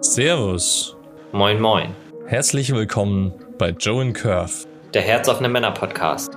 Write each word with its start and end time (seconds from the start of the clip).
Servus. 0.00 0.96
Moin, 1.32 1.60
moin. 1.60 1.92
Herzlich 2.26 2.72
willkommen 2.72 3.32
bei 3.58 3.70
Joe 3.70 4.00
and 4.00 4.14
Curve. 4.14 4.52
Der 4.94 5.02
Herzoffene 5.02 5.48
Männer 5.48 5.72
Podcast. 5.72 6.32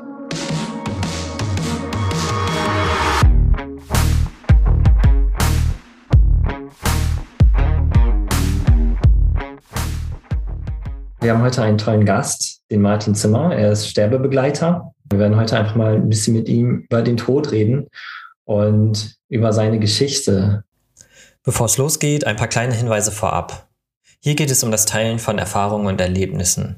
Wir 11.21 11.31
haben 11.31 11.43
heute 11.43 11.61
einen 11.61 11.77
tollen 11.77 12.03
Gast, 12.03 12.63
den 12.71 12.81
Martin 12.81 13.13
Zimmer. 13.13 13.55
Er 13.55 13.73
ist 13.73 13.87
Sterbebegleiter. 13.87 14.91
Wir 15.11 15.19
werden 15.19 15.35
heute 15.35 15.59
einfach 15.59 15.75
mal 15.75 15.93
ein 15.93 16.09
bisschen 16.09 16.33
mit 16.33 16.49
ihm 16.49 16.87
über 16.89 17.03
den 17.03 17.17
Tod 17.17 17.51
reden 17.51 17.87
und 18.45 19.17
über 19.29 19.53
seine 19.53 19.77
Geschichte. 19.77 20.63
Bevor 21.43 21.65
es 21.65 21.77
losgeht, 21.77 22.27
ein 22.27 22.35
paar 22.35 22.47
kleine 22.47 22.75
Hinweise 22.75 23.11
vorab. 23.11 23.67
Hier 24.19 24.35
geht 24.35 24.51
es 24.51 24.63
um 24.63 24.69
das 24.69 24.85
Teilen 24.85 25.17
von 25.17 25.39
Erfahrungen 25.39 25.87
und 25.87 25.99
Erlebnissen. 25.99 26.75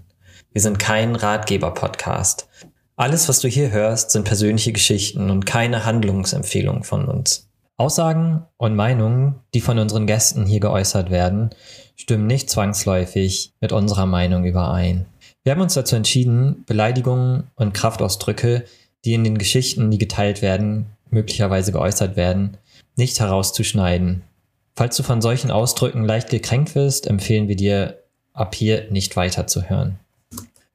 Wir 0.54 0.62
sind 0.62 0.80
kein 0.80 1.18
Ratgeber-Podcast. 1.18 2.48
Alles, 2.96 3.28
was 3.28 3.42
du 3.42 3.50
hier 3.50 3.72
hörst, 3.72 4.12
sind 4.12 4.24
persönliche 4.24 4.72
Geschichten 4.72 5.30
und 5.30 5.46
keine 5.46 5.84
Handlungsempfehlungen 5.84 6.84
von 6.86 7.10
uns. 7.10 7.50
Aussagen 7.76 8.46
und 8.56 8.78
Meinungen, 8.78 9.42
die 9.54 9.60
von 9.60 9.80
unseren 9.80 10.08
Gästen 10.08 10.46
hier 10.46 10.62
geäußert 10.62 11.10
werden, 11.10 11.50
stimmen 11.98 12.28
nicht 12.28 12.50
zwangsläufig 12.50 13.52
mit 13.60 13.74
unserer 13.74 14.06
Meinung 14.06 14.46
überein. 14.46 15.08
Wir 15.44 15.52
haben 15.52 15.62
uns 15.62 15.74
dazu 15.74 15.98
entschieden, 15.98 16.64
Beleidigungen 16.66 17.52
und 17.56 17.74
Kraftausdrücke, 17.74 18.64
die 19.04 19.14
in 19.14 19.26
den 19.26 19.38
Geschichten, 19.38 19.92
die 19.92 19.98
geteilt 19.98 20.42
werden, 20.42 20.86
möglicherweise 21.10 21.74
geäußert 21.74 22.16
werden, 22.16 22.56
nicht 22.96 23.20
herauszuschneiden. 23.20 24.24
Falls 24.76 24.98
du 24.98 25.04
von 25.04 25.22
solchen 25.22 25.52
Ausdrücken 25.52 26.04
leicht 26.04 26.30
gekränkt 26.30 26.74
wirst, 26.74 27.06
empfehlen 27.06 27.48
wir 27.48 27.56
dir, 27.56 28.00
ab 28.34 28.56
hier 28.56 28.90
nicht 28.90 29.16
weiterzuhören. 29.16 30.00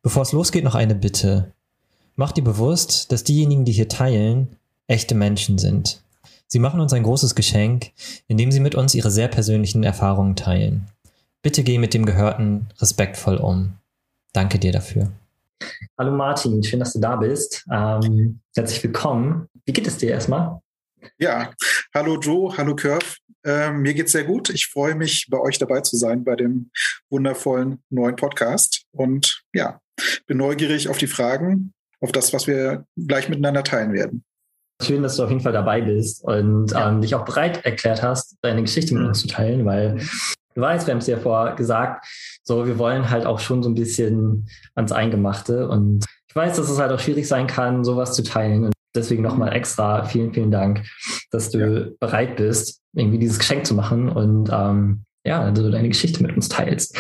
Bevor 0.02 0.22
es 0.22 0.30
losgeht, 0.30 0.62
noch 0.62 0.76
eine 0.76 0.94
Bitte. 0.94 1.52
Mach 2.14 2.30
dir 2.30 2.44
bewusst, 2.44 3.10
dass 3.10 3.24
diejenigen, 3.24 3.64
die 3.64 3.72
hier 3.72 3.88
teilen, 3.88 4.56
echte 4.86 5.16
Menschen 5.16 5.58
sind. 5.58 6.00
Sie 6.46 6.60
machen 6.60 6.80
uns 6.80 6.92
ein 6.92 7.02
großes 7.02 7.34
Geschenk, 7.34 7.90
indem 8.28 8.52
sie 8.52 8.60
mit 8.60 8.76
uns 8.76 8.94
ihre 8.94 9.10
sehr 9.10 9.26
persönlichen 9.26 9.82
Erfahrungen 9.82 10.36
teilen. 10.36 10.86
Bitte 11.42 11.64
geh 11.64 11.78
mit 11.78 11.92
dem 11.92 12.06
Gehörten 12.06 12.68
respektvoll 12.80 13.36
um. 13.36 13.74
Danke 14.32 14.60
dir 14.60 14.70
dafür. 14.70 15.10
Hallo 15.98 16.12
Martin, 16.12 16.62
schön, 16.62 16.78
dass 16.78 16.92
du 16.92 17.00
da 17.00 17.16
bist. 17.16 17.64
Ähm, 17.70 18.38
herzlich 18.54 18.82
willkommen. 18.84 19.48
Wie 19.66 19.72
geht 19.72 19.88
es 19.88 19.98
dir 19.98 20.10
erstmal? 20.10 20.60
Ja, 21.18 21.50
hallo 21.92 22.18
Joe, 22.20 22.56
hallo 22.56 22.76
Curve. 22.76 23.16
Ähm, 23.44 23.82
mir 23.82 23.94
geht's 23.94 24.12
sehr 24.12 24.24
gut. 24.24 24.50
Ich 24.50 24.66
freue 24.66 24.94
mich, 24.94 25.26
bei 25.30 25.38
euch 25.38 25.58
dabei 25.58 25.80
zu 25.80 25.96
sein 25.96 26.24
bei 26.24 26.36
dem 26.36 26.70
wundervollen 27.10 27.82
neuen 27.90 28.16
Podcast. 28.16 28.84
Und 28.90 29.42
ja, 29.52 29.80
bin 30.26 30.38
neugierig 30.38 30.88
auf 30.88 30.98
die 30.98 31.06
Fragen, 31.06 31.72
auf 32.00 32.12
das, 32.12 32.32
was 32.32 32.46
wir 32.46 32.84
gleich 32.96 33.28
miteinander 33.28 33.64
teilen 33.64 33.92
werden. 33.92 34.24
Schön, 34.80 35.02
dass 35.02 35.16
du 35.16 35.24
auf 35.24 35.30
jeden 35.30 35.42
Fall 35.42 35.52
dabei 35.52 35.80
bist 35.80 36.22
und 36.22 36.70
ja. 36.70 36.88
ähm, 36.88 37.00
dich 37.00 37.14
auch 37.14 37.24
bereit 37.24 37.64
erklärt 37.64 38.02
hast, 38.02 38.36
deine 38.42 38.62
Geschichte 38.62 38.94
mit 38.94 39.02
uns 39.02 39.20
zu 39.20 39.26
teilen, 39.26 39.66
weil 39.66 39.96
du 40.54 40.60
weißt, 40.60 40.86
wir 40.86 40.92
haben 40.92 41.00
es 41.00 41.08
ja 41.08 41.18
vorher 41.18 41.56
gesagt, 41.56 42.06
so 42.44 42.64
wir 42.64 42.78
wollen 42.78 43.10
halt 43.10 43.26
auch 43.26 43.40
schon 43.40 43.62
so 43.62 43.68
ein 43.68 43.74
bisschen 43.74 44.48
ans 44.76 44.92
Eingemachte 44.92 45.68
und 45.68 46.04
ich 46.28 46.36
weiß, 46.36 46.56
dass 46.56 46.70
es 46.70 46.78
halt 46.78 46.92
auch 46.92 47.00
schwierig 47.00 47.26
sein 47.26 47.48
kann, 47.48 47.84
sowas 47.84 48.14
zu 48.14 48.22
teilen. 48.22 48.66
Und 48.66 48.72
deswegen 48.94 49.22
nochmal 49.22 49.54
extra 49.54 50.04
vielen, 50.04 50.32
vielen 50.32 50.50
Dank, 50.50 50.84
dass 51.30 51.50
du 51.50 51.58
ja. 51.58 51.90
bereit 52.00 52.36
bist, 52.36 52.80
irgendwie 52.94 53.18
dieses 53.18 53.38
Geschenk 53.38 53.66
zu 53.66 53.74
machen 53.74 54.08
und 54.08 54.50
ähm, 54.52 55.04
ja, 55.24 55.50
dass 55.50 55.62
du 55.62 55.70
deine 55.70 55.88
Geschichte 55.88 56.22
mit 56.22 56.34
uns 56.34 56.48
teilst. 56.48 56.96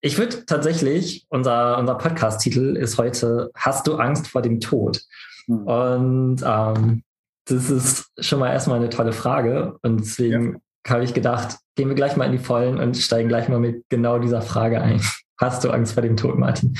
Ich 0.00 0.18
würde 0.18 0.44
tatsächlich, 0.44 1.24
unser, 1.30 1.78
unser 1.78 1.94
Podcast-Titel 1.94 2.76
ist 2.76 2.98
heute 2.98 3.50
Hast 3.54 3.86
du 3.86 3.96
Angst 3.96 4.28
vor 4.28 4.42
dem 4.42 4.60
Tod? 4.60 5.00
Mhm. 5.46 5.66
Und 5.66 6.36
ähm, 6.44 7.02
das 7.46 7.70
ist 7.70 8.10
schon 8.18 8.38
mal 8.38 8.52
erstmal 8.52 8.78
eine 8.78 8.90
tolle 8.90 9.12
Frage. 9.12 9.76
Und 9.82 10.00
deswegen 10.00 10.60
ja. 10.86 10.92
habe 10.92 11.04
ich 11.04 11.14
gedacht, 11.14 11.58
gehen 11.74 11.88
wir 11.88 11.94
gleich 11.94 12.16
mal 12.16 12.26
in 12.26 12.32
die 12.32 12.38
Vollen 12.38 12.78
und 12.78 12.96
steigen 12.96 13.28
gleich 13.28 13.48
mal 13.48 13.60
mit 13.60 13.84
genau 13.88 14.18
dieser 14.18 14.42
Frage 14.42 14.80
ein. 14.80 15.00
Hast 15.40 15.64
du 15.64 15.70
Angst 15.70 15.94
vor 15.94 16.02
dem 16.02 16.16
Tod, 16.16 16.38
Martin? 16.38 16.76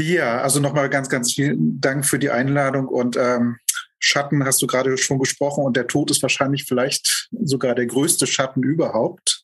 Ja, 0.00 0.40
also 0.42 0.60
nochmal 0.60 0.88
ganz, 0.88 1.08
ganz 1.08 1.32
vielen 1.32 1.80
Dank 1.80 2.06
für 2.06 2.20
die 2.20 2.30
Einladung 2.30 2.86
und 2.86 3.16
ähm, 3.16 3.58
Schatten 3.98 4.44
hast 4.44 4.62
du 4.62 4.68
gerade 4.68 4.96
schon 4.96 5.18
gesprochen 5.18 5.64
und 5.64 5.76
der 5.76 5.88
Tod 5.88 6.12
ist 6.12 6.22
wahrscheinlich 6.22 6.64
vielleicht 6.64 7.28
sogar 7.42 7.74
der 7.74 7.86
größte 7.86 8.28
Schatten 8.28 8.62
überhaupt. 8.62 9.42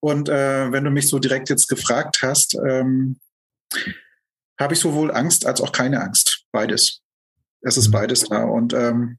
Und 0.00 0.28
äh, 0.28 0.70
wenn 0.72 0.84
du 0.84 0.90
mich 0.90 1.08
so 1.08 1.18
direkt 1.18 1.48
jetzt 1.48 1.68
gefragt 1.68 2.18
hast, 2.20 2.54
ähm, 2.66 3.18
habe 4.60 4.74
ich 4.74 4.80
sowohl 4.80 5.10
Angst 5.10 5.46
als 5.46 5.62
auch 5.62 5.72
keine 5.72 6.02
Angst. 6.02 6.44
Beides. 6.52 7.00
Es 7.62 7.78
ist 7.78 7.88
mhm. 7.88 7.92
beides 7.92 8.24
da. 8.24 8.44
Und 8.44 8.74
ähm, 8.74 9.18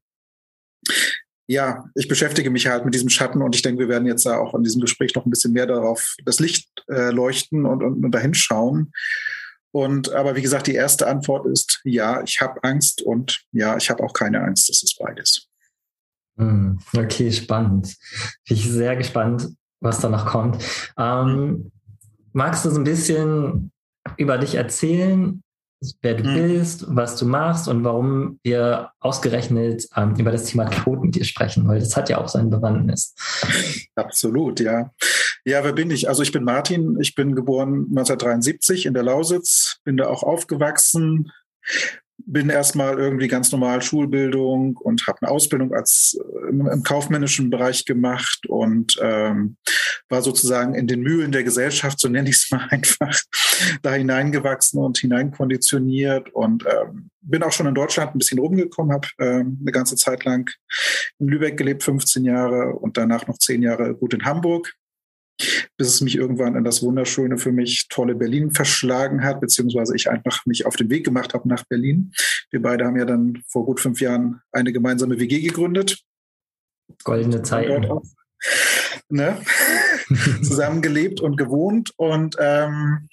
ja, 1.48 1.86
ich 1.96 2.08
beschäftige 2.08 2.52
mich 2.52 2.68
halt 2.68 2.86
mit 2.86 2.94
diesem 2.94 3.10
Schatten 3.10 3.42
und 3.42 3.56
ich 3.56 3.64
denke, 3.64 3.80
wir 3.80 3.90
werden 3.90 4.08
jetzt 4.08 4.26
da 4.26 4.38
auch 4.38 4.54
in 4.54 4.64
diesem 4.64 4.82
Gespräch 4.82 5.16
noch 5.16 5.26
ein 5.26 5.32
bisschen 5.32 5.54
mehr 5.54 5.66
darauf 5.66 6.16
das 6.26 6.40
Licht 6.40 6.70
äh, 6.90 7.10
leuchten 7.10 7.66
und, 7.66 7.82
und, 7.82 8.06
und 8.06 8.12
dahin 8.12 8.36
schauen. 8.36 8.92
Und 9.74 10.14
aber 10.14 10.36
wie 10.36 10.42
gesagt, 10.44 10.68
die 10.68 10.76
erste 10.76 11.08
Antwort 11.08 11.48
ist 11.48 11.82
ja, 11.84 12.22
ich 12.24 12.40
habe 12.40 12.64
Angst 12.64 13.02
und 13.02 13.44
ja, 13.52 13.76
ich 13.76 13.90
habe 13.90 14.04
auch 14.04 14.14
keine 14.14 14.42
Angst. 14.42 14.70
Das 14.70 14.84
ist 14.84 15.00
beides. 15.00 15.48
Hm, 16.38 16.80
okay, 16.96 17.32
spannend. 17.32 17.96
Bin 18.48 18.58
ich 18.58 18.70
sehr 18.70 18.96
gespannt, 18.96 19.48
was 19.80 20.00
da 20.00 20.10
noch 20.10 20.28
kommt. 20.28 20.64
Ähm, 20.98 21.72
magst 22.34 22.66
du 22.66 22.70
so 22.70 22.80
ein 22.80 22.84
bisschen 22.84 23.72
über 24.18 24.38
dich 24.38 24.56
erzählen, 24.56 25.42
wer 26.02 26.14
du 26.14 26.24
mhm. 26.24 26.36
bist, 26.36 26.86
was 26.88 27.16
du 27.16 27.26
machst 27.26 27.68
und 27.68 27.84
warum 27.84 28.40
wir 28.44 28.92
ausgerechnet 29.00 29.88
ähm, 29.96 30.16
über 30.18 30.32
das 30.32 30.46
Thema 30.46 30.66
Tod 30.66 31.04
mit 31.04 31.16
dir 31.16 31.26
sprechen, 31.26 31.68
weil 31.68 31.80
das 31.80 31.98
hat 31.98 32.10
ja 32.10 32.20
auch 32.20 32.28
seine 32.28 32.50
Bewandtnis. 32.50 33.16
Absolut, 33.96 34.60
ja. 34.60 34.92
Ja, 35.46 35.64
wer 35.64 35.74
bin 35.74 35.92
ich? 35.92 36.08
Also 36.08 36.24
ich 36.24 36.32
bin 36.32 36.46
Martin, 36.46 36.98
ich 37.02 37.16
bin 37.16 37.36
geboren 37.36 37.88
1973 37.90 38.86
in 38.86 38.94
der 38.94 39.04
Lausitz, 39.04 39.80
bin 39.84 39.98
da 39.98 40.08
auch 40.08 40.24
aufgewachsen, 40.24 41.32
bin 42.18 42.50
erstmal 42.50 42.98
irgendwie 42.98 43.28
ganz 43.28 43.52
normal 43.52 43.82
Schulbildung 43.82 44.78
und 44.78 45.06
habe 45.08 45.18
eine 45.22 45.32
Ausbildung 45.32 45.74
als 45.74 46.18
äh, 46.18 46.50
im, 46.50 46.66
im, 46.68 46.84
kaufmännischen 46.84 47.50
Bereich 47.50 47.84
gemacht 47.84 48.48
und 48.48 48.98
ähm, 49.02 49.58
war 50.08 50.22
sozusagen 50.22 50.76
in 50.76 50.88
den 50.88 51.02
Mühlen 51.02 51.34
der 51.34 51.44
Gesellschaft, 51.44 52.00
so 52.00 52.08
nenne 52.08 52.30
ich 52.30 52.38
es 52.38 52.48
mal 52.52 52.66
einfach, 52.70 53.20
da 53.82 53.94
hineingewachsen 53.94 54.80
und 54.80 54.98
hineinkonditioniert 54.98 56.34
und 56.34 56.66
ähm, 56.66 57.10
bin 57.22 57.44
auch 57.44 57.52
schon 57.52 57.68
in 57.68 57.76
Deutschland 57.76 58.16
ein 58.16 58.20
bisschen 58.20 58.40
rumgekommen, 58.40 58.94
habe 58.94 59.08
ähm, 59.20 59.58
eine 59.62 59.72
ganze 59.74 59.98
Zeit 59.98 60.24
lang 60.24 60.50
in 61.20 61.28
Lübeck 61.28 61.58
gelebt, 61.58 61.84
15 61.84 62.24
Jahre 62.24 62.74
und 62.76 62.96
danach 62.96 63.28
noch 63.28 63.38
zehn 63.40 63.62
Jahre 63.62 63.94
gut 63.96 64.14
in 64.14 64.24
Hamburg 64.24 64.74
bis 65.78 65.88
es 65.88 66.02
mich 66.02 66.16
irgendwann 66.16 66.56
in 66.56 66.64
das 66.64 66.84
wunderschöne, 66.84 67.38
für 67.38 67.52
mich 67.52 67.88
tolle 67.90 68.16
Berlin 68.16 68.52
verschlagen 68.52 69.24
hat, 69.24 69.42
beziehungsweise 69.42 69.96
ich 69.96 70.10
einfach 70.10 70.46
mich 70.46 70.66
auf 70.66 70.76
den 70.76 70.90
Weg 70.90 71.04
gemacht 71.06 71.34
habe 71.34 71.48
nach 71.48 71.64
Berlin. 71.66 72.12
Wir 72.52 72.62
beide 72.62 72.86
haben 72.86 72.98
ja 72.98 73.06
dann 73.06 73.44
vor 73.48 73.66
gut 73.66 73.80
fünf 73.80 74.00
Jahren 74.02 74.42
eine 74.52 74.72
gemeinsame 74.72 75.20
WG 75.20 75.42
gegründet. 75.42 76.04
Goldene 77.04 77.42
Zeiten. 77.42 78.00
Ne? 79.10 79.42
Zusammengelebt 80.44 81.22
und 81.22 81.38
gewohnt. 81.38 81.94
Und 81.98 82.36
ähm, 82.40 83.08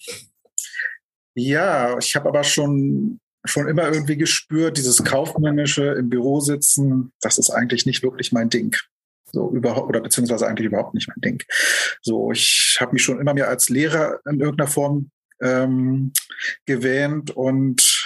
ja, 1.35 1.97
ich 1.99 2.15
habe 2.17 2.29
aber 2.29 2.45
schon 2.45 3.21
schon 3.47 3.69
immer 3.69 3.91
irgendwie 3.91 4.19
gespürt, 4.19 4.77
dieses 4.77 5.03
kaufmännische 5.03 5.85
im 5.85 6.11
Büro 6.11 6.41
sitzen, 6.41 7.13
das 7.23 7.39
ist 7.39 7.51
eigentlich 7.51 7.87
nicht 7.87 8.03
wirklich 8.03 8.33
mein 8.33 8.51
Ding. 8.51 8.77
So 9.33 9.53
überhaupt 9.53 9.89
oder 9.89 10.01
beziehungsweise 10.01 10.47
eigentlich 10.47 10.67
überhaupt 10.67 10.95
nicht 10.95 11.09
mein 11.09 11.21
Ding. 11.21 11.43
So, 12.03 12.33
ich 12.33 12.77
habe 12.81 12.93
mich 12.93 13.03
schon 13.03 13.21
immer 13.21 13.35
mehr 13.35 13.49
als 13.49 13.69
Lehrer 13.69 14.21
in 14.29 14.41
irgendeiner 14.41 14.69
Form 14.71 15.11
ähm, 15.41 16.13
gewähnt 16.67 17.31
und 17.31 18.01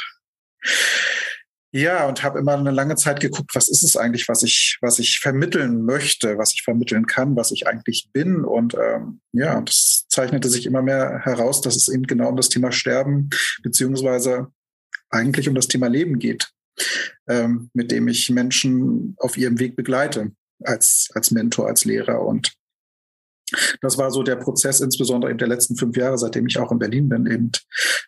ja, 1.73 2.07
und 2.07 2.23
habe 2.23 2.39
immer 2.39 2.57
eine 2.57 2.71
lange 2.71 2.95
Zeit 2.95 3.19
geguckt, 3.19 3.51
was 3.55 3.69
ist 3.69 3.83
es 3.83 3.97
eigentlich, 3.97 4.29
was 4.29 4.45
ich, 4.45 4.79
was 4.81 5.01
ich 5.01 5.19
vermitteln 5.19 5.85
möchte, 5.85 6.39
was 6.39 6.55
ich 6.55 6.63
vermitteln 6.63 7.07
kann, 7.07 7.35
was 7.35 7.51
ich 7.51 7.67
eigentlich 7.67 8.11
bin. 8.13 8.45
Und 8.45 8.75
ähm, 8.75 9.21
ja, 9.33 9.61
das 9.61 10.07
zeichnete 10.09 10.49
sich 10.49 10.67
immer 10.67 10.83
mehr 10.83 11.23
heraus, 11.25 11.63
dass 11.63 11.75
es 11.75 11.89
eben 11.89 12.05
genau 12.05 12.29
um 12.29 12.37
das 12.37 12.49
Thema 12.49 12.71
Sterben 12.71 13.29
beziehungsweise 13.65 14.53
eigentlich 15.11 15.49
um 15.49 15.57
das 15.57 15.67
Thema 15.67 15.89
Leben 15.89 16.21
geht, 16.21 16.53
ähm, 17.29 17.71
mit 17.75 17.91
dem 17.91 18.07
ich 18.07 18.31
Menschen 18.31 19.17
auf 19.19 19.37
ihrem 19.37 19.59
Weg 19.59 19.75
begleite 19.75 20.31
als, 20.63 21.09
als 21.15 21.31
Mentor, 21.31 21.69
als 21.69 21.85
Lehrer. 21.85 22.21
Und 22.21 22.55
das 23.81 23.99
war 23.99 24.11
so 24.11 24.23
der 24.23 24.37
Prozess, 24.37 24.81
insbesondere 24.81 25.31
in 25.31 25.39
der 25.39 25.49
letzten 25.49 25.77
fünf 25.77 25.97
Jahre, 25.97 26.19
seitdem 26.19 26.47
ich 26.47 26.59
auch 26.59 26.73
in 26.73 26.79
Berlin 26.79 27.09
bin, 27.09 27.27
eben 27.27 27.53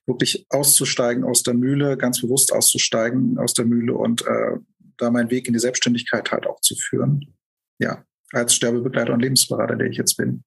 wirklich 0.07 0.47
auszusteigen 0.51 1.25
aus 1.25 1.43
der 1.43 1.55
Mühle, 1.55 1.97
ganz 1.97 2.21
bewusst 2.21 2.53
auszusteigen 2.53 3.39
aus 3.39 3.55
der 3.55 3.67
Mühle 3.67 3.95
und 3.95 4.23
äh, 4.27 4.57
da 4.97 5.11
meinen 5.11 5.31
Weg 5.31 5.47
in 5.47 5.53
die 5.53 5.61
Selbstständigkeit 5.61 6.31
halt 6.33 6.47
auch 6.47 6.61
zu 6.61 6.75
führen. 6.75 7.35
Ja, 7.79 8.05
als 8.33 8.55
Sterbebegleiter 8.55 9.13
und 9.13 9.21
Lebensberater, 9.21 9.77
der 9.77 9.89
ich 9.89 9.99
jetzt 9.99 10.17
bin. 10.17 10.43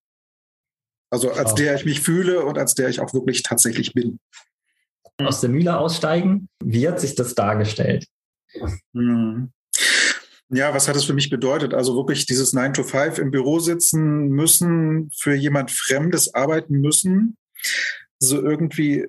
Also 1.12 1.32
als 1.32 1.56
der 1.56 1.76
ich 1.76 1.86
mich 1.86 2.02
fühle 2.02 2.44
und 2.46 2.58
als 2.58 2.76
der 2.76 2.90
ich 2.90 3.00
auch 3.00 3.14
wirklich 3.14 3.44
tatsächlich 3.44 3.94
bin. 3.94 4.20
Aus 5.18 5.42
der 5.42 5.50
Mühle 5.50 5.78
aussteigen, 5.78 6.50
wie 6.64 6.88
hat 6.88 7.00
sich 7.00 7.16
das 7.16 7.36
dargestellt? 7.36 8.06
Hm. 8.94 9.52
Ja, 10.52 10.74
was 10.74 10.88
hat 10.88 10.96
es 10.96 11.06
für 11.06 11.14
mich 11.14 11.30
bedeutet? 11.30 11.74
Also 11.74 11.96
wirklich 11.96 12.26
dieses 12.26 12.54
9 12.54 12.74
to 12.74 12.84
5 12.84 13.20
im 13.20 13.30
Büro 13.30 13.60
sitzen 13.60 14.30
müssen, 14.30 15.12
für 15.16 15.36
jemand 15.36 15.70
Fremdes 15.70 16.34
arbeiten 16.34 16.82
müssen, 16.82 17.38
so 18.18 18.42
irgendwie 18.42 19.08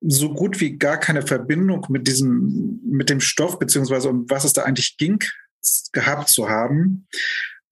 so 0.00 0.32
gut 0.32 0.60
wie 0.60 0.78
gar 0.78 0.98
keine 0.98 1.22
Verbindung 1.22 1.86
mit 1.90 2.08
diesem, 2.08 2.80
mit 2.84 3.10
dem 3.10 3.20
Stoff, 3.20 3.58
beziehungsweise 3.58 4.08
um 4.08 4.28
was 4.28 4.44
es 4.44 4.52
da 4.52 4.62
eigentlich 4.62 4.96
ging, 4.96 5.22
gehabt 5.92 6.28
zu 6.28 6.48
haben. 6.48 7.06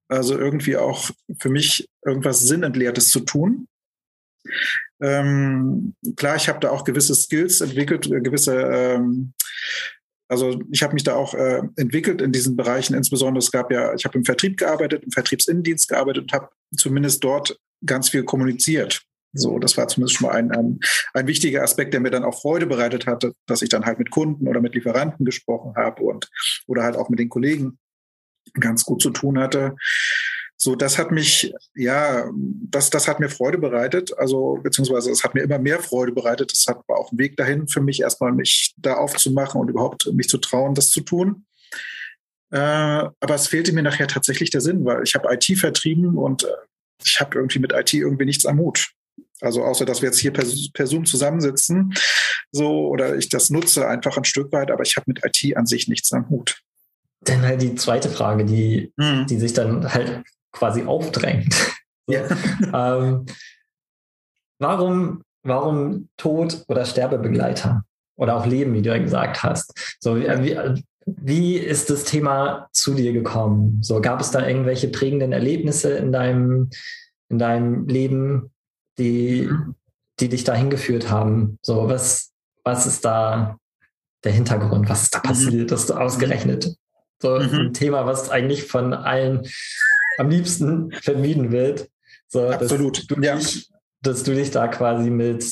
Also 0.08 0.38
irgendwie 0.38 0.76
auch 0.76 1.10
für 1.40 1.48
mich 1.48 1.88
irgendwas 2.04 2.40
Sinnentleertes 2.40 3.08
zu 3.08 3.20
tun. 3.20 3.66
Ähm, 5.00 5.94
klar, 6.16 6.36
ich 6.36 6.48
habe 6.48 6.60
da 6.60 6.70
auch 6.70 6.84
gewisse 6.84 7.14
Skills 7.14 7.60
entwickelt, 7.60 8.06
äh, 8.10 8.20
gewisse, 8.20 8.54
ähm, 8.54 9.34
also 10.28 10.60
ich 10.70 10.82
habe 10.82 10.94
mich 10.94 11.04
da 11.04 11.14
auch 11.14 11.34
äh, 11.34 11.62
entwickelt 11.76 12.20
in 12.20 12.32
diesen 12.32 12.56
Bereichen. 12.56 12.94
Insbesondere 12.94 13.38
es 13.38 13.50
gab 13.50 13.70
ja, 13.72 13.94
ich 13.94 14.04
habe 14.04 14.18
im 14.18 14.24
Vertrieb 14.24 14.58
gearbeitet, 14.58 15.04
im 15.04 15.10
Vertriebsinnendienst 15.10 15.88
gearbeitet 15.88 16.24
und 16.24 16.32
habe 16.32 16.48
zumindest 16.76 17.24
dort 17.24 17.58
ganz 17.84 18.10
viel 18.10 18.24
kommuniziert. 18.24 19.02
So, 19.32 19.58
das 19.58 19.76
war 19.76 19.88
zumindest 19.88 20.18
schon 20.18 20.28
mal 20.28 20.36
ein, 20.36 20.50
ein, 20.52 20.80
ein 21.14 21.26
wichtiger 21.26 21.62
Aspekt, 21.62 21.92
der 21.92 22.00
mir 22.00 22.10
dann 22.10 22.24
auch 22.24 22.40
Freude 22.40 22.66
bereitet 22.66 23.06
hatte, 23.06 23.34
dass 23.46 23.62
ich 23.62 23.68
dann 23.68 23.84
halt 23.84 23.98
mit 23.98 24.10
Kunden 24.10 24.48
oder 24.48 24.60
mit 24.60 24.74
Lieferanten 24.74 25.24
gesprochen 25.24 25.74
habe 25.76 26.02
und 26.02 26.28
oder 26.66 26.82
halt 26.82 26.96
auch 26.96 27.08
mit 27.08 27.18
den 27.18 27.28
Kollegen 27.28 27.78
ganz 28.54 28.84
gut 28.84 29.02
zu 29.02 29.10
tun 29.10 29.38
hatte. 29.38 29.76
So, 30.60 30.74
das 30.74 30.98
hat 30.98 31.12
mich, 31.12 31.54
ja, 31.76 32.28
das, 32.34 32.90
das 32.90 33.06
hat 33.06 33.20
mir 33.20 33.28
Freude 33.28 33.58
bereitet. 33.58 34.12
Also, 34.18 34.58
beziehungsweise 34.60 35.12
es 35.12 35.22
hat 35.22 35.34
mir 35.34 35.42
immer 35.42 35.60
mehr 35.60 35.78
Freude 35.78 36.10
bereitet. 36.10 36.52
Es 36.52 36.66
hat 36.66 36.80
auch 36.88 37.12
ein 37.12 37.18
Weg 37.18 37.36
dahin 37.36 37.68
für 37.68 37.80
mich, 37.80 38.00
erstmal 38.00 38.32
mich 38.32 38.74
da 38.76 38.94
aufzumachen 38.94 39.60
und 39.60 39.68
überhaupt 39.68 40.12
mich 40.12 40.28
zu 40.28 40.38
trauen, 40.38 40.74
das 40.74 40.90
zu 40.90 41.00
tun. 41.00 41.46
Äh, 42.50 42.58
aber 42.58 43.34
es 43.34 43.46
fehlte 43.46 43.72
mir 43.72 43.84
nachher 43.84 44.08
tatsächlich 44.08 44.50
der 44.50 44.60
Sinn, 44.60 44.84
weil 44.84 45.04
ich 45.04 45.14
habe 45.14 45.32
IT 45.32 45.44
vertrieben 45.58 46.18
und 46.18 46.42
äh, 46.42 46.48
ich 47.04 47.20
habe 47.20 47.38
irgendwie 47.38 47.60
mit 47.60 47.72
IT 47.72 47.94
irgendwie 47.94 48.24
nichts 48.24 48.44
am 48.44 48.58
Hut. 48.58 48.90
Also 49.40 49.62
außer 49.62 49.84
dass 49.84 50.02
wir 50.02 50.08
jetzt 50.08 50.18
hier 50.18 50.32
per, 50.32 50.44
per 50.72 50.86
Zoom 50.88 51.04
zusammensitzen, 51.04 51.94
so 52.50 52.88
oder 52.88 53.16
ich 53.16 53.28
das 53.28 53.50
nutze 53.50 53.86
einfach 53.86 54.16
ein 54.16 54.24
Stück 54.24 54.50
weit, 54.50 54.72
aber 54.72 54.82
ich 54.82 54.96
habe 54.96 55.04
mit 55.06 55.24
IT 55.24 55.56
an 55.56 55.66
sich 55.66 55.86
nichts 55.86 56.12
am 56.12 56.28
Hut. 56.30 56.60
Dann 57.20 57.42
halt 57.42 57.62
die 57.62 57.74
zweite 57.76 58.08
Frage, 58.08 58.44
die, 58.44 58.92
mhm. 58.96 59.26
die 59.26 59.38
sich 59.38 59.52
dann 59.52 59.92
halt 59.92 60.24
quasi 60.58 60.84
aufdrängt. 60.84 61.54
Ja. 62.08 62.26
ähm, 62.74 63.26
warum, 64.58 65.22
warum 65.42 66.08
Tod 66.16 66.64
oder 66.68 66.84
Sterbebegleiter? 66.84 67.84
Oder 68.16 68.36
auch 68.36 68.46
Leben, 68.46 68.74
wie 68.74 68.82
du 68.82 68.90
ja 68.90 68.98
gesagt 68.98 69.44
hast. 69.44 69.96
So, 70.00 70.16
wie, 70.16 70.58
wie 71.06 71.56
ist 71.56 71.88
das 71.88 72.02
Thema 72.02 72.68
zu 72.72 72.94
dir 72.94 73.12
gekommen? 73.12 73.78
So, 73.80 74.00
gab 74.00 74.20
es 74.20 74.32
da 74.32 74.44
irgendwelche 74.44 74.88
prägenden 74.88 75.32
Erlebnisse 75.32 75.92
in 75.92 76.10
deinem, 76.10 76.70
in 77.28 77.38
deinem 77.38 77.86
Leben, 77.86 78.50
die, 78.98 79.42
mhm. 79.42 79.76
die 80.18 80.28
dich 80.28 80.42
dahin 80.42 80.68
geführt 80.68 81.10
haben? 81.10 81.58
So, 81.62 81.88
was, 81.88 82.32
was 82.64 82.86
ist 82.86 83.04
da 83.04 83.56
der 84.24 84.32
Hintergrund? 84.32 84.88
Was 84.88 85.04
ist 85.04 85.14
da 85.14 85.18
mhm. 85.18 85.22
passiert, 85.22 85.70
dass 85.70 85.86
du 85.86 85.94
ausgerechnet 85.94 86.74
so 87.20 87.38
mhm. 87.38 87.54
ein 87.54 87.72
Thema, 87.72 88.06
was 88.06 88.30
eigentlich 88.30 88.64
von 88.64 88.92
allen 88.94 89.48
am 90.18 90.30
liebsten 90.30 90.92
vermieden 91.02 91.52
wird. 91.52 91.88
So, 92.28 92.48
Absolut. 92.48 92.98
Dass 92.98 93.06
du, 93.06 93.22
ja. 93.22 93.36
dich, 93.36 93.70
dass 94.02 94.22
du 94.22 94.34
dich 94.34 94.50
da 94.50 94.68
quasi 94.68 95.10
mit 95.10 95.44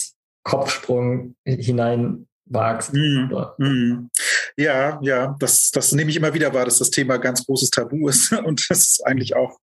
Kopfsprung 0.43 1.35
hinein 1.45 2.27
wagst. 2.45 2.93
Mm, 2.93 3.33
mm. 3.59 4.11
Ja, 4.57 4.99
ja, 5.03 5.37
das, 5.39 5.71
das 5.71 5.93
nehme 5.93 6.11
ich 6.11 6.17
immer 6.17 6.33
wieder 6.33 6.55
wahr, 6.55 6.65
dass 6.65 6.79
das 6.79 6.91
Thema 6.91 7.19
ganz 7.19 7.45
großes 7.45 7.71
Tabu 7.71 8.09
ist. 8.09 8.33
Und 8.45 8.65
das 8.71 8.79
ist 8.79 9.07
eigentlich 9.07 9.35
auch 9.37 9.59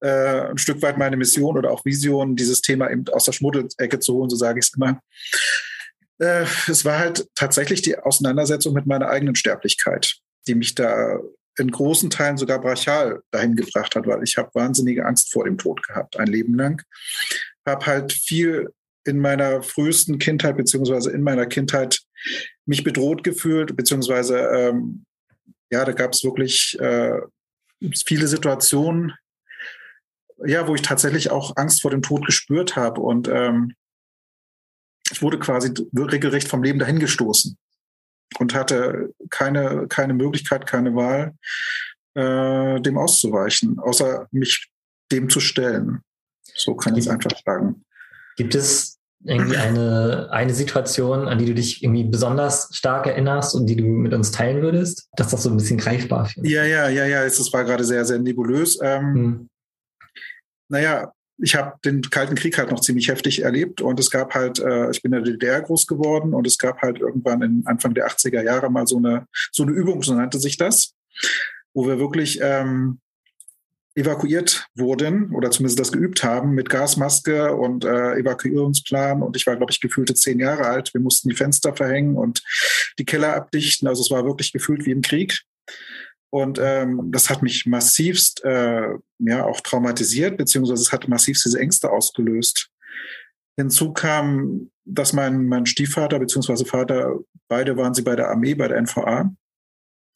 äh, 0.00 0.50
ein 0.50 0.58
Stück 0.58 0.82
weit 0.82 0.98
meine 0.98 1.16
Mission 1.16 1.56
oder 1.56 1.70
auch 1.70 1.84
Vision, 1.84 2.36
dieses 2.36 2.60
Thema 2.60 2.90
eben 2.90 3.04
aus 3.08 3.24
der 3.24 3.32
Schmuddelecke 3.32 3.98
zu 3.98 4.14
holen, 4.14 4.30
so 4.30 4.36
sage 4.36 4.60
ich 4.60 4.66
es 4.66 4.74
immer. 4.76 5.00
Äh, 6.18 6.44
es 6.68 6.84
war 6.84 6.98
halt 6.98 7.26
tatsächlich 7.34 7.82
die 7.82 7.98
Auseinandersetzung 7.98 8.74
mit 8.74 8.86
meiner 8.86 9.08
eigenen 9.08 9.34
Sterblichkeit, 9.34 10.18
die 10.46 10.54
mich 10.54 10.74
da 10.74 11.18
in 11.58 11.70
großen 11.70 12.10
Teilen 12.10 12.36
sogar 12.36 12.60
brachial 12.60 13.22
dahin 13.30 13.56
gebracht 13.56 13.94
hat, 13.94 14.06
weil 14.06 14.22
ich 14.22 14.36
habe 14.36 14.50
wahnsinnige 14.54 15.04
Angst 15.04 15.32
vor 15.32 15.44
dem 15.44 15.58
Tod 15.58 15.86
gehabt, 15.86 16.18
ein 16.18 16.28
Leben 16.28 16.54
lang. 16.54 16.82
Habe 17.66 17.86
halt 17.86 18.12
viel 18.12 18.70
in 19.04 19.18
meiner 19.18 19.62
frühesten 19.62 20.18
Kindheit 20.18 20.56
beziehungsweise 20.56 21.10
in 21.10 21.22
meiner 21.22 21.46
Kindheit 21.46 22.00
mich 22.66 22.84
bedroht 22.84 23.24
gefühlt, 23.24 23.76
beziehungsweise 23.76 24.38
ähm, 24.38 25.04
ja, 25.70 25.84
da 25.84 25.92
gab 25.92 26.12
es 26.12 26.24
wirklich 26.24 26.78
äh, 26.80 27.20
viele 28.06 28.26
Situationen, 28.26 29.14
ja, 30.44 30.66
wo 30.68 30.74
ich 30.74 30.82
tatsächlich 30.82 31.30
auch 31.30 31.56
Angst 31.56 31.82
vor 31.82 31.90
dem 31.90 32.02
Tod 32.02 32.24
gespürt 32.26 32.76
habe 32.76 33.00
und 33.00 33.28
ähm, 33.28 33.74
ich 35.10 35.22
wurde 35.22 35.38
quasi 35.38 35.72
regelrecht 35.94 36.48
vom 36.48 36.62
Leben 36.62 36.78
dahingestoßen 36.78 37.56
und 38.38 38.54
hatte 38.54 39.14
keine, 39.30 39.86
keine 39.88 40.14
Möglichkeit, 40.14 40.66
keine 40.66 40.94
Wahl, 40.94 41.34
äh, 42.14 42.80
dem 42.80 42.98
auszuweichen, 42.98 43.78
außer 43.78 44.28
mich 44.30 44.68
dem 45.10 45.30
zu 45.30 45.40
stellen. 45.40 46.02
So 46.54 46.74
kann 46.74 46.94
ich 46.94 47.06
es 47.06 47.08
einfach 47.08 47.30
sagen. 47.44 47.84
Gibt 48.36 48.54
es 48.54 48.98
irgendwie 49.24 49.56
eine, 49.56 50.28
eine 50.30 50.54
Situation, 50.54 51.26
an 51.26 51.38
die 51.38 51.46
du 51.46 51.54
dich 51.54 51.82
irgendwie 51.82 52.04
besonders 52.04 52.68
stark 52.72 53.06
erinnerst 53.06 53.54
und 53.54 53.66
die 53.66 53.76
du 53.76 53.84
mit 53.84 54.14
uns 54.14 54.30
teilen 54.30 54.62
würdest? 54.62 55.08
Das 55.16 55.28
ist 55.28 55.32
doch 55.32 55.38
so 55.38 55.50
ein 55.50 55.56
bisschen 55.56 55.78
greifbar. 55.78 56.26
Für 56.26 56.46
Ja, 56.46 56.64
ja, 56.64 56.88
ja, 56.88 57.04
ja. 57.04 57.24
Es 57.24 57.52
war 57.52 57.64
gerade 57.64 57.84
sehr, 57.84 58.04
sehr 58.04 58.18
nebulös. 58.18 58.78
Ähm, 58.82 59.14
hm. 59.14 59.48
Naja, 60.70 61.12
ich 61.40 61.54
habe 61.54 61.78
den 61.84 62.02
Kalten 62.02 62.34
Krieg 62.34 62.58
halt 62.58 62.70
noch 62.70 62.80
ziemlich 62.80 63.08
heftig 63.08 63.42
erlebt 63.42 63.80
und 63.80 63.98
es 64.00 64.10
gab 64.10 64.34
halt, 64.34 64.58
äh, 64.58 64.90
ich 64.90 65.02
bin 65.02 65.12
in 65.12 65.24
der 65.24 65.32
DDR 65.32 65.60
groß 65.62 65.86
geworden 65.86 66.34
und 66.34 66.46
es 66.46 66.58
gab 66.58 66.82
halt 66.82 66.98
irgendwann 66.98 67.42
in 67.42 67.62
Anfang 67.66 67.94
der 67.94 68.08
80er 68.08 68.42
Jahre 68.42 68.70
mal 68.70 68.86
so 68.86 68.98
eine, 68.98 69.26
so 69.52 69.62
eine 69.62 69.72
Übung, 69.72 70.02
so 70.02 70.14
nannte 70.14 70.40
sich 70.40 70.56
das, 70.56 70.94
wo 71.74 71.86
wir 71.86 71.98
wirklich 71.98 72.40
ähm, 72.42 72.98
evakuiert 73.98 74.66
wurden 74.74 75.34
oder 75.34 75.50
zumindest 75.50 75.80
das 75.80 75.92
geübt 75.92 76.22
haben 76.22 76.52
mit 76.52 76.70
Gasmaske 76.70 77.54
und 77.54 77.84
äh, 77.84 78.14
Evakuierungsplan. 78.14 79.22
Und 79.22 79.36
ich 79.36 79.46
war, 79.46 79.56
glaube 79.56 79.72
ich, 79.72 79.80
gefühlte 79.80 80.14
zehn 80.14 80.38
Jahre 80.38 80.66
alt. 80.66 80.94
Wir 80.94 81.00
mussten 81.00 81.28
die 81.28 81.34
Fenster 81.34 81.74
verhängen 81.74 82.16
und 82.16 82.42
die 82.98 83.04
Keller 83.04 83.34
abdichten. 83.34 83.88
Also 83.88 84.02
es 84.02 84.10
war 84.10 84.24
wirklich 84.24 84.52
gefühlt 84.52 84.86
wie 84.86 84.92
im 84.92 85.02
Krieg. 85.02 85.42
Und 86.30 86.58
ähm, 86.60 87.10
das 87.10 87.30
hat 87.30 87.42
mich 87.42 87.66
massivst 87.66 88.44
äh, 88.44 88.88
ja 89.18 89.44
auch 89.44 89.60
traumatisiert, 89.60 90.36
beziehungsweise 90.36 90.82
es 90.82 90.92
hat 90.92 91.08
massivst 91.08 91.44
diese 91.44 91.58
Ängste 91.58 91.90
ausgelöst. 91.90 92.70
Hinzu 93.56 93.92
kam, 93.92 94.70
dass 94.84 95.12
mein, 95.12 95.46
mein 95.46 95.66
Stiefvater 95.66 96.18
beziehungsweise 96.18 96.64
Vater, 96.64 97.18
beide 97.48 97.76
waren 97.76 97.94
sie 97.94 98.02
bei 98.02 98.14
der 98.14 98.28
Armee, 98.28 98.54
bei 98.54 98.68
der 98.68 98.80
NVA. 98.80 99.32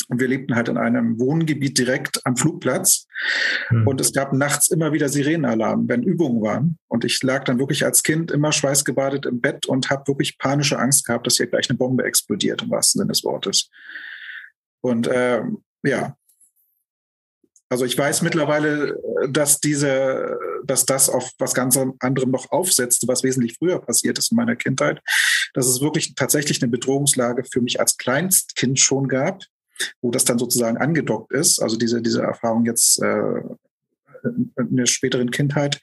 Und 0.08 0.20
wir 0.20 0.28
lebten 0.28 0.54
halt 0.54 0.68
in 0.68 0.76
einem 0.76 1.18
Wohngebiet 1.18 1.78
direkt 1.78 2.20
am 2.24 2.36
Flugplatz. 2.36 3.06
Mhm. 3.70 3.86
Und 3.86 4.00
es 4.00 4.12
gab 4.12 4.32
nachts 4.34 4.68
immer 4.68 4.92
wieder 4.92 5.08
Sirenenalarm, 5.08 5.88
wenn 5.88 6.02
Übungen 6.02 6.42
waren. 6.42 6.78
Und 6.88 7.04
ich 7.04 7.22
lag 7.22 7.44
dann 7.44 7.58
wirklich 7.58 7.84
als 7.84 8.02
Kind 8.02 8.30
immer 8.30 8.52
schweißgebadet 8.52 9.24
im 9.26 9.40
Bett 9.40 9.64
und 9.66 9.88
habe 9.88 10.06
wirklich 10.08 10.36
panische 10.38 10.78
Angst 10.78 11.06
gehabt, 11.06 11.26
dass 11.26 11.36
hier 11.36 11.46
gleich 11.46 11.70
eine 11.70 11.78
Bombe 11.78 12.04
explodiert, 12.04 12.62
im 12.62 12.70
wahrsten 12.70 12.98
Sinne 12.98 13.12
des 13.12 13.24
Wortes. 13.24 13.70
Und 14.82 15.08
ähm, 15.10 15.62
ja. 15.82 16.16
Also 17.68 17.86
ich 17.86 17.96
weiß 17.96 18.20
mittlerweile, 18.20 19.00
dass 19.30 19.58
diese, 19.58 20.38
dass 20.64 20.84
das 20.84 21.08
auf 21.08 21.30
was 21.38 21.54
ganz 21.54 21.78
anderem 22.00 22.30
noch 22.30 22.52
aufsetzt, 22.52 23.08
was 23.08 23.22
wesentlich 23.22 23.56
früher 23.56 23.78
passiert 23.80 24.18
ist 24.18 24.30
in 24.30 24.36
meiner 24.36 24.56
Kindheit. 24.56 25.00
Dass 25.54 25.66
es 25.66 25.80
wirklich 25.80 26.14
tatsächlich 26.14 26.62
eine 26.62 26.70
Bedrohungslage 26.70 27.44
für 27.50 27.62
mich 27.62 27.80
als 27.80 27.96
Kleinstkind 27.96 28.78
schon 28.78 29.08
gab, 29.08 29.42
wo 30.02 30.10
das 30.10 30.26
dann 30.26 30.38
sozusagen 30.38 30.76
angedockt 30.76 31.32
ist. 31.32 31.62
Also 31.62 31.78
diese, 31.78 32.02
diese 32.02 32.20
Erfahrung 32.20 32.66
jetzt 32.66 33.00
äh, 33.02 33.40
in 34.24 34.76
der 34.76 34.84
späteren 34.84 35.30
Kindheit. 35.30 35.80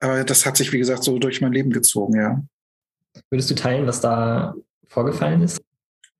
Aber 0.00 0.24
das 0.24 0.46
hat 0.46 0.56
sich, 0.56 0.72
wie 0.72 0.78
gesagt, 0.78 1.04
so 1.04 1.18
durch 1.18 1.42
mein 1.42 1.52
Leben 1.52 1.70
gezogen, 1.70 2.16
ja. 2.16 2.42
Würdest 3.28 3.50
du 3.50 3.54
teilen, 3.54 3.86
was 3.86 4.00
da 4.00 4.54
vorgefallen 4.88 5.42
ist? 5.42 5.60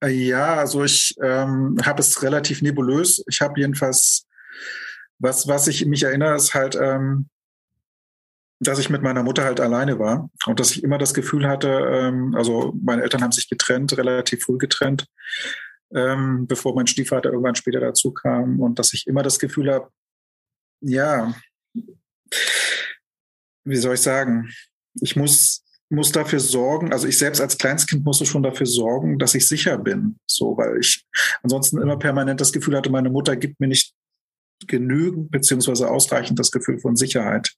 Ja, 0.04 0.56
also 0.56 0.84
ich 0.84 1.14
ähm, 1.22 1.76
habe 1.84 2.00
es 2.00 2.22
relativ 2.22 2.62
nebulös. 2.62 3.24
Ich 3.28 3.40
habe 3.40 3.60
jedenfalls, 3.60 4.26
was, 5.18 5.48
was 5.48 5.68
ich 5.68 5.86
mich 5.86 6.02
erinnere, 6.02 6.36
ist 6.36 6.54
halt, 6.54 6.76
ähm, 6.76 7.28
dass 8.60 8.78
ich 8.78 8.90
mit 8.90 9.02
meiner 9.02 9.22
Mutter 9.22 9.44
halt 9.44 9.60
alleine 9.60 9.98
war 9.98 10.30
und 10.46 10.60
dass 10.60 10.70
ich 10.70 10.82
immer 10.82 10.98
das 10.98 11.14
Gefühl 11.14 11.46
hatte, 11.46 11.68
ähm, 11.68 12.34
also 12.34 12.74
meine 12.82 13.02
Eltern 13.02 13.22
haben 13.22 13.32
sich 13.32 13.48
getrennt, 13.48 13.96
relativ 13.96 14.44
früh 14.44 14.58
getrennt, 14.58 15.06
ähm, 15.94 16.46
bevor 16.46 16.74
mein 16.74 16.86
Stiefvater 16.86 17.30
irgendwann 17.30 17.54
später 17.54 17.80
dazu 17.80 18.12
kam 18.12 18.60
und 18.60 18.78
dass 18.78 18.92
ich 18.92 19.06
immer 19.06 19.22
das 19.22 19.38
Gefühl 19.38 19.72
habe, 19.72 19.90
ja, 20.80 21.34
wie 23.64 23.76
soll 23.76 23.94
ich 23.94 24.00
sagen, 24.00 24.50
ich 25.00 25.16
muss, 25.16 25.64
muss 25.88 26.12
dafür 26.12 26.40
sorgen, 26.40 26.92
also 26.92 27.06
ich 27.06 27.18
selbst 27.18 27.40
als 27.40 27.58
Kleinstkind 27.58 28.04
musste 28.04 28.26
schon 28.26 28.42
dafür 28.42 28.66
sorgen, 28.66 29.18
dass 29.18 29.34
ich 29.34 29.46
sicher 29.46 29.78
bin. 29.78 30.18
So, 30.26 30.56
weil 30.56 30.78
ich 30.80 31.04
ansonsten 31.42 31.80
immer 31.80 31.96
permanent 31.96 32.40
das 32.40 32.52
Gefühl 32.52 32.76
hatte, 32.76 32.90
meine 32.90 33.10
Mutter 33.10 33.36
gibt 33.36 33.60
mir 33.60 33.68
nicht 33.68 33.94
genügend 34.66 35.30
beziehungsweise 35.30 35.90
ausreichend 35.90 36.38
das 36.38 36.50
Gefühl 36.50 36.80
von 36.80 36.96
Sicherheit. 36.96 37.54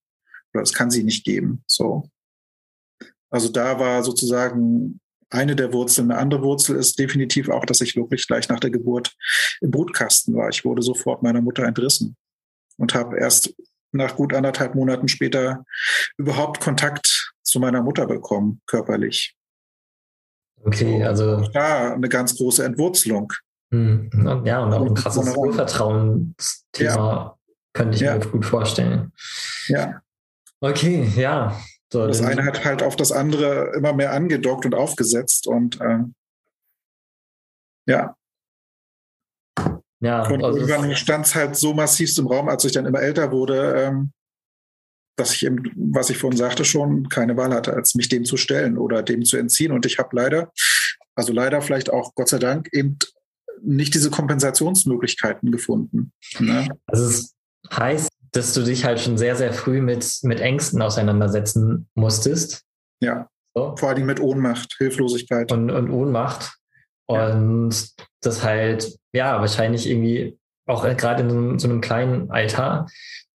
Oder 0.53 0.63
das 0.63 0.73
kann 0.73 0.91
sie 0.91 1.05
nicht 1.05 1.25
geben. 1.25 1.63
So. 1.67 2.11
Also 3.31 3.49
da 3.49 3.79
war 3.79 4.03
sozusagen 4.03 5.01
eine 5.31 5.55
der 5.57 5.73
Wurzeln. 5.73 6.11
Eine 6.11 6.21
andere 6.21 6.43
Wurzel 6.43 6.77
ist 6.77 6.99
definitiv 6.99 7.49
auch, 7.49 7.65
dass 7.65 7.81
ich 7.81 7.97
wirklich 7.97 8.27
gleich 8.27 8.49
nach 8.49 8.61
der 8.61 8.71
Geburt 8.71 9.15
im 9.61 9.71
Brutkasten 9.71 10.35
war. 10.35 10.49
Ich 10.49 10.65
wurde 10.65 10.83
sofort 10.83 11.23
meiner 11.23 11.43
Mutter 11.43 11.65
entrissen 11.65 12.17
und 12.79 12.95
habe 12.95 13.19
erst 13.19 13.55
nach 13.93 14.17
gut 14.17 14.35
anderthalb 14.35 14.75
Monaten 14.75 15.09
später 15.09 15.65
überhaupt 16.17 16.61
Kontakt 16.61 17.33
zu 17.49 17.61
meiner 17.61 17.83
Mutter 17.83 18.07
bekommen, 18.07 18.61
körperlich. 18.67 19.37
Okay, 20.65 21.03
also. 21.03 21.49
Da 21.53 21.95
eine 21.95 22.09
ganz 22.09 22.37
große 22.37 22.65
Entwurzelung. 22.65 23.33
Hm, 23.71 24.11
ja, 24.45 24.65
und 24.65 24.73
auch 24.73 24.87
ein 24.87 24.95
krasses 24.95 25.37
Urvertrauensthema 25.37 26.97
ja. 26.97 27.39
könnte 27.75 27.97
ich 27.97 28.01
ja. 28.01 28.17
mir 28.17 28.27
gut 28.27 28.47
vorstellen. 28.47 29.13
Ja. 29.69 30.01
Okay, 30.61 31.11
ja. 31.17 31.61
So, 31.93 32.07
das 32.07 32.23
eine 32.23 32.45
hat 32.45 32.65
halt 32.65 32.83
auf 32.83 32.97
das 32.97 33.13
andere 33.13 33.73
immer 33.75 33.93
mehr 33.93 34.13
angedockt 34.13 34.67
und 34.67 34.75
aufgesetzt 34.75 35.47
und 35.47 35.81
äh, 35.81 36.01
ja. 37.87 38.15
Ja, 40.01 40.29
und 40.29 40.45
also 40.45 40.59
irgendwann 40.59 40.95
stand 40.95 41.27
es 41.27 41.35
halt 41.35 41.57
so 41.57 41.75
massiv 41.75 42.17
im 42.19 42.27
Raum, 42.27 42.49
als 42.49 42.65
ich 42.65 42.73
dann 42.73 42.87
immer 42.87 43.01
älter 43.01 43.33
wurde, 43.33 43.75
ähm, 43.75 44.13
dass 45.19 45.35
ich 45.35 45.45
eben, 45.45 45.63
was 45.77 46.11
ich 46.11 46.19
vorhin 46.19 46.37
sagte, 46.37 46.65
schon 46.65 47.09
keine 47.09 47.37
Wahl 47.37 47.53
hatte, 47.53 47.75
als 47.75 47.95
mich 47.95 48.09
dem 48.09 48.25
zu 48.25 48.37
stellen 48.37 48.79
oder 48.79 49.03
dem 49.03 49.25
zu 49.25 49.37
entziehen. 49.37 49.73
Und 49.73 49.85
ich 49.87 49.99
habe 49.99 50.15
leider, 50.15 50.53
also 51.15 51.33
leider 51.33 51.61
vielleicht 51.61 51.91
auch 51.91 52.15
Gott 52.15 52.29
sei 52.29 52.39
Dank, 52.39 52.69
eben 52.73 52.99
nicht 53.63 53.95
diese 53.95 54.11
Kompensationsmöglichkeiten 54.11 55.51
gefunden. 55.51 56.13
Ne? 56.39 56.69
Also 56.87 57.07
es 57.07 57.35
heißt, 57.73 58.09
dass 58.33 58.55
du 58.55 58.63
dich 58.63 58.85
halt 58.85 59.01
schon 59.01 59.19
sehr, 59.19 59.37
sehr 59.37 59.53
früh 59.53 59.81
mit, 59.81 60.07
mit 60.23 60.41
Ängsten 60.41 60.81
auseinandersetzen 60.83 61.89
musstest. 61.95 62.65
Ja. 63.01 63.29
So. 63.55 63.75
Vor 63.77 63.89
allem 63.89 64.07
mit 64.07 64.21
Ohnmacht, 64.21 64.75
Hilflosigkeit. 64.79 65.51
Und, 65.51 65.71
und 65.71 65.91
Ohnmacht. 65.91 66.57
Und 67.07 67.73
ja. 67.73 68.05
das 68.21 68.45
halt, 68.45 68.97
ja, 69.13 69.41
wahrscheinlich 69.41 69.89
irgendwie 69.89 70.39
auch 70.67 70.85
gerade 70.97 71.23
in 71.23 71.31
so, 71.31 71.59
so, 71.59 71.69
einem 71.69 71.81
kleinen 71.81 72.31
Alter, 72.31 72.87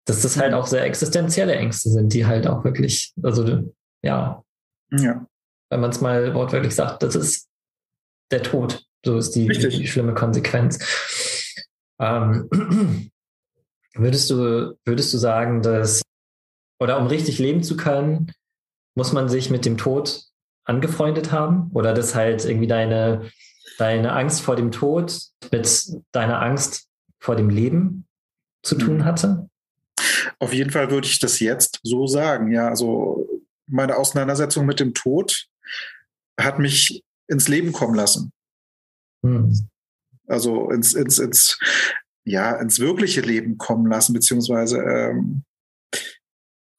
dass 0.06 0.22
das 0.22 0.38
halt 0.38 0.54
auch 0.54 0.68
sehr 0.68 0.84
existenzielle 0.84 1.56
Ängste 1.56 1.90
sind, 1.90 2.14
die 2.14 2.26
halt 2.26 2.48
auch 2.48 2.64
wirklich, 2.64 3.14
also 3.22 3.64
ja, 4.02 4.44
ja. 4.92 5.28
wenn 5.70 5.80
man 5.80 5.92
es 5.92 6.02
mal 6.02 6.34
wortwörtlich 6.34 6.74
sagt, 6.74 7.04
das 7.04 7.16
ist 7.16 7.48
der 8.32 8.44
Tod. 8.44 8.84
So 9.06 9.18
ist 9.18 9.32
die, 9.32 9.48
die 9.48 9.88
schlimme 9.88 10.14
Konsequenz. 10.14 10.80
Ähm, 12.00 12.50
würdest 13.94 14.30
du, 14.30 14.78
würdest 14.86 15.14
du 15.14 15.18
sagen, 15.18 15.62
dass, 15.62 16.02
oder 16.80 17.00
um 17.00 17.08
richtig 17.08 17.40
leben 17.40 17.64
zu 17.64 17.78
können, 17.78 18.32
muss 18.96 19.14
man 19.14 19.30
sich 19.30 19.50
mit 19.50 19.66
dem 19.66 19.78
Tod 19.78 20.24
angefreundet 20.66 21.32
haben? 21.32 21.72
Oder 21.74 21.94
dass 21.94 22.16
halt 22.16 22.46
irgendwie 22.46 22.68
deine, 22.68 23.30
deine 23.78 24.14
Angst 24.14 24.42
vor 24.42 24.56
dem 24.56 24.72
Tod 24.72 25.20
mit 25.52 25.92
deiner 26.12 26.42
Angst 26.42 26.88
vor 27.20 27.36
dem 27.36 27.50
Leben 27.50 28.08
zu 28.64 28.76
tun 28.76 28.98
mhm. 28.98 29.06
hatte? 29.06 29.50
Auf 30.42 30.54
jeden 30.54 30.72
Fall 30.72 30.90
würde 30.90 31.08
ich 31.08 31.20
das 31.20 31.40
jetzt 31.40 31.80
so 31.84 32.08
sagen. 32.08 32.52
Ja, 32.52 32.68
also 32.68 33.30
meine 33.68 33.96
Auseinandersetzung 33.96 34.66
mit 34.66 34.80
dem 34.80 34.96
Tod 34.96 35.48
hat 36.40 36.58
mich 36.58 37.04
ins 37.28 37.48
Leben 37.48 37.72
kommen 37.72 37.94
lassen. 37.94 38.32
Hm. 39.24 39.70
Also 40.26 40.72
ins, 40.72 40.94
ins, 40.94 41.20
ins, 41.20 41.60
ja, 42.26 42.56
ins 42.56 42.80
wirkliche 42.80 43.22
Leben 43.22 43.60
kommen 43.60 43.86
lassen, 43.86 44.14
beziehungsweise 44.14 44.80
ähm, 44.80 45.44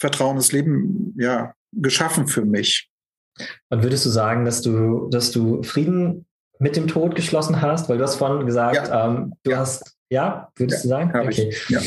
vertrauendes 0.01 0.51
Leben 0.51 1.15
ja, 1.17 1.55
geschaffen 1.71 2.27
für 2.27 2.45
mich. 2.45 2.91
Und 3.71 3.85
würdest 3.85 4.05
du 4.05 4.11
sagen, 4.11 4.45
dass 4.45 4.63
du, 4.63 5.09
dass 5.09 5.31
du 5.31 5.63
Frieden 5.63 6.27
mit 6.59 6.75
dem 6.75 6.89
Tod 6.89 7.15
geschlossen 7.15 7.63
hast? 7.63 7.89
Weil 7.89 7.99
du 7.99 8.03
hast 8.03 8.17
vorhin 8.17 8.45
gesagt, 8.45 8.89
ja. 8.89 9.09
ähm, 9.09 9.35
du 9.45 9.53
ja. 9.53 9.59
hast, 9.59 9.97
ja, 10.11 10.51
würdest 10.57 10.85
ja, 10.85 10.99
du 11.05 11.11
sagen? 11.11 11.29
Okay. 11.29 11.49
Ich, 11.51 11.69
ja. 11.69 11.81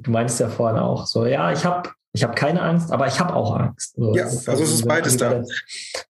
Du 0.00 0.10
meinst 0.10 0.40
ja 0.40 0.48
vorhin 0.48 0.78
auch 0.78 1.06
so, 1.06 1.26
ja, 1.26 1.52
ich 1.52 1.64
habe 1.64 1.90
ich 2.14 2.22
habe 2.22 2.34
keine 2.34 2.60
Angst, 2.60 2.92
aber 2.92 3.06
ich 3.06 3.18
habe 3.18 3.34
auch 3.34 3.56
Angst. 3.58 3.94
So, 3.96 4.14
ja, 4.14 4.24
also 4.24 4.52
es 4.52 4.70
ist 4.70 4.86
beides 4.86 5.16
da. 5.16 5.42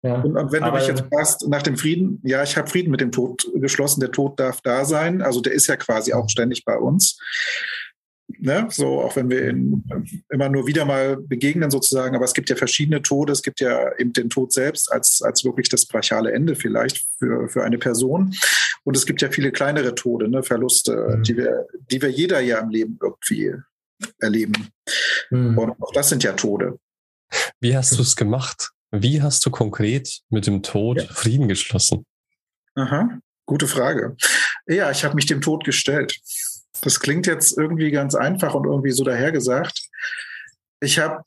Ja. 0.03 0.21
Und, 0.21 0.51
wenn 0.51 0.65
aber, 0.65 0.79
du 0.79 0.85
mich 0.85 0.89
jetzt 0.89 1.05
fragst 1.13 1.49
nach 1.49 1.63
dem 1.63 1.77
Frieden, 1.77 2.21
ja, 2.25 2.43
ich 2.43 2.57
habe 2.57 2.69
Frieden 2.69 2.91
mit 2.91 3.01
dem 3.01 3.13
Tod 3.13 3.49
geschlossen. 3.55 4.01
Der 4.01 4.11
Tod 4.11 4.39
darf 4.41 4.61
da 4.63 4.85
sein. 4.85 5.23
Also 5.23 5.41
der 5.41 5.53
ist 5.53 5.69
ja 5.69 5.77
quasi 5.77 6.13
auch 6.13 6.29
ständig 6.29 6.65
bei 6.65 6.77
uns. 6.77 7.21
Ne? 8.39 8.67
So, 8.71 9.01
auch 9.01 9.15
wenn 9.15 9.31
wir 9.31 9.49
ihn 9.49 9.85
immer 10.29 10.49
nur 10.49 10.67
wieder 10.67 10.85
mal 10.85 11.19
begegnen 11.19 11.71
sozusagen, 11.71 12.17
aber 12.17 12.25
es 12.25 12.35
gibt 12.35 12.51
ja 12.51 12.57
verschiedene 12.57 13.03
Tode. 13.03 13.33
Es 13.33 13.43
gibt 13.43 13.61
ja 13.61 13.97
eben 13.97 14.13
den 14.13 14.29
Tod 14.29 14.53
selbst 14.53 14.91
als, 14.91 15.23
als 15.23 15.45
wirklich 15.45 15.69
das 15.69 15.87
brachiale 15.87 16.33
Ende 16.33 16.57
vielleicht 16.57 17.07
für, 17.19 17.49
für 17.49 17.63
eine 17.63 17.79
Person. 17.79 18.35
Und 18.83 18.97
es 18.97 19.07
gibt 19.07 19.23
ja 19.23 19.31
viele 19.31 19.53
kleinere 19.53 19.95
Tode, 19.95 20.29
ne? 20.29 20.43
Verluste, 20.43 21.17
mhm. 21.19 21.23
die 21.23 21.37
wir, 21.37 21.67
die 21.93 22.03
wir 22.03 22.11
jeder 22.11 22.41
ja 22.41 22.59
im 22.59 22.71
Leben 22.71 22.99
irgendwie 23.01 23.55
erleben. 24.19 24.69
Mhm. 25.31 25.59
Und 25.59 25.83
auch 25.83 25.93
das 25.93 26.09
sind 26.09 26.23
ja 26.23 26.33
Tode. 26.33 26.79
Wie 27.61 27.77
hast 27.77 27.97
du 27.97 28.03
es 28.03 28.17
gemacht? 28.17 28.71
Wie 28.91 29.23
hast 29.23 29.45
du 29.47 29.51
konkret 29.51 30.21
mit 30.29 30.47
dem 30.47 30.63
Tod 30.63 30.99
ja. 30.99 31.07
Frieden 31.09 31.49
geschlossen? 31.49 32.05
Aha, 32.75 33.19
gute 33.47 33.67
Frage. 33.67 34.17
Ja, 34.67 34.91
ich 34.91 35.05
habe 35.05 35.15
mich 35.15 35.27
dem 35.27 35.41
Tod 35.41 35.65
gestellt. 35.65 36.19
Das 36.83 37.01
klingt 37.01 37.27
jetzt 37.27 37.57
irgendwie 37.57 37.91
ganz 37.91 38.15
einfach 38.15 38.55
und 38.55 38.67
irgendwie 38.67 38.91
so 38.91 39.05
dahergesagt. 39.05 39.89
Ich 40.81 40.99
habe 40.99 41.23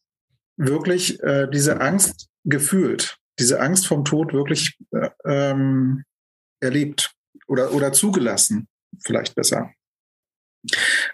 wirklich 0.58 1.22
äh, 1.24 1.48
diese 1.52 1.82
Angst 1.82 2.28
gefühlt, 2.44 3.18
diese 3.40 3.60
Angst 3.60 3.88
vom 3.88 4.06
Tod 4.06 4.34
wirklich 4.34 4.78
äh, 4.92 5.10
ähm, 5.26 6.04
erlebt 6.60 7.14
oder, 7.48 7.74
oder 7.74 7.94
zugelassen, 7.94 8.68
vielleicht 9.04 9.36
besser 9.36 9.72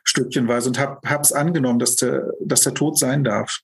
stückchenweise 0.03 0.69
und 0.69 0.79
habe 0.79 1.21
es 1.21 1.31
angenommen, 1.31 1.79
dass 1.79 1.95
der, 1.95 2.31
dass 2.41 2.61
der 2.61 2.73
Tod 2.73 2.97
sein 2.97 3.23
darf. 3.23 3.61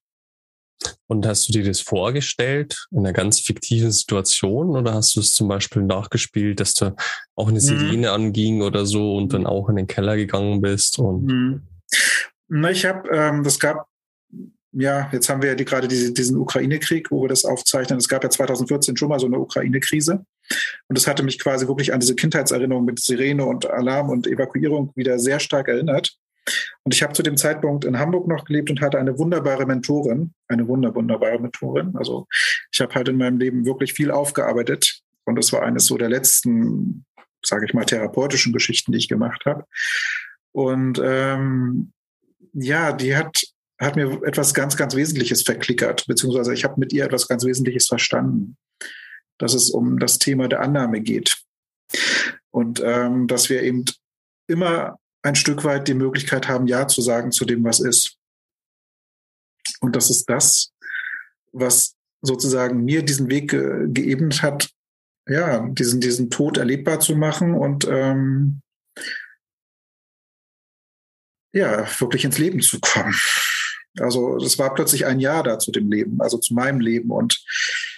Und 1.08 1.26
hast 1.26 1.48
du 1.48 1.54
dir 1.54 1.64
das 1.64 1.82
vorgestellt 1.82 2.88
in 2.92 3.00
einer 3.00 3.14
ganz 3.14 3.40
fiktiven 3.40 3.92
Situation 3.92 4.76
oder 4.76 4.94
hast 4.94 5.16
du 5.16 5.22
es 5.22 5.34
zum 5.34 5.48
Beispiel 5.48 5.82
nachgespielt, 5.82 6.60
dass 6.60 6.76
du 6.76 6.96
auch 7.36 7.48
eine 7.48 7.60
mhm. 7.60 7.64
Sirene 7.64 8.08
mhm. 8.08 8.14
anging 8.14 8.62
oder 8.62 8.86
so 8.86 9.16
und 9.16 9.34
dann 9.34 9.48
auch 9.48 9.70
in 9.70 9.76
den 9.76 9.88
Keller 9.88 10.16
gegangen 10.18 10.62
bist? 10.62 11.00
Und 11.00 11.26
mhm. 12.50 12.66
ich 12.66 12.86
habe, 12.86 13.10
ähm, 13.10 13.44
das 13.44 13.60
gab 13.60 13.88
ja, 14.74 15.10
jetzt 15.12 15.30
haben 15.30 15.42
wir 15.42 15.50
ja 15.50 15.56
die, 15.56 15.66
gerade 15.66 15.88
diese, 15.88 16.14
diesen 16.14 16.38
Ukraine-Krieg, 16.38 17.10
wo 17.10 17.24
wir 17.24 17.30
das 17.30 17.46
aufzeichnen. 17.46 17.98
Es 17.98 18.08
gab 18.08 18.24
ja 18.24 18.30
2014 18.30 18.96
schon 18.96 19.10
mal 19.10 19.20
so 19.20 19.26
eine 19.26 19.40
Ukraine-Krise. 19.40 20.24
Und 20.88 20.98
das 20.98 21.08
hatte 21.08 21.24
mich 21.24 21.40
quasi 21.40 21.68
wirklich 21.68 21.94
an 21.94 22.00
diese 22.00 22.16
Kindheitserinnerung 22.16 22.86
mit 22.86 23.00
Sirene 23.00 23.46
und 23.46 23.70
Alarm 23.70 24.10
und 24.10 24.28
Evakuierung 24.28 24.92
wieder 24.96 25.20
sehr 25.20 25.40
stark 25.40 25.68
erinnert. 25.68 26.18
Und 26.84 26.94
ich 26.94 27.04
habe 27.04 27.14
zu 27.14 27.24
dem 27.24 27.36
Zeitpunkt 27.36 27.84
in 27.84 28.00
Hamburg 28.00 28.28
noch 28.28 28.46
gelebt 28.46 28.70
und 28.70 28.80
hatte 28.80 28.98
eine 28.98 29.18
wunderbare 29.20 29.66
Mentorin, 29.66 30.34
eine 30.48 30.68
wunder, 30.68 30.96
wunderbare 30.96 31.40
Mentorin. 31.40 31.96
Also 31.96 32.26
ich 32.72 32.80
habe 32.80 32.96
halt 32.96 33.10
in 33.10 33.18
meinem 33.18 33.38
Leben 33.38 33.66
wirklich 33.66 33.94
viel 33.94 34.12
aufgearbeitet. 34.12 35.02
Und 35.26 35.36
das 35.36 35.52
war 35.52 35.64
eines 35.64 35.86
so 35.86 35.98
der 35.98 36.10
letzten, 36.10 37.06
sage 37.44 37.66
ich 37.66 37.74
mal, 37.74 37.84
therapeutischen 37.84 38.54
Geschichten, 38.54 38.94
die 38.94 38.98
ich 38.98 39.10
gemacht 39.10 39.44
habe. 39.46 39.66
Und 40.54 41.02
ähm, 41.04 41.92
ja, 42.54 42.94
die 42.94 43.16
hat 43.16 43.44
hat 43.80 43.96
mir 43.96 44.22
etwas 44.24 44.54
ganz, 44.54 44.76
ganz 44.76 44.96
Wesentliches 44.96 45.44
verklickert, 45.44 46.06
beziehungsweise 46.08 46.54
ich 46.54 46.64
habe 46.64 46.80
mit 46.80 46.94
ihr 46.94 47.06
etwas 47.06 47.28
ganz 47.28 47.46
Wesentliches 47.46 47.88
verstanden, 47.88 48.58
dass 49.38 49.54
es 49.54 49.70
um 49.70 50.00
das 50.00 50.20
Thema 50.20 50.48
der 50.48 50.62
Annahme 50.62 51.02
geht 51.02 51.38
und 52.52 52.82
ähm, 52.84 53.28
dass 53.28 53.50
wir 53.50 53.62
eben 53.62 53.86
immer 54.48 55.00
ein 55.22 55.36
Stück 55.36 55.64
weit 55.64 55.88
die 55.88 55.94
Möglichkeit 55.94 56.48
haben, 56.48 56.68
Ja 56.68 56.88
zu 56.88 57.02
sagen 57.02 57.32
zu 57.32 57.46
dem, 57.46 57.64
was 57.64 57.80
ist. 57.80 58.18
Und 59.82 59.96
das 59.96 60.10
ist 60.10 60.26
das, 60.30 60.72
was 61.52 61.96
sozusagen 62.22 62.84
mir 62.84 63.04
diesen 63.04 63.30
Weg 63.30 63.52
ge 63.52 63.88
geebnet 63.90 64.42
hat, 64.42 64.70
ja, 65.28 65.68
diesen, 65.68 66.02
diesen 66.02 66.30
Tod 66.30 66.58
erlebbar 66.58 67.00
zu 67.00 67.16
machen 67.16 67.54
und 67.54 67.86
ähm, 67.90 68.62
ja, 71.54 71.88
wirklich 72.00 72.24
ins 72.24 72.38
Leben 72.38 72.62
zu 72.62 72.80
kommen. 72.80 73.16
Also 74.00 74.38
das 74.38 74.58
war 74.60 74.74
plötzlich 74.74 75.06
ein 75.06 75.20
Jahr 75.20 75.44
da 75.44 75.60
zu 75.60 75.72
dem 75.72 75.92
Leben, 75.92 76.22
also 76.22 76.38
zu 76.38 76.54
meinem 76.54 76.80
Leben. 76.80 77.12
Und 77.12 77.44
ja, 77.44 77.97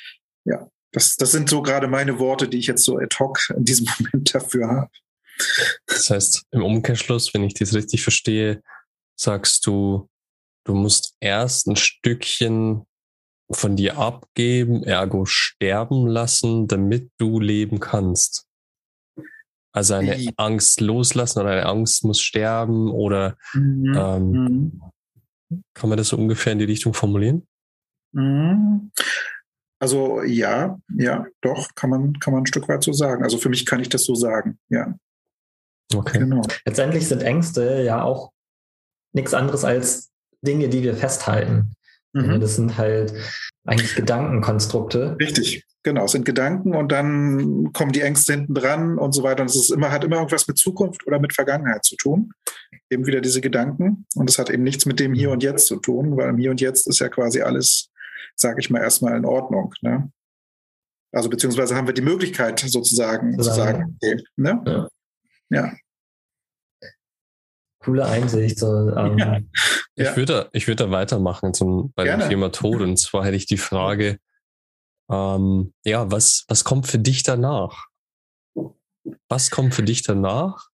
das, 0.99 1.15
das 1.15 1.31
sind 1.31 1.49
so 1.49 1.61
gerade 1.61 1.87
meine 1.87 2.19
Worte, 2.19 2.49
die 2.49 2.57
ich 2.59 2.67
jetzt 2.67 2.83
so 2.83 2.97
ad 2.97 3.15
hoc 3.19 3.39
in 3.55 3.63
diesem 3.63 3.87
Moment 3.99 4.33
dafür 4.35 4.67
habe. 4.67 4.89
Das 5.87 6.09
heißt, 6.09 6.43
im 6.51 6.63
Umkehrschluss, 6.63 7.33
wenn 7.33 7.43
ich 7.43 7.53
das 7.53 7.73
richtig 7.73 8.03
verstehe, 8.03 8.61
sagst 9.15 9.65
du, 9.65 10.09
du 10.65 10.73
musst 10.73 11.15
erst 11.21 11.67
ein 11.67 11.77
Stückchen 11.77 12.85
von 13.51 13.75
dir 13.77 13.97
abgeben, 13.97 14.83
ergo 14.83 15.25
sterben 15.25 16.05
lassen, 16.07 16.67
damit 16.67 17.09
du 17.17 17.39
leben 17.39 17.79
kannst. 17.79 18.45
Also 19.71 19.93
eine 19.93 20.17
Wie? 20.17 20.33
Angst 20.35 20.81
loslassen 20.81 21.39
oder 21.39 21.51
eine 21.51 21.65
Angst 21.65 22.03
muss 22.03 22.19
sterben 22.21 22.89
oder 22.91 23.37
Mhm. 23.53 23.93
ähm, 23.97 24.31
Mhm. 24.31 25.63
kann 25.73 25.89
man 25.89 25.97
das 25.97 26.09
so 26.09 26.17
ungefähr 26.17 26.51
in 26.53 26.59
die 26.59 26.65
Richtung 26.65 26.93
formulieren? 26.93 27.47
Mhm. 28.11 28.91
Also 29.79 30.23
ja, 30.23 30.77
ja, 30.97 31.25
doch, 31.41 31.73
kann 31.75 31.89
man, 31.89 32.19
kann 32.19 32.33
man 32.33 32.43
ein 32.43 32.47
Stück 32.47 32.67
weit 32.67 32.83
so 32.83 32.91
sagen. 32.91 33.23
Also 33.23 33.37
für 33.37 33.49
mich 33.49 33.65
kann 33.65 33.79
ich 33.79 33.89
das 33.89 34.03
so 34.03 34.13
sagen, 34.13 34.59
ja, 34.69 34.93
Okay. 35.93 36.19
genau. 36.19 36.41
Letztendlich 36.65 37.07
sind 37.07 37.23
Ängste 37.23 37.81
ja 37.83 38.03
auch 38.03 38.31
nichts 39.13 39.33
anderes 39.33 39.63
als 39.63 40.11
Dinge, 40.45 40.69
die 40.69 40.83
wir 40.83 40.95
festhalten. 40.95 41.73
Mhm. 42.13 42.39
Das 42.39 42.55
sind 42.55 42.77
halt 42.77 43.13
eigentlich 43.65 43.95
Gedankenkonstrukte. 43.95 45.17
Richtig, 45.19 45.65
genau. 45.83 46.05
Es 46.05 46.11
sind 46.11 46.25
Gedanken 46.25 46.75
und 46.75 46.91
dann 46.91 47.71
kommen 47.73 47.91
die 47.91 48.01
Ängste 48.01 48.33
hinten 48.33 48.53
dran 48.53 48.97
und 48.97 49.13
so 49.13 49.23
weiter. 49.23 49.41
Und 49.41 49.49
es 49.49 49.55
ist 49.55 49.71
immer, 49.71 49.91
hat 49.91 50.03
immer 50.03 50.17
irgendwas 50.17 50.47
mit 50.47 50.57
Zukunft 50.57 51.05
oder 51.07 51.19
mit 51.19 51.33
Vergangenheit 51.33 51.83
zu 51.83 51.95
tun. 51.95 52.31
Eben 52.89 53.05
wieder 53.05 53.21
diese 53.21 53.41
Gedanken. 53.41 54.05
Und 54.15 54.29
es 54.29 54.39
hat 54.39 54.49
eben 54.49 54.63
nichts 54.63 54.85
mit 54.85 54.99
dem 54.99 55.13
Hier 55.13 55.31
und 55.31 55.43
Jetzt 55.43 55.67
zu 55.67 55.77
tun, 55.77 56.17
weil 56.17 56.29
im 56.29 56.37
Hier 56.37 56.51
und 56.51 56.61
Jetzt 56.61 56.87
ist 56.87 56.99
ja 56.99 57.09
quasi 57.09 57.41
alles, 57.41 57.88
sage 58.35 58.59
ich 58.59 58.69
mal, 58.69 58.81
erstmal 58.81 59.15
in 59.17 59.25
Ordnung. 59.25 59.73
Ne? 59.81 60.11
Also 61.11 61.29
beziehungsweise 61.29 61.75
haben 61.75 61.87
wir 61.87 61.93
die 61.93 62.01
Möglichkeit 62.01 62.59
sozusagen 62.59 63.37
zu 63.39 63.49
sagen, 63.51 63.97
okay, 64.01 64.23
ne? 64.35 64.61
Ja. 64.65 64.87
Ja. 65.51 65.73
Coole 67.81 68.05
Einsicht. 68.05 68.59
So, 68.59 68.89
ähm, 68.89 69.17
Ja. 69.17 69.39
Ich 69.95 70.05
Ja. 70.05 70.15
würde, 70.15 70.49
ich 70.53 70.67
würde 70.67 70.85
da 70.85 70.91
weitermachen 70.91 71.53
zum, 71.53 71.91
bei 71.93 72.03
Gerne. 72.03 72.23
dem 72.23 72.29
Thema 72.29 72.51
Tod. 72.51 72.81
Und 72.81 72.97
zwar 72.97 73.25
hätte 73.25 73.35
ich 73.37 73.47
die 73.47 73.57
Frage, 73.57 74.19
ähm, 75.09 75.73
ja, 75.83 76.09
was, 76.11 76.45
was 76.47 76.63
kommt 76.63 76.87
für 76.87 76.99
dich 76.99 77.23
danach? 77.23 77.87
Was 79.27 79.49
kommt 79.49 79.73
für 79.73 79.83
dich 79.83 80.03
danach? 80.03 80.69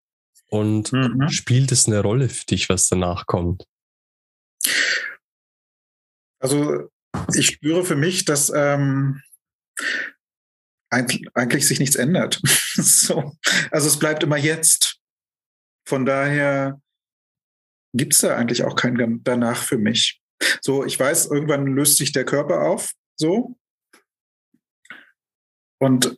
Und 0.50 0.92
Mhm. 0.92 1.30
spielt 1.30 1.72
es 1.72 1.88
eine 1.88 2.02
Rolle 2.02 2.30
für 2.30 2.46
dich, 2.46 2.70
was 2.70 2.88
danach 2.88 3.26
kommt? 3.26 3.66
Also 6.40 6.90
ich 7.34 7.48
spüre 7.48 7.86
für 7.86 7.96
mich, 7.96 8.26
dass 8.26 8.52
ähm, 8.54 9.22
eigentlich, 10.90 11.68
sich 11.68 11.80
nichts 11.80 11.96
ändert. 11.96 12.42
so. 12.76 13.36
Also 13.72 13.88
es 13.88 14.00
bleibt 14.00 14.24
immer 14.24 14.38
jetzt. 14.38 15.00
Von 15.88 16.06
daher 16.06 16.82
gibt 17.94 18.14
es 18.14 18.22
da 18.22 18.36
eigentlich 18.36 18.64
auch 18.64 18.76
kein 18.76 19.22
danach 19.24 19.62
für 19.62 19.78
mich. 19.78 20.22
So, 20.62 20.86
ich 20.86 21.00
weiß, 21.00 21.28
irgendwann 21.28 21.68
löst 21.68 21.98
sich 21.98 22.12
der 22.12 22.26
Körper 22.26 22.62
auf, 22.62 22.94
so. 23.16 23.58
Und 25.80 26.18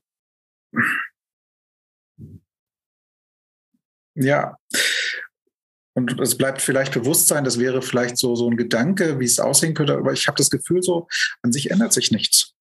ja, 4.15 4.57
und 5.97 6.21
es 6.21 6.37
bleibt 6.37 6.61
vielleicht 6.61 6.93
Bewusstsein, 6.93 7.43
das 7.43 7.57
wäre 7.57 7.81
vielleicht 7.81 8.19
so, 8.19 8.35
so 8.35 8.47
ein 8.47 8.55
Gedanke, 8.55 9.19
wie 9.19 9.25
es 9.25 9.39
aussehen 9.39 9.73
könnte, 9.73 9.97
aber 9.97 10.13
ich 10.13 10.27
habe 10.27 10.37
das 10.37 10.51
Gefühl, 10.51 10.83
so 10.83 11.07
an 11.41 11.51
sich 11.51 11.71
ändert 11.71 11.91
sich 11.91 12.11
nichts. 12.11 12.53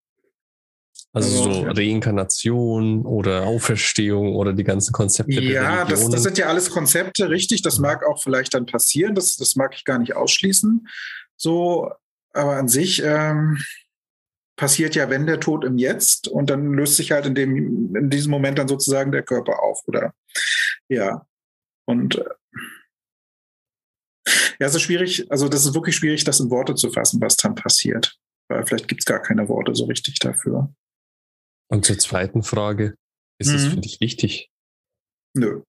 Also 1.12 1.43
Also, 1.43 1.52
so 1.52 1.66
ja. 1.66 1.73
Reinkarnation 1.73 3.05
oder 3.05 3.43
Auferstehung 3.43 4.35
oder 4.37 4.55
die 4.55 4.64
ganzen 4.64 4.95
Konzepte 4.95 5.38
Ja, 5.43 5.85
das, 5.85 6.09
das 6.09 6.23
sind 6.23 6.38
ja 6.38 6.47
alles 6.47 6.71
Konzepte, 6.71 7.28
richtig. 7.28 7.61
Das 7.61 7.78
mag 7.78 8.07
auch 8.07 8.23
vielleicht 8.23 8.55
dann 8.55 8.64
passieren, 8.64 9.14
das, 9.14 9.37
das 9.37 9.55
mag 9.55 9.75
ich 9.75 9.85
gar 9.85 9.99
nicht 9.99 10.16
ausschließen. 10.16 10.88
So, 11.37 11.90
aber 12.33 12.57
an 12.57 12.69
sich 12.69 13.02
ähm, 13.05 13.59
passiert 14.57 14.95
ja, 14.95 15.11
wenn 15.11 15.26
der 15.26 15.40
Tod 15.40 15.62
im 15.62 15.76
Jetzt 15.76 16.26
und 16.26 16.49
dann 16.49 16.73
löst 16.73 16.97
sich 16.97 17.13
halt 17.13 17.26
in, 17.26 17.34
dem, 17.34 17.95
in 17.97 18.08
diesem 18.08 18.30
Moment 18.30 18.58
dann 18.58 18.69
sozusagen 18.69 19.13
der 19.13 19.25
Körper 19.25 19.63
auf, 19.63 19.82
oder? 19.87 20.15
Ja. 20.89 21.26
Und 21.84 22.17
äh, 22.17 22.25
ja, 24.60 24.66
es 24.66 24.75
ist 24.75 24.82
schwierig, 24.82 25.30
also 25.30 25.49
das 25.49 25.64
ist 25.66 25.75
wirklich 25.75 25.97
schwierig, 25.97 26.25
das 26.25 26.40
in 26.40 26.50
Worte 26.50 26.75
zu 26.75 26.90
fassen, 26.90 27.21
was 27.21 27.36
dann 27.36 27.54
passiert. 27.54 28.16
Weil 28.49 28.64
vielleicht 28.66 28.88
gibt 28.88 29.00
es 29.02 29.04
gar 29.06 29.21
keine 29.21 29.49
Worte 29.49 29.75
so 29.75 29.84
richtig 29.86 30.19
dafür. 30.21 30.73
Und 31.69 31.84
zur 31.84 31.99
zweiten 31.99 32.42
Frage, 32.42 32.95
ist 33.38 33.52
es 33.52 33.66
Mhm. 33.66 33.71
für 33.71 33.80
dich 33.80 34.00
wichtig? 34.00 34.50
Nö. 35.34 35.62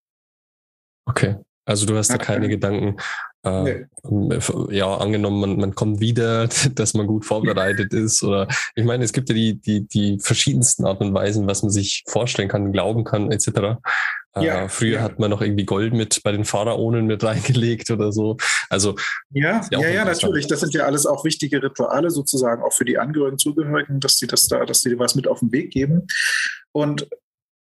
Okay. 1.06 1.38
Also 1.65 1.86
du 1.86 1.97
hast 1.97 2.10
da 2.10 2.15
Okay. 2.15 2.26
keine 2.26 2.47
Gedanken. 2.50 2.97
Äh, 3.43 3.86
Ja, 4.69 4.95
angenommen, 4.97 5.39
man, 5.41 5.58
man 5.58 5.76
kommt 5.76 6.00
wieder, 6.00 6.47
dass 6.76 6.93
man 6.93 7.08
gut 7.08 7.26
vorbereitet 7.26 7.93
ist. 7.93 8.23
Oder 8.23 8.47
ich 8.76 8.86
meine, 8.86 9.04
es 9.04 9.12
gibt 9.12 9.28
ja 9.30 9.36
die, 9.36 9.60
die, 9.60 9.86
die 9.88 10.19
verschiedensten 10.19 10.86
Arten 10.86 11.06
und 11.08 11.13
Weisen, 11.13 11.45
was 11.47 11.63
man 11.63 11.71
sich 11.71 12.04
vorstellen 12.08 12.47
kann, 12.50 12.71
glauben 12.71 13.04
kann, 13.04 13.32
etc. 13.32 13.80
Äh, 14.41 14.45
Ja, 14.45 14.67
früher 14.67 14.95
ja. 14.95 15.02
hat 15.02 15.19
man 15.19 15.30
noch 15.30 15.41
irgendwie 15.41 15.65
Gold 15.65 15.93
mit 15.93 16.21
bei 16.23 16.32
den 16.32 16.45
Pharaonen 16.45 17.06
mit 17.06 17.23
reingelegt 17.23 17.91
oder 17.91 18.12
so. 18.12 18.38
Also 18.69 18.95
Ja, 19.32 19.62
ja 19.71 19.88
ja, 19.88 20.06
natürlich. 20.06 20.47
Das 20.47 20.62
sind 20.62 20.73
ja 20.73 20.86
alles 20.86 21.06
auch 21.06 21.23
wichtige 21.26 21.62
Rituale 21.62 22.10
sozusagen, 22.10 22.63
auch 22.63 22.73
für 22.73 22.86
die 22.86 22.97
Angehörigen, 22.97 23.38
Zugehörigen, 23.38 24.00
dass 24.00 24.17
sie 24.17 24.28
das 24.28 24.47
da, 24.47 24.65
dass 24.65 24.82
sie 24.82 24.97
was 25.00 25.15
mit 25.15 25.28
auf 25.28 25.39
den 25.39 25.52
Weg 25.52 25.71
geben. 25.71 26.08
Und 26.71 27.08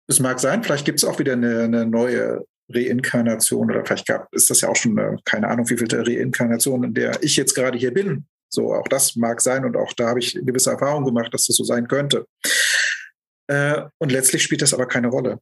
es 0.07 0.19
mag 0.19 0.39
sein, 0.39 0.63
vielleicht 0.63 0.85
gibt 0.85 0.99
es 0.99 1.05
auch 1.05 1.19
wieder 1.19 1.33
eine, 1.33 1.63
eine 1.63 1.85
neue 1.85 2.45
Reinkarnation 2.69 3.69
oder 3.69 3.85
vielleicht 3.85 4.07
gab, 4.07 4.33
ist 4.33 4.49
das 4.49 4.61
ja 4.61 4.69
auch 4.69 4.75
schon 4.75 4.97
eine, 4.97 5.17
keine 5.25 5.47
Ahnung, 5.47 5.69
wie 5.69 5.77
viel 5.77 5.88
Reinkarnation, 5.91 6.83
in 6.83 6.93
der 6.93 7.21
ich 7.21 7.35
jetzt 7.35 7.53
gerade 7.53 7.77
hier 7.77 7.93
bin. 7.93 8.25
So, 8.49 8.73
auch 8.73 8.88
das 8.88 9.15
mag 9.15 9.41
sein 9.41 9.65
und 9.65 9.75
auch 9.75 9.93
da 9.93 10.07
habe 10.09 10.19
ich 10.19 10.33
gewisse 10.33 10.71
Erfahrungen 10.71 11.05
gemacht, 11.05 11.33
dass 11.33 11.45
das 11.45 11.55
so 11.55 11.63
sein 11.63 11.88
könnte. 11.88 12.25
Äh, 13.47 13.83
und 13.99 14.11
letztlich 14.11 14.43
spielt 14.43 14.61
das 14.61 14.73
aber 14.73 14.88
keine 14.88 15.07
Rolle. 15.07 15.39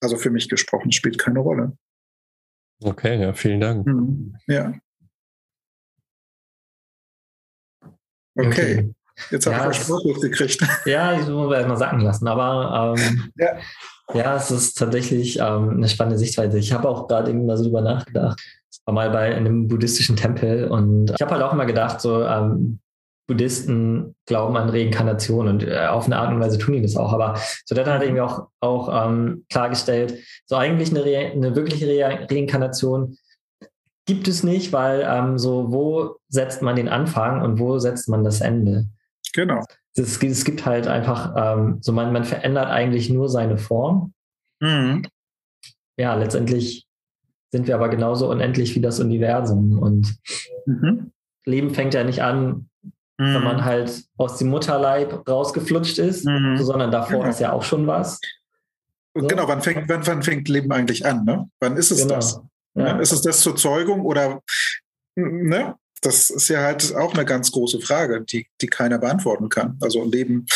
Also 0.00 0.16
für 0.16 0.30
mich 0.30 0.48
gesprochen 0.48 0.92
spielt 0.92 1.18
keine 1.18 1.40
Rolle. 1.40 1.76
okay, 2.82 3.20
ja, 3.20 3.32
vielen 3.32 3.60
Dank. 3.60 3.86
Mhm. 3.86 4.36
Ja. 4.46 4.72
Okay, 8.36 8.94
jetzt 9.30 9.46
habe 9.46 9.56
Ja, 9.56 9.70
ich 9.70 9.76
Spruch 9.78 10.20
gekriegt. 10.20 10.60
Ja, 10.86 11.18
ich 11.18 11.26
muss 11.26 11.52
erst 11.52 11.68
mal 11.68 11.76
sacken 11.76 12.00
lassen, 12.00 12.28
aber 12.28 12.94
ähm, 12.96 13.32
Ja. 13.36 13.58
ja. 14.14 14.36
es 14.36 14.50
ist 14.52 14.74
tatsächlich 14.78 15.38
ähm, 15.40 15.70
eine 15.70 15.88
spannende 15.88 16.18
Sichtweise. 16.18 16.58
Ich 16.58 16.72
habe 16.72 16.88
auch 16.88 17.08
gerade 17.08 17.30
irgendwie 17.30 17.46
mal 17.46 17.56
so 17.56 17.64
drüber 17.64 17.80
nachgedacht. 17.80 18.40
Ich 18.70 18.78
war 18.86 18.94
mal 18.94 19.10
bei 19.10 19.34
einem 19.34 19.66
buddhistischen 19.66 20.14
Tempel 20.16 20.68
und 20.68 21.10
ich 21.10 21.20
habe 21.20 21.32
halt 21.32 21.42
auch 21.42 21.52
immer 21.52 21.66
gedacht, 21.66 22.00
so 22.00 22.22
ähm, 22.22 22.78
Buddhisten 23.28 24.16
glauben 24.26 24.56
an 24.56 24.70
Reinkarnation 24.70 25.46
und 25.46 25.62
äh, 25.62 25.86
auf 25.86 26.06
eine 26.06 26.16
Art 26.16 26.32
und 26.32 26.40
Weise 26.40 26.58
tun 26.58 26.74
die 26.74 26.82
das 26.82 26.96
auch. 26.96 27.12
Aber 27.12 27.38
so 27.64 27.74
der 27.74 27.86
hat 27.86 28.02
irgendwie 28.02 28.22
auch, 28.22 28.48
auch 28.60 29.06
ähm, 29.06 29.44
klargestellt, 29.50 30.18
so 30.46 30.56
eigentlich 30.56 30.90
eine, 30.90 31.04
Re 31.04 31.30
eine 31.32 31.54
wirkliche 31.54 31.86
Re 31.86 32.26
Reinkarnation 32.30 33.16
gibt 34.06 34.26
es 34.26 34.42
nicht, 34.42 34.72
weil 34.72 35.06
ähm, 35.06 35.38
so 35.38 35.70
wo 35.70 36.16
setzt 36.28 36.62
man 36.62 36.74
den 36.74 36.88
Anfang 36.88 37.42
und 37.42 37.60
wo 37.60 37.78
setzt 37.78 38.08
man 38.08 38.24
das 38.24 38.40
Ende? 38.40 38.88
Genau. 39.34 39.62
es, 39.94 40.22
es 40.22 40.44
gibt 40.46 40.64
halt 40.64 40.88
einfach, 40.88 41.34
ähm, 41.36 41.78
so 41.82 41.92
man, 41.92 42.12
man 42.12 42.24
verändert 42.24 42.68
eigentlich 42.68 43.10
nur 43.10 43.28
seine 43.28 43.58
Form. 43.58 44.14
Mhm. 44.60 45.02
Ja, 45.98 46.14
letztendlich 46.14 46.86
sind 47.50 47.66
wir 47.66 47.74
aber 47.74 47.90
genauso 47.90 48.30
unendlich 48.30 48.74
wie 48.74 48.80
das 48.80 49.00
Universum. 49.00 49.78
Und 49.78 50.18
Mhm. 50.68 51.12
Leben 51.46 51.70
fängt 51.70 51.94
ja 51.94 52.04
nicht 52.04 52.22
an, 52.22 52.68
wenn 53.18 53.42
man 53.42 53.64
halt 53.64 54.04
aus 54.16 54.38
dem 54.38 54.48
Mutterleib 54.48 55.28
rausgeflutscht 55.28 55.98
ist, 55.98 56.24
Mhm. 56.24 56.56
sondern 56.62 56.90
davor 56.92 57.18
Genau. 57.18 57.30
ist 57.30 57.40
ja 57.40 57.52
auch 57.52 57.64
schon 57.64 57.86
was. 57.86 58.20
So. 59.14 59.26
Genau, 59.26 59.48
wann 59.48 59.60
fängt, 59.60 59.88
wann, 59.88 60.06
wann 60.06 60.22
fängt 60.22 60.48
Leben 60.48 60.70
eigentlich 60.70 61.04
an? 61.04 61.24
Ne? 61.24 61.50
Wann 61.58 61.76
ist 61.76 61.90
es 61.90 62.06
das? 62.06 62.40
Genau. 62.74 62.86
Ja. 62.88 62.98
Ist 63.00 63.10
es 63.12 63.22
das 63.22 63.40
zur 63.40 63.56
Zeugung 63.56 64.02
oder 64.02 64.40
ne? 65.16 65.74
Das 66.00 66.30
ist 66.30 66.46
ja 66.48 66.60
halt 66.62 66.94
auch 66.94 67.12
eine 67.14 67.24
ganz 67.24 67.50
große 67.50 67.80
Frage, 67.80 68.20
die, 68.22 68.46
die 68.60 68.68
keiner 68.68 68.98
beantworten 68.98 69.48
kann. 69.48 69.76
Also 69.82 70.04
Leben, 70.04 70.46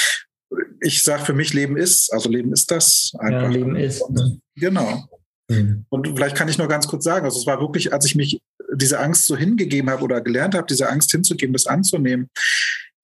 ich 0.81 1.03
sage 1.03 1.25
für 1.25 1.33
mich, 1.33 1.53
Leben 1.53 1.77
ist, 1.77 2.13
also 2.13 2.29
Leben 2.31 2.53
ist 2.53 2.71
das 2.71 3.11
einfach. 3.19 3.43
ja, 3.43 3.49
Leben 3.49 3.75
ist. 3.75 4.09
Ne? 4.09 4.39
Genau. 4.55 5.09
Mhm. 5.49 5.85
Und 5.89 6.07
vielleicht 6.07 6.37
kann 6.37 6.47
ich 6.49 6.59
nur 6.59 6.69
ganz 6.69 6.87
kurz 6.87 7.03
sagen, 7.03 7.25
also 7.25 7.41
es 7.41 7.47
war 7.47 7.61
wirklich, 7.61 7.93
als 7.93 8.05
ich 8.07 8.15
mich 8.15 8.41
diese 8.75 9.01
Angst 9.01 9.27
so 9.27 9.37
hingegeben 9.37 9.91
habe 9.91 10.03
oder 10.03 10.21
gelernt 10.21 10.55
habe, 10.55 10.67
diese 10.67 10.89
Angst 10.89 11.11
hinzugeben, 11.11 11.53
das 11.53 11.67
anzunehmen, 11.67 12.31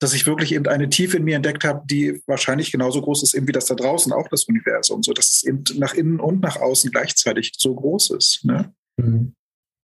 dass 0.01 0.15
ich 0.15 0.27
wirklich 0.27 0.53
eben 0.53 0.67
eine 0.67 0.89
Tiefe 0.89 1.17
in 1.17 1.25
mir 1.25 1.37
entdeckt 1.37 1.65
habe, 1.65 1.83
die 1.87 2.23
wahrscheinlich 2.27 2.71
genauso 2.71 3.03
groß 3.03 3.23
ist 3.25 3.35
eben 3.35 3.49
wie 3.49 3.53
das 3.53 3.67
da 3.67 3.75
draußen, 3.75 4.13
auch 4.13 4.29
das 4.29 4.45
Universum, 4.45 5.03
so 5.03 5.13
dass 5.13 5.29
es 5.29 5.45
eben 5.45 5.65
nach 5.75 5.95
innen 5.95 6.21
und 6.21 6.41
nach 6.41 6.57
außen 6.57 6.91
gleichzeitig 6.91 7.53
so 7.57 7.75
groß 7.75 8.11
ist. 8.11 8.45
Ne? 8.45 8.73
Mhm. 8.97 9.35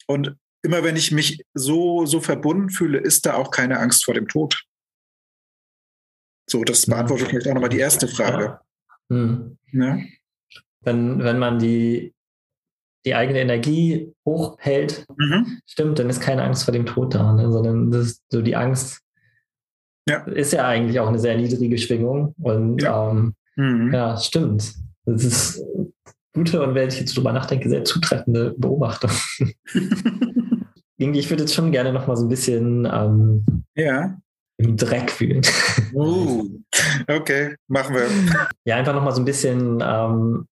Und 0.08 0.36
immer 0.62 0.84
wenn 0.84 0.96
ich 0.96 1.12
mich 1.12 1.44
so, 1.54 2.06
so 2.06 2.22
verbunden 2.22 2.70
fühle, 2.70 3.00
ist 3.00 3.26
da 3.26 3.36
auch 3.36 3.52
keine 3.52 3.80
Angst 3.80 4.06
vor 4.06 4.14
dem 4.14 4.28
Tod. 4.28 4.64
So, 6.50 6.64
das 6.64 6.86
beantwortet 6.86 7.30
vielleicht 7.30 7.48
auch 7.48 7.54
nochmal 7.54 7.70
die 7.70 7.80
erste 7.80 8.08
Frage. 8.08 8.60
Mhm. 9.10 9.58
Ne? 9.72 10.10
Wenn, 10.82 11.24
wenn 11.24 11.40
man 11.40 11.60
die, 11.60 12.14
die 13.06 13.16
eigene 13.16 13.40
Energie 13.40 14.14
hochhält, 14.26 15.06
Mhm. 15.18 15.60
stimmt, 15.66 16.00
dann 16.00 16.10
ist 16.10 16.22
keine 16.22 16.44
Angst 16.44 16.64
vor 16.64 16.72
dem 16.72 16.86
Tod 16.86 17.14
da, 17.16 17.34
ne? 17.34 17.52
sondern 17.52 17.92
das 17.92 18.06
ist 18.08 18.24
so 18.30 18.42
die 18.42 18.56
Angst, 18.56 19.02
ja. 20.08 20.24
ist 20.24 20.54
ja 20.54 20.68
eigentlich 20.68 21.00
auch 21.00 21.08
eine 21.08 21.20
sehr 21.20 21.38
niedrige 21.38 21.78
Schwingung. 21.78 22.34
Und 22.42 22.82
ja, 22.82 23.12
ähm, 23.12 23.34
mhm. 23.56 23.94
ja 23.94 24.18
stimmt. 24.18 24.74
Das 25.06 25.24
ist 25.24 25.64
gute 26.34 26.62
und 26.62 26.76
wenn 26.76 26.88
ich 26.88 27.00
jetzt 27.00 27.16
drüber 27.16 27.34
nachdenke, 27.34 27.70
sehr 27.70 27.84
zutreffende 27.84 28.56
Beobachtung. 28.58 29.12
Ich 31.12 31.30
würde 31.30 31.44
jetzt 31.44 31.54
schon 31.54 31.74
gerne 31.74 31.92
noch 31.92 32.08
mal 32.08 32.16
so 32.16 32.26
ein 32.26 32.30
bisschen 32.30 32.90
ähm, 32.90 33.44
ja. 33.76 34.16
im 34.58 34.78
Dreck 34.78 35.12
fühlen. 35.12 35.42
Uh, 35.94 36.48
okay, 37.10 37.56
machen 37.68 37.96
wir. 37.96 38.08
Ja, 38.64 38.78
einfach 38.78 38.94
noch 38.94 39.04
mal 39.04 39.12
so 39.12 39.22
ein 39.22 39.26
bisschen 39.26 39.84
ähm, 39.86 40.48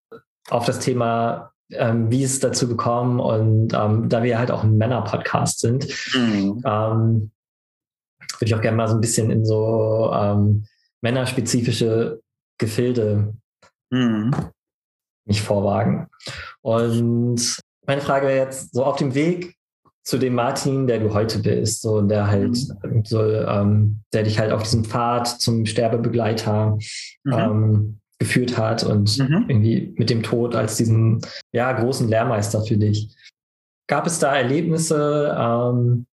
auf 0.49 0.65
das 0.65 0.79
Thema 0.79 1.51
ähm, 1.71 2.11
wie 2.11 2.23
ist 2.23 2.33
es 2.33 2.39
dazu 2.39 2.67
gekommen 2.67 3.19
und 3.19 3.73
ähm, 3.73 4.09
da 4.09 4.23
wir 4.23 4.39
halt 4.39 4.51
auch 4.51 4.63
ein 4.63 4.77
Männer-Podcast 4.77 5.59
sind, 5.59 5.87
mhm. 6.13 6.61
ähm, 6.65 7.31
würde 8.39 8.45
ich 8.45 8.55
auch 8.55 8.61
gerne 8.61 8.77
mal 8.77 8.87
so 8.87 8.95
ein 8.95 9.01
bisschen 9.01 9.29
in 9.29 9.45
so 9.45 10.11
ähm, 10.13 10.65
männerspezifische 11.01 12.21
Gefilde 12.57 13.33
mhm. 13.89 14.33
mich 15.25 15.41
vorwagen. 15.41 16.07
Und 16.61 17.59
meine 17.85 18.01
Frage 18.01 18.27
wäre 18.27 18.45
jetzt 18.45 18.73
so 18.73 18.83
auf 18.83 18.97
dem 18.97 19.13
Weg 19.15 19.55
zu 20.03 20.17
dem 20.17 20.35
Martin, 20.35 20.87
der 20.87 20.99
du 20.99 21.13
heute 21.13 21.39
bist, 21.39 21.81
so 21.81 22.01
der 22.01 22.27
halt 22.27 22.57
mhm. 22.83 23.03
so, 23.03 23.21
ähm, 23.23 23.99
der 24.13 24.23
dich 24.23 24.39
halt 24.39 24.51
auf 24.51 24.63
diesem 24.63 24.85
Pfad 24.85 25.27
zum 25.27 25.65
Sterbebegleiter 25.65 26.77
mhm. 27.23 27.33
ähm, 27.33 27.99
geführt 28.19 28.57
hat 28.57 28.83
und 28.83 29.17
mhm. 29.17 29.45
irgendwie 29.47 29.93
mit 29.97 30.09
dem 30.09 30.23
Tod 30.23 30.55
als 30.55 30.77
diesen 30.77 31.21
ja, 31.51 31.71
großen 31.71 32.07
Lehrmeister 32.07 32.63
für 32.63 32.77
dich. 32.77 33.15
Gab 33.87 34.07
es 34.07 34.19
da 34.19 34.35
Erlebnisse, 34.35 35.35
ähm, 35.37 36.07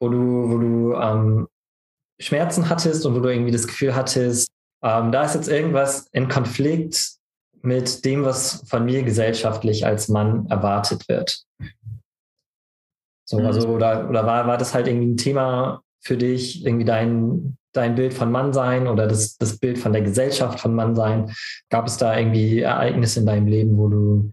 wo 0.00 0.08
du, 0.08 0.50
wo 0.50 0.58
du 0.58 0.94
ähm, 0.94 1.48
Schmerzen 2.20 2.68
hattest 2.68 3.06
und 3.06 3.14
wo 3.14 3.20
du 3.20 3.28
irgendwie 3.28 3.50
das 3.50 3.66
Gefühl 3.66 3.94
hattest, 3.94 4.50
ähm, 4.82 5.10
da 5.10 5.24
ist 5.24 5.34
jetzt 5.34 5.48
irgendwas 5.48 6.06
in 6.12 6.28
Konflikt 6.28 7.16
mit 7.62 8.04
dem, 8.04 8.24
was 8.24 8.64
von 8.68 8.84
mir 8.84 9.02
gesellschaftlich 9.02 9.84
als 9.84 10.08
Mann 10.08 10.46
erwartet 10.46 11.08
wird? 11.08 11.44
So, 13.24 13.40
mhm. 13.40 13.46
also, 13.46 13.68
oder, 13.68 14.08
oder 14.08 14.24
war, 14.24 14.46
war 14.46 14.58
das 14.58 14.74
halt 14.74 14.86
irgendwie 14.86 15.08
ein 15.08 15.16
Thema 15.16 15.82
für 16.00 16.16
dich, 16.16 16.64
irgendwie 16.64 16.84
dein, 16.84 17.57
dein 17.72 17.94
Bild 17.94 18.14
von 18.14 18.30
Mannsein 18.30 18.86
oder 18.86 19.06
das, 19.06 19.36
das 19.36 19.58
Bild 19.58 19.78
von 19.78 19.92
der 19.92 20.02
Gesellschaft 20.02 20.60
von 20.60 20.74
Mannsein? 20.74 21.34
Gab 21.70 21.86
es 21.86 21.96
da 21.96 22.16
irgendwie 22.16 22.60
Ereignisse 22.60 23.20
in 23.20 23.26
deinem 23.26 23.46
Leben, 23.46 23.76
wo 23.76 23.88
du, 23.88 24.32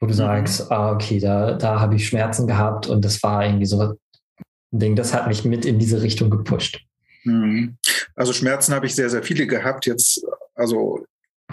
wo 0.00 0.06
du 0.06 0.12
mhm. 0.12 0.16
sagst, 0.16 0.70
ah, 0.70 0.92
okay, 0.92 1.18
da, 1.20 1.52
da 1.54 1.80
habe 1.80 1.96
ich 1.96 2.06
Schmerzen 2.06 2.46
gehabt 2.46 2.86
und 2.86 3.04
das 3.04 3.22
war 3.22 3.44
irgendwie 3.44 3.66
so 3.66 3.80
ein 3.80 3.94
Ding, 4.70 4.96
das 4.96 5.14
hat 5.14 5.28
mich 5.28 5.44
mit 5.44 5.64
in 5.64 5.78
diese 5.78 6.02
Richtung 6.02 6.30
gepusht? 6.30 6.84
Mhm. 7.24 7.78
Also 8.14 8.32
Schmerzen 8.32 8.74
habe 8.74 8.86
ich 8.86 8.94
sehr, 8.94 9.10
sehr 9.10 9.22
viele 9.22 9.46
gehabt. 9.46 9.86
Jetzt, 9.86 10.24
also 10.54 11.04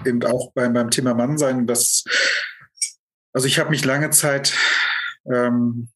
eben 0.06 0.24
auch 0.24 0.52
beim, 0.54 0.74
beim 0.74 0.90
Thema 0.90 1.14
Mannsein, 1.14 1.68
das, 1.68 2.04
also 3.34 3.48
ich 3.48 3.60
habe 3.60 3.70
mich 3.70 3.86
lange 3.86 4.10
Zeit 4.10 4.54
ähm, 5.32 5.90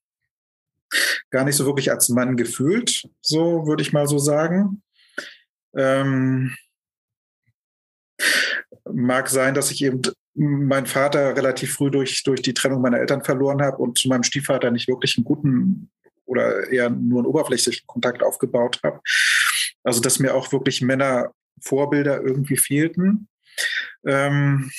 gar 1.31 1.43
nicht 1.43 1.55
so 1.55 1.65
wirklich 1.65 1.91
als 1.91 2.09
Mann 2.09 2.37
gefühlt, 2.37 3.07
so 3.21 3.67
würde 3.67 3.81
ich 3.81 3.93
mal 3.93 4.07
so 4.07 4.17
sagen. 4.17 4.81
Ähm, 5.75 6.55
mag 8.91 9.29
sein, 9.29 9.53
dass 9.53 9.71
ich 9.71 9.83
eben 9.83 10.01
meinen 10.33 10.85
Vater 10.85 11.35
relativ 11.35 11.73
früh 11.73 11.91
durch, 11.91 12.23
durch 12.23 12.41
die 12.41 12.53
Trennung 12.53 12.81
meiner 12.81 12.99
Eltern 12.99 13.23
verloren 13.23 13.61
habe 13.61 13.77
und 13.77 13.97
zu 13.97 14.07
meinem 14.07 14.23
Stiefvater 14.23 14.71
nicht 14.71 14.87
wirklich 14.87 15.17
einen 15.17 15.25
guten 15.25 15.91
oder 16.25 16.69
eher 16.69 16.89
nur 16.89 17.19
einen 17.19 17.27
oberflächlichen 17.27 17.87
Kontakt 17.87 18.23
aufgebaut 18.23 18.79
habe. 18.83 19.01
Also 19.83 19.99
dass 20.01 20.19
mir 20.19 20.35
auch 20.35 20.51
wirklich 20.51 20.81
Männer 20.81 21.31
Vorbilder 21.61 22.21
irgendwie 22.21 22.57
fehlten. 22.57 23.27
Ähm, 24.05 24.71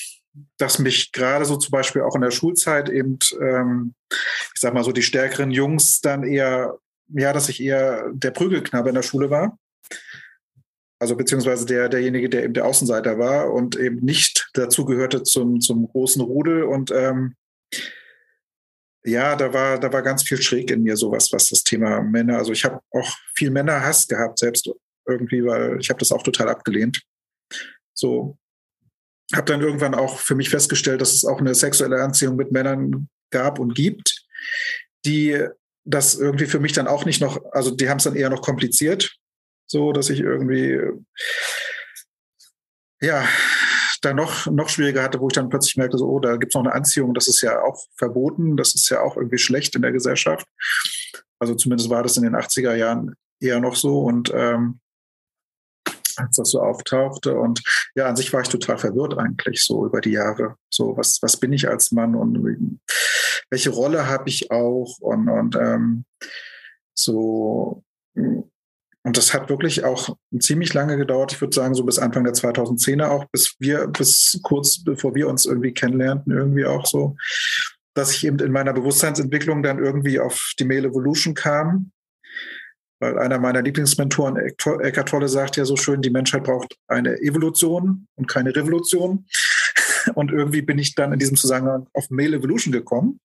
dass 0.56 0.78
mich 0.78 1.12
gerade 1.12 1.44
so 1.44 1.56
zum 1.56 1.72
Beispiel 1.72 2.02
auch 2.02 2.14
in 2.14 2.20
der 2.20 2.30
Schulzeit 2.30 2.88
eben, 2.88 3.18
ähm, 3.40 3.94
ich 4.10 4.60
sag 4.60 4.74
mal 4.74 4.84
so, 4.84 4.92
die 4.92 5.02
stärkeren 5.02 5.50
Jungs 5.50 6.00
dann 6.00 6.22
eher, 6.22 6.78
ja, 7.08 7.32
dass 7.32 7.48
ich 7.48 7.60
eher 7.60 8.10
der 8.12 8.30
Prügelknabe 8.30 8.90
in 8.90 8.94
der 8.94 9.02
Schule 9.02 9.30
war. 9.30 9.58
Also 11.00 11.16
beziehungsweise 11.16 11.64
der, 11.64 11.88
derjenige, 11.88 12.28
der 12.28 12.44
eben 12.44 12.52
der 12.52 12.66
Außenseiter 12.66 13.18
war 13.18 13.52
und 13.52 13.74
eben 13.76 14.04
nicht 14.04 14.50
dazu 14.52 14.84
gehörte 14.84 15.22
zum, 15.22 15.60
zum 15.60 15.88
großen 15.88 16.20
Rudel. 16.20 16.64
Und 16.64 16.90
ähm, 16.90 17.36
ja, 19.04 19.34
da 19.34 19.54
war, 19.54 19.80
da 19.80 19.90
war 19.92 20.02
ganz 20.02 20.22
viel 20.22 20.40
schräg 20.42 20.70
in 20.70 20.82
mir 20.82 20.98
sowas, 20.98 21.32
was 21.32 21.48
das 21.48 21.64
Thema 21.64 22.02
Männer, 22.02 22.36
also 22.36 22.52
ich 22.52 22.64
habe 22.64 22.80
auch 22.90 23.16
viel 23.34 23.50
Männerhass 23.50 24.06
gehabt, 24.06 24.38
selbst 24.38 24.70
irgendwie, 25.08 25.42
weil 25.44 25.78
ich 25.80 25.88
habe 25.88 25.98
das 25.98 26.12
auch 26.12 26.22
total 26.22 26.50
abgelehnt. 26.50 27.02
So, 27.94 28.36
habe 29.34 29.46
dann 29.46 29.62
irgendwann 29.62 29.94
auch 29.94 30.18
für 30.18 30.34
mich 30.34 30.50
festgestellt, 30.50 31.00
dass 31.00 31.14
es 31.14 31.24
auch 31.24 31.40
eine 31.40 31.54
sexuelle 31.54 32.02
Anziehung 32.02 32.36
mit 32.36 32.52
Männern 32.52 33.08
gab 33.30 33.58
und 33.58 33.74
gibt, 33.74 34.26
die 35.06 35.46
das 35.84 36.14
irgendwie 36.16 36.46
für 36.46 36.60
mich 36.60 36.72
dann 36.72 36.86
auch 36.86 37.06
nicht 37.06 37.22
noch, 37.22 37.40
also 37.52 37.70
die 37.70 37.88
haben 37.88 37.98
es 37.98 38.04
dann 38.04 38.16
eher 38.16 38.28
noch 38.28 38.42
kompliziert, 38.42 39.16
so 39.70 39.92
dass 39.92 40.10
ich 40.10 40.20
irgendwie 40.20 40.80
ja 43.00 43.24
da 44.02 44.14
noch, 44.14 44.46
noch 44.46 44.68
schwieriger 44.68 45.02
hatte, 45.02 45.20
wo 45.20 45.28
ich 45.28 45.34
dann 45.34 45.50
plötzlich 45.50 45.76
merkte, 45.76 45.98
so, 45.98 46.06
oh, 46.06 46.20
da 46.20 46.36
gibt 46.36 46.52
es 46.52 46.54
noch 46.54 46.64
eine 46.64 46.74
Anziehung, 46.74 47.12
das 47.12 47.28
ist 47.28 47.42
ja 47.42 47.62
auch 47.62 47.86
verboten, 47.96 48.56
das 48.56 48.74
ist 48.74 48.88
ja 48.88 49.02
auch 49.02 49.16
irgendwie 49.16 49.38
schlecht 49.38 49.76
in 49.76 49.82
der 49.82 49.92
Gesellschaft. 49.92 50.46
Also 51.38 51.54
zumindest 51.54 51.90
war 51.90 52.02
das 52.02 52.16
in 52.16 52.22
den 52.22 52.34
80er 52.34 52.74
Jahren 52.74 53.14
eher 53.40 53.60
noch 53.60 53.76
so 53.76 54.00
und 54.00 54.32
ähm, 54.34 54.80
als 56.16 56.36
das 56.36 56.50
so 56.50 56.60
auftauchte. 56.60 57.34
Und 57.34 57.62
ja, 57.94 58.06
an 58.06 58.16
sich 58.16 58.32
war 58.32 58.40
ich 58.40 58.48
total 58.48 58.78
verwirrt 58.78 59.18
eigentlich 59.18 59.62
so 59.62 59.86
über 59.86 60.00
die 60.00 60.12
Jahre. 60.12 60.56
So, 60.70 60.96
was, 60.96 61.18
was 61.22 61.36
bin 61.36 61.52
ich 61.52 61.68
als 61.68 61.92
Mann 61.92 62.14
und 62.14 62.80
welche 63.50 63.70
Rolle 63.70 64.06
habe 64.06 64.28
ich 64.28 64.50
auch? 64.50 64.98
Und, 65.00 65.28
und 65.28 65.56
ähm, 65.56 66.04
so, 66.94 67.82
und 69.02 69.16
das 69.16 69.32
hat 69.32 69.48
wirklich 69.48 69.84
auch 69.84 70.16
ziemlich 70.38 70.74
lange 70.74 70.96
gedauert. 70.96 71.32
Ich 71.32 71.40
würde 71.40 71.54
sagen, 71.54 71.74
so 71.74 71.84
bis 71.84 71.98
Anfang 71.98 72.24
der 72.24 72.34
2010er 72.34 73.08
auch, 73.08 73.24
bis 73.32 73.56
wir, 73.58 73.86
bis 73.86 74.38
kurz 74.42 74.82
bevor 74.82 75.14
wir 75.14 75.28
uns 75.28 75.46
irgendwie 75.46 75.72
kennenlernten, 75.72 76.32
irgendwie 76.32 76.66
auch 76.66 76.86
so, 76.86 77.16
dass 77.94 78.14
ich 78.14 78.26
eben 78.26 78.38
in 78.38 78.52
meiner 78.52 78.72
Bewusstseinsentwicklung 78.72 79.62
dann 79.62 79.78
irgendwie 79.78 80.20
auf 80.20 80.52
die 80.58 80.64
Mail 80.64 80.84
Evolution 80.84 81.34
kam 81.34 81.92
weil 83.00 83.18
einer 83.18 83.38
meiner 83.38 83.62
Lieblingsmentoren, 83.62 84.36
Eckhart 84.36 85.08
Tolle, 85.08 85.28
sagt 85.28 85.56
ja 85.56 85.64
so 85.64 85.76
schön, 85.76 86.02
die 86.02 86.10
Menschheit 86.10 86.44
braucht 86.44 86.76
eine 86.86 87.18
Evolution 87.20 88.06
und 88.14 88.28
keine 88.28 88.54
Revolution. 88.54 89.26
Und 90.14 90.32
irgendwie 90.32 90.62
bin 90.62 90.78
ich 90.78 90.94
dann 90.94 91.12
in 91.12 91.18
diesem 91.18 91.36
Zusammenhang 91.36 91.86
auf 91.92 92.08
Mail 92.08 92.32
Evolution 92.32 92.72
gekommen 92.72 93.20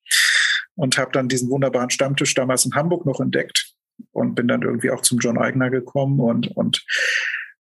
und 0.76 0.98
habe 0.98 1.10
dann 1.14 1.30
diesen 1.30 1.50
wunderbaren 1.50 1.90
Stammtisch 1.90 2.34
damals 2.34 2.66
in 2.66 2.76
Hamburg 2.76 3.06
noch 3.06 3.22
entdeckt 3.22 3.74
und 4.12 4.36
bin 4.36 4.48
dann 4.48 4.62
irgendwie 4.62 4.92
auch 4.92 5.02
zum 5.02 5.20
John 5.20 5.38
Eigner 5.38 5.70
gekommen 5.70 6.20
und, 6.20 6.56
und 6.56 6.86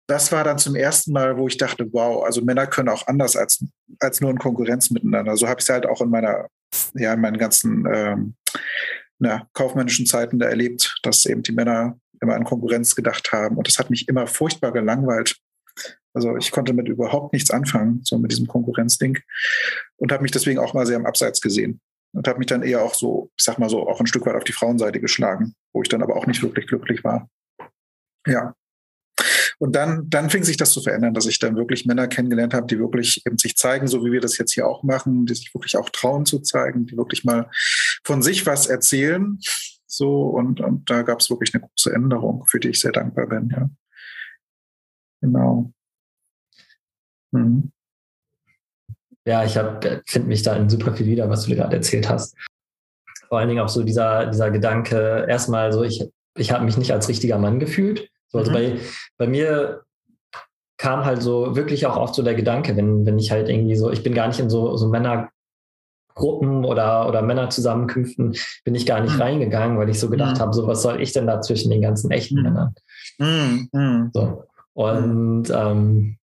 das 0.07 0.31
war 0.31 0.43
dann 0.43 0.59
zum 0.59 0.75
ersten 0.75 1.13
Mal, 1.13 1.37
wo 1.37 1.47
ich 1.47 1.57
dachte, 1.57 1.87
wow, 1.91 2.23
also 2.23 2.41
Männer 2.41 2.67
können 2.67 2.89
auch 2.89 3.07
anders 3.07 3.35
als, 3.35 3.65
als 3.99 4.21
nur 4.21 4.29
in 4.29 4.37
Konkurrenz 4.37 4.91
miteinander. 4.91 5.35
So 5.35 5.47
habe 5.47 5.59
ich 5.59 5.63
es 5.63 5.69
halt 5.69 5.85
auch 5.85 6.01
in 6.01 6.09
meiner, 6.09 6.47
ja, 6.93 7.13
in 7.13 7.21
meinen 7.21 7.39
ganzen 7.39 7.87
ähm, 7.91 8.35
na, 9.17 9.47
kaufmännischen 9.53 10.05
Zeiten 10.05 10.37
da 10.37 10.47
erlebt, 10.47 10.99
dass 11.01 11.25
eben 11.25 11.41
die 11.41 11.53
Männer 11.53 11.97
immer 12.21 12.35
an 12.35 12.43
Konkurrenz 12.43 12.95
gedacht 12.95 13.31
haben. 13.31 13.57
Und 13.57 13.67
das 13.67 13.79
hat 13.79 13.89
mich 13.89 14.07
immer 14.07 14.27
furchtbar 14.27 14.71
gelangweilt. 14.71 15.37
Also 16.13 16.37
ich 16.37 16.51
konnte 16.51 16.73
mit 16.73 16.87
überhaupt 16.87 17.33
nichts 17.33 17.51
anfangen, 17.51 18.01
so 18.03 18.17
mit 18.17 18.31
diesem 18.31 18.47
Konkurrenzding. 18.47 19.17
Und 19.97 20.11
habe 20.11 20.23
mich 20.23 20.31
deswegen 20.31 20.59
auch 20.59 20.73
mal 20.73 20.85
sehr 20.85 20.97
im 20.97 21.05
Abseits 21.05 21.41
gesehen. 21.41 21.81
Und 22.15 22.27
habe 22.27 22.39
mich 22.39 22.47
dann 22.47 22.63
eher 22.63 22.81
auch 22.81 22.93
so, 22.93 23.29
ich 23.37 23.43
sag 23.43 23.59
mal 23.59 23.69
so, 23.69 23.87
auch 23.87 23.99
ein 23.99 24.07
Stück 24.07 24.25
weit 24.25 24.35
auf 24.35 24.43
die 24.43 24.53
Frauenseite 24.53 25.01
geschlagen, 25.01 25.53
wo 25.73 25.81
ich 25.81 25.89
dann 25.89 26.01
aber 26.01 26.15
auch 26.15 26.27
nicht 26.27 26.41
wirklich 26.41 26.67
glücklich 26.67 27.03
war. 27.03 27.29
Ja. 28.25 28.55
Und 29.59 29.75
dann, 29.75 30.09
dann 30.09 30.29
fing 30.29 30.43
sich 30.43 30.57
das 30.57 30.71
zu 30.71 30.81
verändern, 30.81 31.13
dass 31.13 31.27
ich 31.27 31.39
dann 31.39 31.55
wirklich 31.55 31.85
Männer 31.85 32.07
kennengelernt 32.07 32.53
habe, 32.53 32.67
die 32.67 32.79
wirklich 32.79 33.21
eben 33.25 33.37
sich 33.37 33.55
zeigen, 33.55 33.87
so 33.87 34.03
wie 34.03 34.11
wir 34.11 34.21
das 34.21 34.37
jetzt 34.37 34.53
hier 34.53 34.67
auch 34.67 34.83
machen, 34.83 35.25
die 35.25 35.35
sich 35.35 35.53
wirklich 35.53 35.77
auch 35.77 35.89
trauen 35.89 36.25
zu 36.25 36.39
zeigen, 36.39 36.85
die 36.85 36.97
wirklich 36.97 37.23
mal 37.23 37.49
von 38.03 38.21
sich 38.21 38.45
was 38.45 38.67
erzählen 38.67 39.39
so, 39.95 40.23
und, 40.23 40.59
und 40.59 40.89
da 40.89 41.03
gab 41.03 41.21
es 41.21 41.29
wirklich 41.29 41.53
eine 41.53 41.61
große 41.61 41.93
Änderung, 41.93 42.45
für 42.47 42.59
die 42.59 42.69
ich 42.69 42.81
sehr 42.81 42.91
dankbar 42.91 43.27
bin, 43.27 43.49
ja. 43.49 43.69
Genau. 45.21 45.71
Mhm. 47.31 47.71
Ja, 49.25 49.43
ich 49.43 49.53
finde 50.07 50.27
mich 50.27 50.43
da 50.43 50.55
in 50.55 50.69
super 50.69 50.93
viel 50.93 51.07
wieder, 51.07 51.29
was 51.29 51.45
du 51.45 51.55
gerade 51.55 51.75
erzählt 51.75 52.09
hast. 52.09 52.35
Vor 53.27 53.39
allen 53.39 53.49
Dingen 53.49 53.61
auch 53.61 53.69
so 53.69 53.83
dieser, 53.83 54.27
dieser 54.27 54.51
Gedanke, 54.51 55.25
erstmal 55.27 55.73
so, 55.73 55.83
ich, 55.83 56.07
ich 56.37 56.51
habe 56.51 56.63
mich 56.63 56.77
nicht 56.77 56.93
als 56.93 57.09
richtiger 57.09 57.39
Mann 57.39 57.59
gefühlt. 57.59 58.09
So, 58.27 58.37
also 58.37 58.51
mhm. 58.51 58.55
bei, 58.55 58.79
bei 59.17 59.27
mir 59.27 59.81
kam 60.77 61.05
halt 61.05 61.21
so 61.21 61.55
wirklich 61.55 61.87
auch 61.87 61.97
oft 61.97 62.13
so 62.13 62.21
der 62.21 62.35
Gedanke, 62.35 62.77
wenn, 62.77 63.05
wenn 63.05 63.17
ich 63.17 63.31
halt 63.31 63.49
irgendwie 63.49 63.75
so, 63.75 63.91
ich 63.91 64.03
bin 64.03 64.13
gar 64.13 64.27
nicht 64.27 64.39
in 64.39 64.49
so, 64.49 64.75
so 64.77 64.89
Männer, 64.89 65.29
Gruppen 66.13 66.63
oder, 66.63 67.07
oder 67.07 67.21
Männerzusammenkünften 67.21 68.35
bin 68.63 68.75
ich 68.75 68.85
gar 68.85 69.01
nicht 69.01 69.15
mhm. 69.15 69.21
reingegangen, 69.21 69.77
weil 69.77 69.89
ich 69.89 69.99
so 69.99 70.09
gedacht 70.09 70.37
mhm. 70.37 70.39
habe, 70.39 70.53
so 70.53 70.65
was 70.65 70.81
soll 70.81 71.01
ich 71.01 71.11
denn 71.11 71.27
da 71.27 71.41
zwischen 71.41 71.69
den 71.69 71.81
ganzen 71.81 72.11
echten 72.11 72.37
mhm. 72.37 72.43
Männern? 72.43 72.75
Mhm. 73.19 73.69
Mhm. 73.71 74.11
So. 74.13 74.43
Und 74.73 75.49
ähm, 75.49 76.17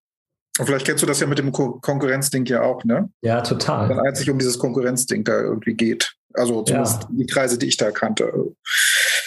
Und 0.59 0.67
vielleicht 0.67 0.85
kennst 0.87 1.03
du 1.03 1.07
das 1.07 1.19
ja 1.21 1.27
mit 1.27 1.39
dem 1.39 1.51
Ko 1.51 1.79
Konkurrenzding 1.81 2.45
ja 2.47 2.63
auch, 2.63 2.85
ne? 2.85 3.09
ja, 3.23 3.41
total. 3.41 3.99
als 4.07 4.19
sich 4.19 4.29
um 4.31 4.39
dieses 4.39 4.59
Konkurrenzding 4.59 5.25
da 5.25 5.41
irgendwie 5.41 5.75
geht. 5.75 6.15
Also 6.35 6.63
zumindest 6.63 7.07
die 7.11 7.27
Kreise, 7.27 7.59
die 7.59 7.67
ich 7.67 7.77
da 7.79 7.91
kannte. 7.91 8.31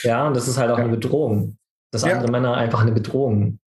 Ja, 0.03 0.27
und 0.27 0.35
das 0.35 0.47
ist 0.47 0.57
halt 0.57 0.71
auch 0.71 0.77
Ja. 0.77 0.83
eine 0.83 0.93
Bedrohung, 0.93 1.57
dass 1.91 2.03
Ja. 2.03 2.13
andere 2.13 2.31
Männer 2.31 2.55
einfach 2.55 2.81
eine 2.81 2.91
Bedrohung 2.91 3.59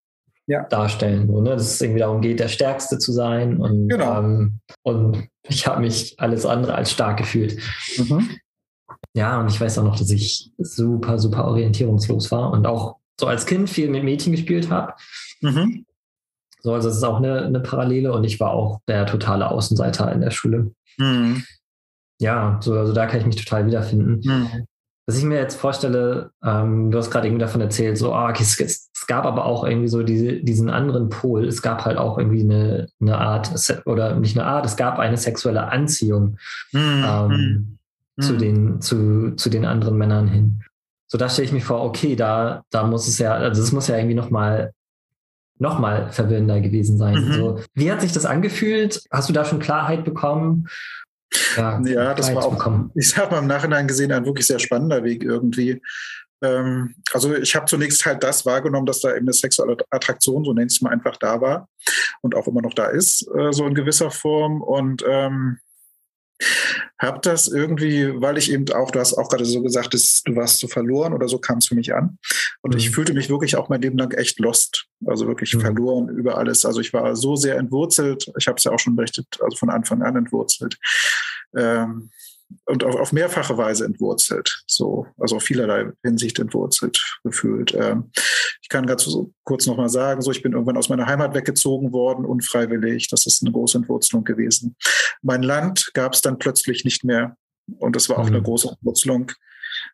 Ja. 0.46 0.64
darstellen. 0.64 1.26
So, 1.26 1.40
ne? 1.40 1.50
Dass 1.50 1.62
es 1.62 1.80
irgendwie 1.80 2.00
darum 2.00 2.20
geht, 2.20 2.38
der 2.40 2.48
Stärkste 2.48 2.98
zu 2.98 3.12
sein. 3.12 3.56
Und, 3.58 3.88
Genau. 3.88 4.18
ähm, 4.20 4.60
und 4.82 5.28
ich 5.48 5.66
habe 5.66 5.80
mich 5.80 6.14
alles 6.20 6.46
andere 6.46 6.74
als 6.74 6.92
stark 6.92 7.18
gefühlt. 7.18 7.58
Mhm. 7.96 8.28
Ja, 9.14 9.40
und 9.40 9.48
ich 9.50 9.60
weiß 9.60 9.78
auch 9.78 9.84
noch, 9.84 9.98
dass 9.98 10.10
ich 10.10 10.52
super, 10.58 11.18
super 11.18 11.44
orientierungslos 11.46 12.30
war 12.30 12.52
und 12.52 12.66
auch 12.66 12.96
so 13.20 13.26
als 13.26 13.46
Kind 13.46 13.68
viel 13.68 13.88
mit 13.90 14.04
Mädchen 14.04 14.32
gespielt 14.32 14.70
habe. 14.70 14.94
Mhm. 15.40 15.84
So, 16.60 16.74
also 16.74 16.88
das 16.88 16.96
ist 16.98 17.04
auch 17.04 17.18
eine, 17.18 17.42
eine 17.42 17.60
Parallele 17.60 18.12
und 18.12 18.24
ich 18.24 18.40
war 18.40 18.50
auch 18.50 18.80
der 18.88 19.06
totale 19.06 19.50
Außenseiter 19.50 20.10
in 20.12 20.20
der 20.20 20.30
Schule. 20.30 20.72
Mhm. 20.98 21.44
Ja, 22.20 22.58
so, 22.60 22.74
also 22.74 22.92
da 22.92 23.06
kann 23.06 23.20
ich 23.20 23.26
mich 23.26 23.36
total 23.36 23.66
wiederfinden. 23.66 24.20
Mhm. 24.24 24.66
Was 25.06 25.16
ich 25.16 25.24
mir 25.24 25.36
jetzt 25.38 25.54
vorstelle, 25.58 26.32
ähm, 26.44 26.90
du 26.90 26.98
hast 26.98 27.10
gerade 27.10 27.28
irgendwie 27.28 27.40
davon 27.40 27.60
erzählt, 27.62 27.96
so, 27.96 28.12
ah, 28.12 28.28
okay, 28.28 28.42
es, 28.42 28.60
es 28.60 29.06
gab 29.06 29.24
aber 29.24 29.46
auch 29.46 29.64
irgendwie 29.64 29.88
so 29.88 30.02
diese, 30.02 30.34
diesen 30.42 30.68
anderen 30.68 31.08
Pol. 31.08 31.46
Es 31.46 31.62
gab 31.62 31.84
halt 31.86 31.96
auch 31.96 32.18
irgendwie 32.18 32.42
eine, 32.42 32.88
eine 33.00 33.16
Art, 33.16 33.50
oder 33.86 34.16
nicht 34.16 34.36
eine 34.38 34.46
Art, 34.46 34.66
es 34.66 34.76
gab 34.76 34.98
eine 34.98 35.16
sexuelle 35.16 35.68
Anziehung 35.70 36.36
Mhm. 36.72 37.04
ähm, 37.06 37.78
zu, 38.20 38.34
Mhm. 38.34 38.38
den, 38.38 38.80
zu, 38.82 39.34
zu 39.36 39.48
den 39.48 39.64
anderen 39.64 39.96
Männern 39.96 40.28
hin. 40.28 40.62
So, 41.06 41.16
da 41.16 41.30
stelle 41.30 41.46
ich 41.46 41.52
mir 41.52 41.60
vor, 41.62 41.82
okay, 41.84 42.16
da, 42.16 42.64
da 42.70 42.82
muss 42.84 43.08
es 43.08 43.18
ja, 43.18 43.32
also 43.32 43.62
es 43.62 43.72
muss 43.72 43.88
ja 43.88 43.96
irgendwie 43.96 44.16
nochmal 44.16 44.72
noch 45.58 45.78
mal 45.78 46.10
verwirrender 46.12 46.60
gewesen 46.60 46.98
sein. 46.98 47.14
Mhm. 47.24 47.32
So, 47.32 47.60
wie 47.74 47.90
hat 47.90 48.00
sich 48.00 48.12
das 48.12 48.26
angefühlt? 48.26 49.02
Hast 49.10 49.28
du 49.28 49.32
da 49.32 49.44
schon 49.44 49.58
Klarheit 49.58 50.04
bekommen? 50.04 50.68
Ja, 51.56 51.78
das 52.14 52.26
Klarheit 52.28 52.34
war 52.36 52.44
auch- 52.46 52.50
bekommen. 52.52 52.90
ich 52.94 53.16
mal 53.16 53.38
im 53.38 53.46
Nachhinein 53.46 53.86
gesehen 53.88 54.12
ein 54.12 54.24
wirklich 54.24 54.46
sehr 54.46 54.58
spannender 54.58 55.04
Weg 55.04 55.22
irgendwie. 55.24 55.82
Ähm, 56.42 56.94
also 57.12 57.34
ich 57.34 57.54
habe 57.56 57.66
zunächst 57.66 58.06
halt 58.06 58.22
das 58.22 58.46
wahrgenommen, 58.46 58.86
dass 58.86 59.00
da 59.00 59.10
eben 59.10 59.26
eine 59.26 59.32
sexuelle 59.32 59.76
Attraktion, 59.90 60.44
so 60.44 60.52
nenne 60.52 60.66
ich 60.68 60.74
es 60.76 60.80
mal 60.80 60.90
einfach, 60.90 61.16
da 61.16 61.40
war 61.40 61.68
und 62.22 62.34
auch 62.36 62.46
immer 62.46 62.62
noch 62.62 62.74
da 62.74 62.86
ist, 62.86 63.28
äh, 63.36 63.52
so 63.52 63.66
in 63.66 63.74
gewisser 63.74 64.10
Form. 64.10 64.62
Und 64.62 65.04
ähm, 65.08 65.58
habe 66.98 67.20
das 67.22 67.48
irgendwie, 67.48 68.20
weil 68.20 68.38
ich 68.38 68.50
eben 68.52 68.70
auch, 68.72 68.90
du 68.90 68.98
hast 69.00 69.14
auch 69.14 69.28
gerade 69.28 69.44
so 69.44 69.62
gesagt, 69.62 69.92
du 69.94 70.36
warst 70.36 70.58
so 70.60 70.68
verloren 70.68 71.12
oder 71.12 71.28
so 71.28 71.38
kam 71.38 71.58
es 71.58 71.66
für 71.66 71.74
mich 71.74 71.94
an. 71.94 72.18
Und 72.62 72.74
ich 72.76 72.88
Mhm. 72.88 72.92
fühlte 72.94 73.14
mich 73.14 73.28
wirklich 73.28 73.56
auch 73.56 73.68
mein 73.68 73.82
Leben 73.82 73.98
lang 73.98 74.12
echt 74.12 74.38
lost, 74.40 74.86
also 75.06 75.26
wirklich 75.26 75.54
Mhm. 75.54 75.60
verloren 75.60 76.08
über 76.08 76.38
alles. 76.38 76.64
Also 76.64 76.80
ich 76.80 76.92
war 76.92 77.14
so 77.16 77.36
sehr 77.36 77.56
entwurzelt, 77.56 78.30
ich 78.38 78.46
habe 78.48 78.56
es 78.58 78.64
ja 78.64 78.72
auch 78.72 78.78
schon 78.78 78.96
berichtet, 78.96 79.26
also 79.40 79.56
von 79.56 79.70
Anfang 79.70 80.02
an 80.02 80.16
entwurzelt. 80.16 80.76
Ähm, 81.56 82.10
und 82.64 82.84
auf, 82.84 82.96
auf 82.96 83.12
mehrfache 83.12 83.56
Weise 83.56 83.84
entwurzelt, 83.84 84.62
so, 84.66 85.06
also 85.18 85.36
auf 85.36 85.42
vielerlei 85.42 85.92
Hinsicht 86.02 86.38
entwurzelt 86.38 87.00
gefühlt. 87.24 87.74
Ähm, 87.74 88.10
ich 88.62 88.68
kann 88.68 88.86
ganz 88.86 89.04
so 89.04 89.32
kurz 89.44 89.66
nochmal 89.66 89.88
sagen, 89.88 90.20
so, 90.22 90.30
ich 90.30 90.42
bin 90.42 90.52
irgendwann 90.52 90.76
aus 90.76 90.88
meiner 90.88 91.06
Heimat 91.06 91.34
weggezogen 91.34 91.92
worden, 91.92 92.24
unfreiwillig. 92.24 93.08
Das 93.08 93.26
ist 93.26 93.42
eine 93.42 93.52
große 93.52 93.78
Entwurzelung 93.78 94.24
gewesen. 94.24 94.76
Mein 95.22 95.42
Land 95.42 95.90
gab 95.94 96.14
es 96.14 96.20
dann 96.20 96.38
plötzlich 96.38 96.84
nicht 96.84 97.04
mehr. 97.04 97.36
Und 97.78 97.96
das 97.96 98.08
war 98.08 98.18
auch 98.18 98.28
Mhm. 98.28 98.34
eine 98.36 98.42
große 98.42 98.68
Entwurzelung. 98.68 99.32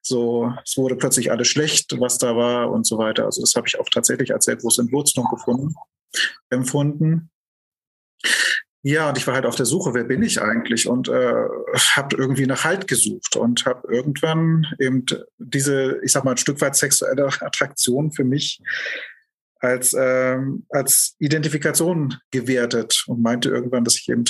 So, 0.03 0.53
es 0.65 0.77
wurde 0.77 0.97
plötzlich 0.97 1.31
alles 1.31 1.49
schlecht, 1.49 1.99
was 2.01 2.19
da 2.19 2.37
war 2.37 2.71
und 2.71 2.87
so 2.87 2.99
weiter. 2.99 3.25
Also 3.25 3.41
das 3.41 3.55
habe 3.55 3.67
ich 3.67 3.79
auch 3.79 3.89
tatsächlich 3.93 4.33
als 4.33 4.45
sehr 4.45 4.57
große 4.57 4.83
Entwurzelung 4.83 5.29
gefunden, 5.29 5.75
empfunden. 6.51 7.31
Ja, 8.87 9.09
und 9.09 9.17
ich 9.17 9.27
war 9.27 9.35
halt 9.35 9.47
auf 9.47 9.57
der 9.57 9.65
Suche, 9.65 9.95
wer 9.95 10.05
bin 10.05 10.23
ich 10.23 10.43
eigentlich? 10.43 10.87
Und 10.87 11.09
äh, 11.09 11.45
habe 11.97 12.17
irgendwie 12.19 12.47
nach 12.47 12.65
Halt 12.65 12.87
gesucht 12.87 13.35
und 13.35 13.65
habe 13.65 13.91
irgendwann 13.91 14.67
eben 14.79 15.07
diese, 15.39 16.01
ich 16.03 16.13
sag 16.13 16.25
mal, 16.25 16.33
ein 16.33 16.37
Stück 16.37 16.61
weit 16.61 16.77
sexuelle 16.77 17.29
Attraktion 17.41 18.13
für 18.13 18.25
mich 18.25 18.61
als, 19.61 19.97
ähm, 19.99 20.67
als 20.69 21.17
Identifikation 21.19 22.19
gewertet 22.31 23.05
und 23.07 23.23
meinte 23.23 23.49
irgendwann, 23.49 23.85
dass 23.85 23.97
ich 23.97 24.07
eben 24.11 24.25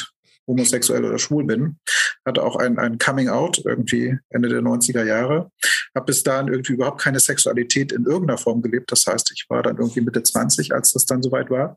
homosexuell 0.47 1.05
oder 1.05 1.19
schwul 1.19 1.45
bin. 1.45 1.81
Hatte 2.25 2.45
auch 2.45 2.55
ein, 2.55 2.79
ein 2.79 2.99
Coming 2.99 3.31
Out 3.31 3.61
irgendwie 3.65 4.17
Ende 4.31 4.51
der 4.51 4.61
90er 4.61 5.03
Jahre. 5.03 5.51
Habe 5.97 6.07
bis 6.07 6.23
dahin 6.23 6.47
irgendwie 6.47 6.75
überhaupt 6.75 7.01
keine 7.01 7.19
Sexualität 7.19 7.91
in 7.91 8.05
irgendeiner 8.05 8.39
Form 8.39 8.63
gelebt. 8.63 8.93
Das 8.93 9.05
heißt, 9.05 9.33
ich 9.35 9.47
war 9.49 9.65
dann 9.65 9.79
irgendwie 9.79 10.01
Mitte 10.01 10.23
20, 10.23 10.73
als 10.73 10.93
das 10.93 11.07
dann 11.07 11.25
soweit 11.25 11.51
war 11.51 11.77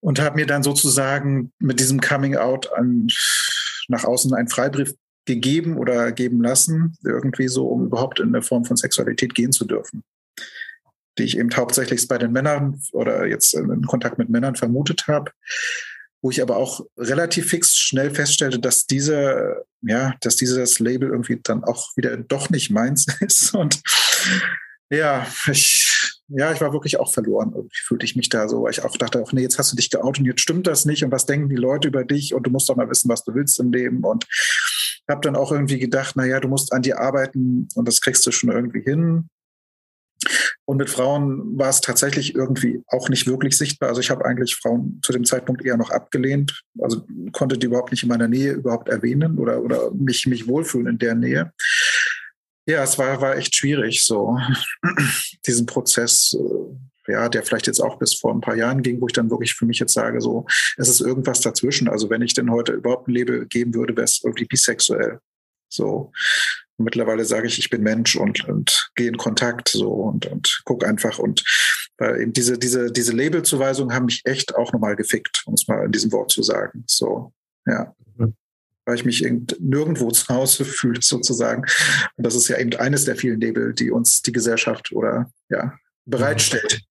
und 0.00 0.20
habe 0.20 0.36
mir 0.36 0.46
dann 0.46 0.62
sozusagen 0.62 1.52
mit 1.58 1.80
diesem 1.80 2.00
Coming 2.00 2.36
Out 2.36 2.72
an, 2.72 3.08
nach 3.88 4.04
außen 4.04 4.34
einen 4.34 4.48
Freibrief 4.48 4.94
gegeben 5.26 5.76
oder 5.76 6.12
geben 6.12 6.42
lassen, 6.42 6.96
irgendwie 7.04 7.48
so, 7.48 7.68
um 7.68 7.86
überhaupt 7.86 8.20
in 8.20 8.28
eine 8.28 8.42
Form 8.42 8.64
von 8.64 8.76
Sexualität 8.76 9.34
gehen 9.34 9.52
zu 9.52 9.64
dürfen, 9.64 10.02
die 11.18 11.24
ich 11.24 11.38
eben 11.38 11.54
hauptsächlich 11.54 12.08
bei 12.08 12.18
den 12.18 12.32
Männern 12.32 12.80
oder 12.92 13.26
jetzt 13.26 13.54
in 13.54 13.86
Kontakt 13.86 14.18
mit 14.18 14.30
Männern 14.30 14.56
vermutet 14.56 15.06
habe, 15.06 15.30
wo 16.22 16.30
ich 16.30 16.42
aber 16.42 16.56
auch 16.56 16.84
relativ 16.96 17.48
fix 17.48 17.76
schnell 17.76 18.10
feststellte, 18.10 18.58
dass 18.58 18.86
diese, 18.86 19.64
ja, 19.82 20.14
dass 20.20 20.36
dieses 20.36 20.78
Label 20.78 21.10
irgendwie 21.10 21.38
dann 21.42 21.64
auch 21.64 21.96
wieder 21.96 22.16
doch 22.16 22.50
nicht 22.50 22.70
meins 22.70 23.06
ist. 23.20 23.54
Und 23.54 23.82
ja, 24.90 25.26
ich, 25.50 25.99
ja, 26.30 26.52
ich 26.52 26.60
war 26.60 26.72
wirklich 26.72 26.98
auch 26.98 27.12
verloren. 27.12 27.52
Irgendwie 27.54 27.78
fühlte 27.84 28.04
ich 28.04 28.16
mich 28.16 28.28
da 28.28 28.48
so, 28.48 28.62
weil 28.62 28.70
ich 28.70 28.84
auch 28.84 28.96
dachte, 28.96 29.20
auch, 29.20 29.32
nee, 29.32 29.42
jetzt 29.42 29.58
hast 29.58 29.72
du 29.72 29.76
dich 29.76 29.90
geoutet 29.90 30.20
und 30.20 30.26
jetzt 30.26 30.40
stimmt 30.40 30.66
das 30.66 30.84
nicht 30.84 31.04
und 31.04 31.10
was 31.10 31.26
denken 31.26 31.48
die 31.48 31.56
Leute 31.56 31.88
über 31.88 32.04
dich 32.04 32.34
und 32.34 32.46
du 32.46 32.50
musst 32.50 32.68
doch 32.68 32.76
mal 32.76 32.88
wissen, 32.88 33.08
was 33.08 33.24
du 33.24 33.34
willst 33.34 33.58
im 33.58 33.72
Leben 33.72 34.04
und 34.04 34.26
habe 35.08 35.20
dann 35.22 35.36
auch 35.36 35.52
irgendwie 35.52 35.78
gedacht, 35.78 36.14
na 36.16 36.24
ja, 36.24 36.40
du 36.40 36.48
musst 36.48 36.72
an 36.72 36.82
dir 36.82 37.00
arbeiten 37.00 37.68
und 37.74 37.88
das 37.88 38.00
kriegst 38.00 38.26
du 38.26 38.30
schon 38.30 38.50
irgendwie 38.50 38.82
hin. 38.82 39.28
Und 40.66 40.76
mit 40.76 40.90
Frauen 40.90 41.58
war 41.58 41.70
es 41.70 41.80
tatsächlich 41.80 42.34
irgendwie 42.34 42.82
auch 42.86 43.08
nicht 43.08 43.26
wirklich 43.26 43.56
sichtbar. 43.56 43.88
Also 43.88 44.00
ich 44.00 44.10
habe 44.10 44.24
eigentlich 44.24 44.54
Frauen 44.54 45.00
zu 45.02 45.12
dem 45.12 45.24
Zeitpunkt 45.24 45.64
eher 45.64 45.76
noch 45.76 45.90
abgelehnt. 45.90 46.62
Also 46.78 47.04
konnte 47.32 47.58
die 47.58 47.66
überhaupt 47.66 47.90
nicht 47.90 48.02
in 48.02 48.08
meiner 48.08 48.28
Nähe 48.28 48.52
überhaupt 48.52 48.88
erwähnen 48.88 49.38
oder, 49.38 49.62
oder 49.62 49.90
mich, 49.92 50.26
mich 50.26 50.46
wohlfühlen 50.46 50.86
in 50.86 50.98
der 50.98 51.14
Nähe. 51.14 51.52
Ja, 52.66 52.82
es 52.82 52.98
war, 52.98 53.20
war 53.20 53.36
echt 53.36 53.54
schwierig, 53.54 54.04
so 54.04 54.38
diesen 55.46 55.66
Prozess, 55.66 56.36
äh, 56.38 57.12
ja, 57.12 57.28
der 57.28 57.42
vielleicht 57.42 57.66
jetzt 57.66 57.80
auch 57.80 57.98
bis 57.98 58.14
vor 58.14 58.32
ein 58.32 58.40
paar 58.40 58.56
Jahren 58.56 58.82
ging, 58.82 59.00
wo 59.00 59.06
ich 59.06 59.12
dann 59.12 59.30
wirklich 59.30 59.54
für 59.54 59.66
mich 59.66 59.78
jetzt 59.78 59.94
sage, 59.94 60.20
so, 60.20 60.46
es 60.76 60.88
ist 60.88 61.00
irgendwas 61.00 61.40
dazwischen. 61.40 61.88
Also 61.88 62.10
wenn 62.10 62.22
ich 62.22 62.34
denn 62.34 62.50
heute 62.50 62.72
überhaupt 62.72 63.08
ein 63.08 63.14
Label 63.14 63.46
geben 63.46 63.74
würde, 63.74 63.96
wäre 63.96 64.04
es 64.04 64.20
irgendwie 64.22 64.44
bisexuell. 64.44 65.18
So. 65.68 66.12
Und 66.76 66.84
mittlerweile 66.84 67.24
sage 67.24 67.46
ich, 67.46 67.58
ich 67.58 67.70
bin 67.70 67.82
Mensch 67.82 68.16
und, 68.16 68.44
und 68.48 68.90
gehe 68.94 69.08
in 69.08 69.16
Kontakt 69.16 69.68
so 69.68 69.90
und, 69.90 70.26
und 70.26 70.62
guck 70.64 70.86
einfach 70.86 71.18
und 71.18 71.44
weil 71.98 72.22
eben 72.22 72.32
diese, 72.32 72.58
diese, 72.58 72.90
diese 72.90 73.12
Labelzuweisungen 73.12 73.94
haben 73.94 74.06
mich 74.06 74.22
echt 74.24 74.54
auch 74.54 74.72
nochmal 74.72 74.96
gefickt, 74.96 75.42
um 75.44 75.54
es 75.54 75.68
mal 75.68 75.84
in 75.84 75.92
diesem 75.92 76.10
Wort 76.12 76.30
zu 76.30 76.42
sagen. 76.42 76.84
So, 76.86 77.34
ja. 77.66 77.94
Mhm. 78.16 78.34
Weil 78.90 78.96
ich 78.96 79.04
mich 79.04 79.22
irgend, 79.22 79.56
nirgendwo 79.60 80.10
zu 80.10 80.26
Hause 80.34 80.64
fühle, 80.78 81.00
sozusagen. 81.00 81.62
Und 82.16 82.26
das 82.26 82.34
ist 82.34 82.48
ja 82.48 82.58
eben 82.58 82.74
eines 82.74 83.04
der 83.04 83.14
vielen 83.14 83.40
Label, 83.40 83.72
die 83.72 83.92
uns 83.92 84.20
die 84.22 84.32
Gesellschaft 84.32 84.90
oder 84.92 85.30
ja 85.48 85.74
bereitstellt. 86.06 86.82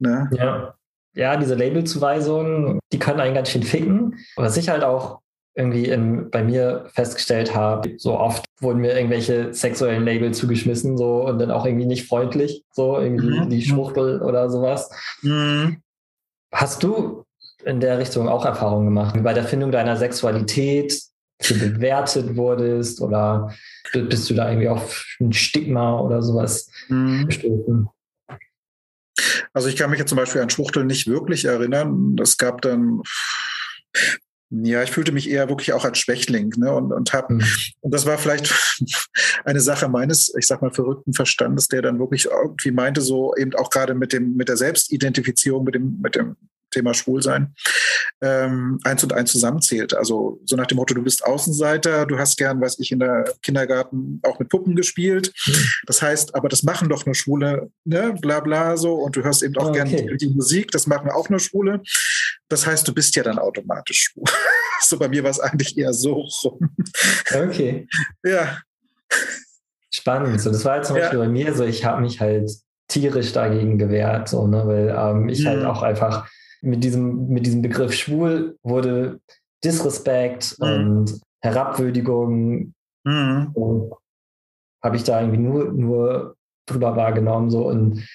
Ne? 0.00 0.28
Ja. 0.32 0.74
Ja, 1.14 1.36
diese 1.36 1.54
Labelzuweisungen, 1.54 2.78
die 2.92 2.98
können 2.98 3.20
einen 3.20 3.34
ganz 3.34 3.50
schön 3.50 3.62
ficken. 3.62 4.16
Was 4.36 4.56
ich 4.56 4.68
halt 4.68 4.84
auch 4.84 5.20
irgendwie 5.54 5.86
in, 5.86 6.30
bei 6.30 6.44
mir 6.44 6.86
festgestellt 6.94 7.54
habe, 7.54 7.94
so 7.98 8.16
oft 8.18 8.44
wurden 8.60 8.80
mir 8.80 8.94
irgendwelche 8.96 9.52
sexuellen 9.52 10.04
Label 10.04 10.32
zugeschmissen, 10.32 10.96
so 10.96 11.24
und 11.26 11.38
dann 11.40 11.50
auch 11.50 11.66
irgendwie 11.66 11.86
nicht 11.86 12.06
freundlich, 12.06 12.64
so 12.72 12.98
irgendwie 13.00 13.40
Mhm. 13.40 13.50
die 13.50 13.62
Schwuchtel 13.62 14.22
oder 14.22 14.50
sowas. 14.50 14.90
Mhm. 15.22 15.82
Hast 16.52 16.82
du 16.84 17.24
in 17.64 17.80
der 17.80 17.98
Richtung 17.98 18.28
auch 18.28 18.44
Erfahrungen 18.44 18.86
gemacht, 18.86 19.16
wie 19.16 19.20
bei 19.20 19.34
der 19.34 19.44
Findung 19.44 19.72
deiner 19.72 19.96
Sexualität 19.96 21.00
du 21.46 21.58
bewertet 21.58 22.36
wurdest 22.36 23.00
oder 23.00 23.54
bist 23.92 24.28
du 24.28 24.34
da 24.34 24.48
irgendwie 24.50 24.68
auf 24.68 25.06
ein 25.20 25.32
Stigma 25.32 25.98
oder 26.00 26.22
sowas 26.22 26.70
Mhm. 26.88 27.26
gestoßen? 27.26 27.88
Also 29.52 29.68
ich 29.68 29.76
kann 29.76 29.90
mich 29.90 29.98
jetzt 29.98 30.10
zum 30.10 30.18
Beispiel 30.18 30.40
an 30.42 30.50
Schwuchtel 30.50 30.84
nicht 30.84 31.06
wirklich 31.08 31.44
erinnern. 31.44 32.16
Es 32.22 32.36
gab 32.36 32.62
dann, 32.62 33.02
ja, 34.50 34.82
ich 34.82 34.90
fühlte 34.90 35.12
mich 35.12 35.28
eher 35.28 35.48
wirklich 35.48 35.72
auch 35.72 35.84
als 35.84 35.98
Schwächling, 35.98 36.52
ne? 36.56 36.72
Und, 36.72 36.92
und 36.92 37.12
hab, 37.12 37.28
Mhm. 37.30 37.42
und 37.80 37.92
das 37.94 38.06
war 38.06 38.18
vielleicht 38.18 38.52
eine 39.44 39.60
Sache 39.60 39.88
meines, 39.88 40.32
ich 40.38 40.46
sag 40.46 40.62
mal, 40.62 40.70
verrückten 40.70 41.12
Verstandes, 41.14 41.68
der 41.68 41.82
dann 41.82 41.98
wirklich 41.98 42.26
irgendwie 42.26 42.70
meinte, 42.70 43.00
so 43.00 43.34
eben 43.36 43.54
auch 43.54 43.70
gerade 43.70 43.94
mit 43.94 44.12
dem, 44.12 44.36
mit 44.36 44.48
der 44.48 44.56
Selbstidentifizierung, 44.56 45.64
mit 45.64 45.74
dem, 45.74 45.98
mit 46.00 46.14
dem 46.14 46.36
Thema 46.70 46.94
Schwulsein, 46.94 47.54
ähm, 48.20 48.78
eins 48.84 49.02
und 49.02 49.12
eins 49.12 49.32
zusammenzählt. 49.32 49.94
Also 49.94 50.40
so 50.44 50.56
nach 50.56 50.66
dem 50.66 50.76
Motto, 50.76 50.94
du 50.94 51.02
bist 51.02 51.24
Außenseiter, 51.24 52.06
du 52.06 52.18
hast 52.18 52.36
gern, 52.36 52.60
weiß 52.60 52.78
ich, 52.78 52.92
in 52.92 52.98
der 52.98 53.24
Kindergarten 53.42 54.20
auch 54.24 54.38
mit 54.38 54.48
Puppen 54.48 54.76
gespielt. 54.76 55.32
Mhm. 55.46 55.64
Das 55.86 56.02
heißt, 56.02 56.34
aber 56.34 56.48
das 56.48 56.62
machen 56.62 56.88
doch 56.88 57.06
nur 57.06 57.14
Schwule, 57.14 57.70
ne, 57.84 58.14
bla 58.20 58.40
bla 58.40 58.76
so. 58.76 58.94
Und 58.94 59.16
du 59.16 59.22
hörst 59.22 59.42
eben 59.42 59.56
auch 59.56 59.68
okay. 59.68 59.84
gern 59.84 59.88
die, 59.88 60.16
die, 60.16 60.34
Musik, 60.34 60.70
das 60.70 60.86
machen 60.86 61.10
auch 61.10 61.28
nur 61.28 61.40
Schwule. 61.40 61.82
Das 62.48 62.66
heißt, 62.66 62.86
du 62.86 62.94
bist 62.94 63.14
ja 63.16 63.22
dann 63.22 63.38
automatisch 63.38 64.10
schwul. 64.10 64.24
so 64.82 64.98
bei 64.98 65.08
mir 65.08 65.22
war 65.22 65.30
es 65.30 65.40
eigentlich 65.40 65.76
eher 65.76 65.92
so 65.92 66.28
rum. 66.44 66.74
Okay. 67.32 67.86
Ja. 68.24 68.58
Spannend. 69.90 70.40
So, 70.40 70.50
das 70.50 70.64
war 70.64 70.74
halt 70.74 70.86
zum 70.86 70.96
Beispiel 70.96 71.18
bei 71.18 71.28
mir 71.28 71.54
so, 71.54 71.64
ich 71.64 71.84
habe 71.84 72.02
mich 72.02 72.20
halt 72.20 72.50
tierisch 72.88 73.32
dagegen 73.32 73.78
gewehrt, 73.78 74.28
so, 74.28 74.46
ne, 74.46 74.66
weil 74.66 74.94
ähm, 74.96 75.28
ich 75.28 75.40
mhm. 75.40 75.48
halt 75.48 75.64
auch 75.64 75.82
einfach 75.82 76.28
mit 76.60 76.82
diesem, 76.84 77.28
mit 77.28 77.46
diesem 77.46 77.62
Begriff 77.62 77.92
schwul 77.92 78.58
wurde 78.62 79.20
Disrespect 79.64 80.56
mhm. 80.58 80.66
und 80.66 81.20
Herabwürdigung 81.40 82.74
mhm. 83.04 83.54
habe 84.82 84.96
ich 84.96 85.04
da 85.04 85.20
irgendwie 85.20 85.40
nur, 85.40 85.72
nur 85.72 86.36
drüber 86.66 86.96
wahrgenommen. 86.96 87.50
So 87.50 87.68
und 87.68 88.06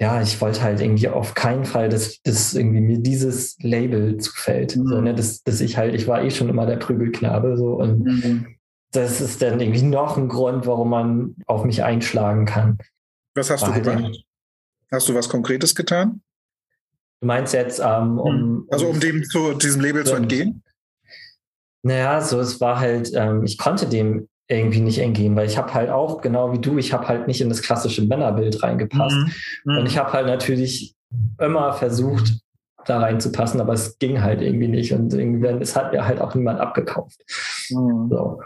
ja, 0.00 0.22
ich 0.22 0.40
wollte 0.40 0.62
halt 0.62 0.80
irgendwie 0.80 1.08
auf 1.08 1.34
keinen 1.34 1.64
Fall, 1.64 1.88
dass, 1.88 2.22
dass 2.22 2.54
irgendwie 2.54 2.80
mir 2.80 2.98
dieses 2.98 3.58
Label 3.60 4.16
zufällt. 4.18 4.76
Mhm. 4.76 4.86
So, 4.86 5.00
ne, 5.00 5.14
dass, 5.14 5.42
dass 5.42 5.60
ich 5.60 5.76
halt, 5.76 5.94
ich 5.94 6.06
war 6.06 6.22
eh 6.22 6.30
schon 6.30 6.48
immer 6.48 6.66
der 6.66 6.76
Prügelknabe 6.76 7.56
so 7.56 7.74
und 7.74 8.04
mhm. 8.04 8.56
das 8.92 9.20
ist 9.20 9.42
dann 9.42 9.60
irgendwie 9.60 9.82
noch 9.82 10.16
ein 10.16 10.28
Grund, 10.28 10.66
warum 10.66 10.90
man 10.90 11.36
auf 11.46 11.64
mich 11.64 11.82
einschlagen 11.82 12.44
kann. 12.44 12.78
Was 13.34 13.50
hast 13.50 13.62
war 13.62 13.68
du 13.68 13.74
halt 13.74 13.84
gemacht? 13.84 14.24
Hast 14.90 15.08
du 15.08 15.14
was 15.14 15.28
Konkretes 15.28 15.74
getan? 15.74 16.22
Du 17.20 17.26
meinst 17.26 17.52
jetzt, 17.52 17.80
ähm, 17.84 18.18
um. 18.18 18.34
Hm. 18.34 18.68
Also 18.70 18.86
um 18.86 19.00
dem 19.00 19.24
zu, 19.24 19.54
diesem 19.54 19.80
Label 19.80 20.04
zu 20.04 20.14
entgehen? 20.14 20.62
Naja, 21.82 22.20
so 22.20 22.40
es 22.40 22.60
war 22.60 22.80
halt, 22.80 23.12
ähm, 23.14 23.44
ich 23.44 23.58
konnte 23.58 23.86
dem 23.86 24.28
irgendwie 24.48 24.80
nicht 24.80 24.98
entgehen, 24.98 25.36
weil 25.36 25.46
ich 25.46 25.58
habe 25.58 25.74
halt 25.74 25.90
auch, 25.90 26.22
genau 26.22 26.52
wie 26.52 26.58
du, 26.58 26.78
ich 26.78 26.92
habe 26.92 27.06
halt 27.06 27.26
nicht 27.26 27.40
in 27.40 27.50
das 27.50 27.60
klassische 27.60 28.02
Männerbild 28.02 28.62
reingepasst. 28.62 29.16
Mhm. 29.16 29.32
Mhm. 29.64 29.78
Und 29.78 29.86
ich 29.86 29.98
habe 29.98 30.12
halt 30.12 30.26
natürlich 30.26 30.94
immer 31.38 31.72
versucht, 31.74 32.40
da 32.86 33.00
reinzupassen, 33.00 33.60
aber 33.60 33.74
es 33.74 33.98
ging 33.98 34.22
halt 34.22 34.40
irgendwie 34.40 34.68
nicht. 34.68 34.92
Und 34.92 35.12
irgendwie, 35.12 35.46
es 35.60 35.76
hat 35.76 35.92
mir 35.92 36.06
halt 36.06 36.20
auch 36.20 36.34
niemand 36.34 36.60
abgekauft. 36.60 37.20
Mhm. 37.70 38.08
So. 38.10 38.40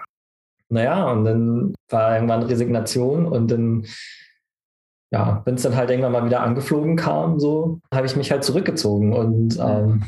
Naja, 0.68 1.10
und 1.10 1.24
dann 1.24 1.74
war 1.88 2.14
irgendwann 2.14 2.42
Resignation 2.42 3.26
und 3.26 3.50
dann 3.50 3.86
ja, 5.12 5.42
wenn 5.44 5.56
es 5.56 5.62
dann 5.62 5.76
halt 5.76 5.90
irgendwann 5.90 6.12
mal 6.12 6.24
wieder 6.24 6.42
angeflogen 6.42 6.96
kam, 6.96 7.38
so, 7.38 7.80
habe 7.92 8.06
ich 8.06 8.16
mich 8.16 8.30
halt 8.30 8.44
zurückgezogen 8.44 9.12
und 9.12 9.58
ähm, 9.60 10.04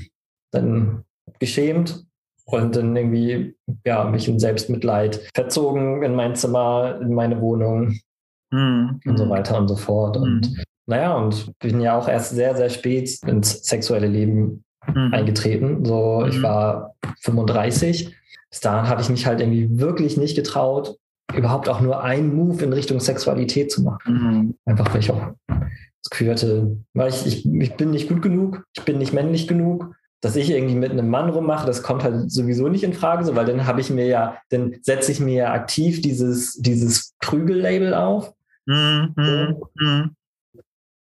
dann 0.50 1.04
geschämt 1.38 2.06
und 2.46 2.74
dann 2.74 2.96
irgendwie, 2.96 3.54
ja, 3.84 4.04
mich 4.04 4.28
in 4.28 4.38
Selbstmitleid 4.38 5.20
verzogen 5.34 6.02
in 6.02 6.14
mein 6.14 6.34
Zimmer, 6.34 6.98
in 7.00 7.14
meine 7.14 7.40
Wohnung 7.40 7.98
mhm. 8.50 9.00
und 9.04 9.16
so 9.18 9.28
weiter 9.28 9.58
und 9.58 9.68
so 9.68 9.76
fort. 9.76 10.16
Mhm. 10.16 10.22
Und 10.22 10.64
naja, 10.86 11.14
und 11.14 11.52
bin 11.58 11.80
ja 11.80 11.98
auch 11.98 12.08
erst 12.08 12.34
sehr, 12.34 12.56
sehr 12.56 12.70
spät 12.70 13.18
ins 13.26 13.64
sexuelle 13.64 14.08
Leben 14.08 14.64
mhm. 14.86 15.12
eingetreten. 15.12 15.84
So, 15.84 16.24
ich 16.26 16.38
mhm. 16.38 16.42
war 16.42 16.94
35. 17.20 18.14
Bis 18.50 18.60
dahin 18.60 18.88
habe 18.88 19.02
ich 19.02 19.08
mich 19.10 19.26
halt 19.26 19.40
irgendwie 19.40 19.78
wirklich 19.78 20.16
nicht 20.16 20.36
getraut, 20.36 20.96
überhaupt 21.32 21.68
auch 21.68 21.80
nur 21.80 22.02
einen 22.02 22.34
Move 22.34 22.62
in 22.64 22.72
Richtung 22.72 23.00
Sexualität 23.00 23.70
zu 23.70 23.82
machen. 23.82 24.12
Mhm. 24.12 24.54
Einfach 24.64 24.92
weil 24.92 25.00
ich 25.00 25.10
auch 25.10 25.32
das 25.48 26.10
Gefühl 26.10 26.30
hatte, 26.30 26.76
weil 26.92 27.08
ich, 27.08 27.26
ich, 27.26 27.46
ich 27.46 27.74
bin 27.76 27.90
nicht 27.90 28.08
gut 28.08 28.22
genug, 28.22 28.64
ich 28.76 28.82
bin 28.82 28.98
nicht 28.98 29.12
männlich 29.12 29.48
genug. 29.48 29.94
Dass 30.20 30.37
ich 30.37 30.48
irgendwie 30.48 30.74
mit 30.74 30.90
einem 30.90 31.10
Mann 31.10 31.28
rummache, 31.28 31.66
das 31.66 31.82
kommt 31.82 32.02
halt 32.02 32.30
sowieso 32.30 32.68
nicht 32.68 32.82
in 32.82 32.94
Frage, 32.94 33.26
so, 33.26 33.37
weil 33.37 33.44
dann 33.44 33.66
habe 33.66 33.82
ich 33.82 33.90
mir 33.90 34.06
ja, 34.06 34.38
dann 34.48 34.76
setze 34.80 35.12
ich 35.12 35.20
mir 35.20 35.34
ja 35.34 35.52
aktiv 35.52 36.00
dieses, 36.00 36.54
dieses 36.54 37.12
Prügel-Label 37.20 37.92
auf. 37.92 38.32
Mhm. 38.64 39.12
So. 39.18 39.70
Mhm. 39.78 40.16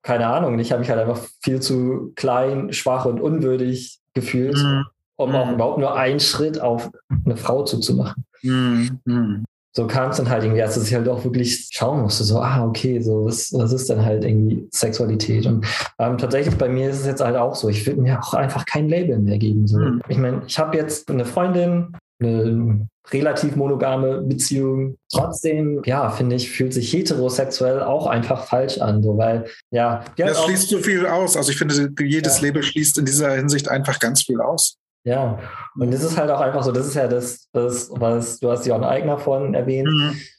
Keine 0.03 0.27
Ahnung, 0.27 0.59
ich 0.59 0.73
habe 0.73 0.81
mich 0.81 0.91
halt 0.91 0.99
einfach 0.99 1.21
viel 1.41 1.61
zu 1.61 2.13
klein, 2.17 2.73
schwach 2.73 3.05
und 3.05 3.21
unwürdig 3.21 4.01
gefühlt, 4.15 4.57
mhm. 4.57 4.85
um 5.15 5.33
auch 5.37 5.47
mhm. 5.47 5.55
überhaupt 5.55 5.79
nur 5.79 5.97
einen 5.97 6.19
Schritt 6.19 6.61
auf 6.61 6.91
eine 7.25 7.37
Frau 7.37 7.63
zuzumachen. 7.63 8.25
Mhm. 8.43 9.45
So 9.77 9.87
kam 9.89 10.11
es 10.11 10.19
dann 10.19 10.31
halt 10.31 10.45
irgendwie, 10.45 10.63
als 10.63 10.77
ich 10.77 10.95
halt 10.95 11.09
auch 11.09 11.25
wirklich 11.25 11.69
schauen 11.73 12.03
musste, 12.03 12.23
so, 12.23 12.39
ah, 12.39 12.65
okay, 12.65 13.01
so, 13.01 13.25
was, 13.25 13.53
was 13.53 13.73
ist 13.73 13.91
denn 13.91 14.05
halt 14.05 14.25
irgendwie 14.25 14.69
Sexualität? 14.71 15.47
Und 15.47 15.67
ähm, 15.99 16.17
tatsächlich 16.17 16.57
bei 16.57 16.69
mir 16.69 16.91
ist 16.91 17.01
es 17.01 17.07
jetzt 17.07 17.21
halt 17.21 17.37
auch 17.37 17.57
so, 17.57 17.69
ich 17.69 17.85
würde 17.85 18.01
mir 18.01 18.21
auch 18.21 18.35
einfach 18.35 18.67
kein 18.67 18.89
Label 18.89 19.19
mehr 19.19 19.39
geben. 19.39 19.67
So. 19.67 19.79
Mhm. 19.79 20.01
Ich 20.09 20.17
meine, 20.17 20.43
ich 20.47 20.59
habe 20.61 20.77
jetzt 20.77 21.11
eine 21.11 21.25
Freundin, 21.25 21.93
eine 22.21 22.87
relativ 23.11 23.57
monogame 23.57 24.23
Beziehung. 24.23 24.97
Trotzdem, 25.13 25.83
ja, 25.85 26.09
finde 26.09 26.37
ich, 26.37 26.51
fühlt 26.51 26.73
sich 26.73 26.93
heterosexuell 26.93 27.83
auch 27.83 28.07
einfach 28.07 28.45
falsch 28.45 28.79
an, 28.79 29.03
so, 29.03 29.19
weil, 29.19 29.47
ja. 29.73 30.05
Das 30.17 30.45
schließt 30.45 30.69
so 30.69 30.79
viel 30.79 31.05
aus. 31.07 31.37
Also 31.37 31.51
ich 31.51 31.59
finde, 31.59 31.91
jedes 32.01 32.41
ja. 32.41 32.47
Label 32.47 32.63
schließt 32.63 32.97
in 32.99 33.05
dieser 33.05 33.33
Hinsicht 33.33 33.69
einfach 33.69 33.99
ganz 33.99 34.23
viel 34.23 34.41
aus. 34.41 34.79
Ja, 35.05 35.39
und 35.79 35.93
das 35.93 36.03
ist 36.03 36.17
halt 36.17 36.31
auch 36.31 36.41
einfach 36.41 36.63
so, 36.63 36.73
das 36.73 36.87
ist 36.87 36.95
ja 36.95 37.07
das, 37.07 37.51
das 37.53 37.91
was 37.93 38.41
du 38.41 38.51
hast 38.51 38.65
ja 38.65 38.75
auch 38.75 38.79
ein 38.79 38.85
eigener 38.85 39.19
von 39.19 39.53
erwähnt, 39.53 39.89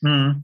mhm. 0.02 0.10
mhm. 0.10 0.44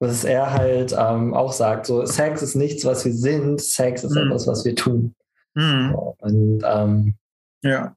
was 0.00 0.24
er 0.24 0.54
halt 0.54 0.96
ähm, 0.98 1.34
auch 1.34 1.52
sagt, 1.52 1.84
so 1.84 2.04
Sex 2.06 2.40
ist 2.40 2.54
nichts, 2.54 2.86
was 2.86 3.04
wir 3.04 3.12
sind, 3.12 3.60
Sex 3.60 4.04
ist 4.04 4.12
mhm. 4.12 4.28
etwas, 4.28 4.46
was 4.46 4.64
wir 4.64 4.74
tun. 4.74 5.14
Mhm. 5.54 5.94
Und 5.94 6.62
ähm, 6.64 7.14
ja. 7.62 7.94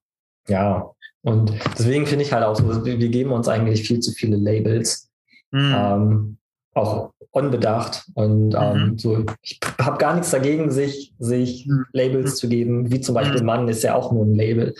Ja, 0.47 0.91
und 1.21 1.53
deswegen 1.77 2.05
finde 2.05 2.25
ich 2.25 2.33
halt 2.33 2.43
auch 2.43 2.55
so, 2.55 2.85
wir, 2.85 2.99
wir, 2.99 3.09
geben 3.09 3.31
uns 3.31 3.47
eigentlich 3.47 3.87
viel 3.87 3.99
zu 3.99 4.11
viele 4.11 4.37
Labels. 4.37 5.09
Mhm. 5.51 5.73
Ähm, 5.75 6.37
auch 6.73 7.11
unbedacht 7.31 8.05
und 8.13 8.55
ähm, 8.55 8.91
mhm. 8.91 8.97
so 8.97 9.25
ich 9.41 9.59
habe 9.79 9.97
gar 9.97 10.13
nichts 10.13 10.31
dagegen 10.31 10.69
sich 10.69 11.13
sich 11.17 11.65
mhm. 11.65 11.85
Labels 11.93 12.35
zu 12.35 12.49
geben 12.49 12.91
wie 12.91 12.99
zum 12.99 13.15
Beispiel 13.15 13.39
mhm. 13.39 13.45
Mann 13.45 13.67
ist 13.69 13.83
ja 13.83 13.95
auch 13.95 14.11
nur 14.11 14.25
ein 14.25 14.35
Label 14.35 14.75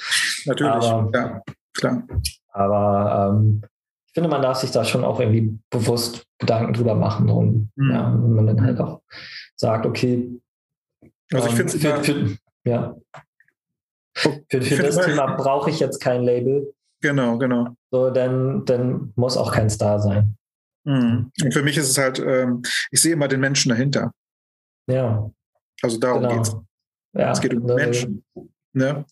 natürlich 0.45 0.85
aber, 0.85 1.09
ja 1.13 1.41
klar 1.73 2.03
aber 2.51 3.33
ähm, 3.33 3.61
ich 4.05 4.13
finde 4.13 4.29
man 4.29 4.41
darf 4.41 4.57
sich 4.57 4.71
da 4.71 4.83
schon 4.83 5.05
auch 5.05 5.21
irgendwie 5.21 5.57
bewusst 5.69 6.25
Gedanken 6.39 6.73
drüber 6.73 6.93
machen 6.93 7.29
und 7.29 7.71
mhm. 7.75 7.91
ja 7.91 8.13
wenn 8.13 8.33
man 8.33 8.47
dann 8.47 8.61
halt 8.61 8.79
auch 8.81 9.01
sagt 9.55 9.85
okay 9.85 10.29
also 11.31 11.47
ich 11.47 11.57
ähm, 11.57 11.69
finde 11.69 12.03
für, 12.03 12.37
ja 12.69 12.95
für, 14.13 14.61
für 14.61 14.83
das 14.83 14.97
Thema 14.97 15.37
brauche 15.37 15.69
ich 15.69 15.79
jetzt 15.79 16.01
kein 16.01 16.23
Label 16.23 16.73
genau 16.99 17.37
genau 17.37 17.69
so 17.91 18.09
dann 18.09 18.65
dann 18.65 19.13
muss 19.15 19.37
auch 19.37 19.53
kein 19.53 19.69
Star 19.69 20.01
sein 20.01 20.35
Mhm. 20.83 21.31
Und 21.41 21.53
für 21.53 21.63
mich 21.63 21.77
ist 21.77 21.89
es 21.89 21.97
halt, 21.97 22.19
ähm, 22.19 22.63
ich 22.91 23.01
sehe 23.01 23.13
immer 23.13 23.27
den 23.27 23.39
Menschen 23.39 23.69
dahinter. 23.69 24.11
Ja. 24.87 25.29
Also 25.81 25.97
darum 25.97 26.23
genau. 26.23 26.35
geht's. 26.35 26.55
Ja, 27.13 27.31
es 27.31 27.41
geht 27.41 27.53
um 27.53 27.67
den 27.67 27.75
Menschen. 27.75 28.23
Ne? 28.73 29.05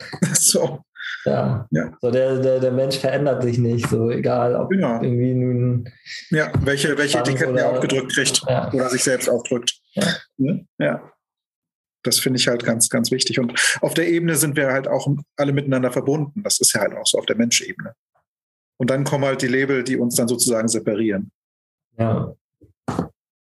so. 0.34 0.82
Ja. 1.24 1.66
ja. 1.70 1.96
So 2.00 2.10
der, 2.10 2.38
der, 2.40 2.60
der 2.60 2.72
Mensch 2.72 2.98
verändert 2.98 3.42
sich 3.42 3.58
nicht, 3.58 3.88
so 3.88 4.10
egal, 4.10 4.54
ob 4.54 4.70
genau. 4.70 5.02
irgendwie 5.02 5.34
nun. 5.34 5.88
Ja, 6.30 6.52
welche, 6.60 6.96
welche 6.96 7.18
Etiketten 7.18 7.56
er 7.56 7.70
aufgedrückt 7.70 8.12
kriegt 8.12 8.42
ja. 8.48 8.72
oder 8.72 8.88
sich 8.88 9.02
selbst 9.02 9.28
aufdrückt. 9.28 9.78
Ja. 9.92 10.06
Ne? 10.36 10.66
ja. 10.78 11.12
Das 12.02 12.20
finde 12.20 12.38
ich 12.38 12.46
halt 12.46 12.64
ganz, 12.64 12.88
ganz 12.88 13.10
wichtig. 13.10 13.40
Und 13.40 13.54
auf 13.80 13.94
der 13.94 14.08
Ebene 14.08 14.36
sind 14.36 14.56
wir 14.56 14.68
halt 14.68 14.86
auch 14.86 15.08
alle 15.36 15.52
miteinander 15.52 15.90
verbunden. 15.90 16.42
Das 16.44 16.60
ist 16.60 16.72
ja 16.72 16.80
halt 16.80 16.94
auch 16.94 17.06
so 17.06 17.18
auf 17.18 17.26
der 17.26 17.36
Menschebene. 17.36 17.94
Und 18.78 18.90
dann 18.90 19.04
kommen 19.04 19.24
halt 19.24 19.42
die 19.42 19.48
Label, 19.48 19.82
die 19.82 19.96
uns 19.96 20.16
dann 20.16 20.28
sozusagen 20.28 20.68
separieren. 20.68 21.30
Ja. 21.98 22.34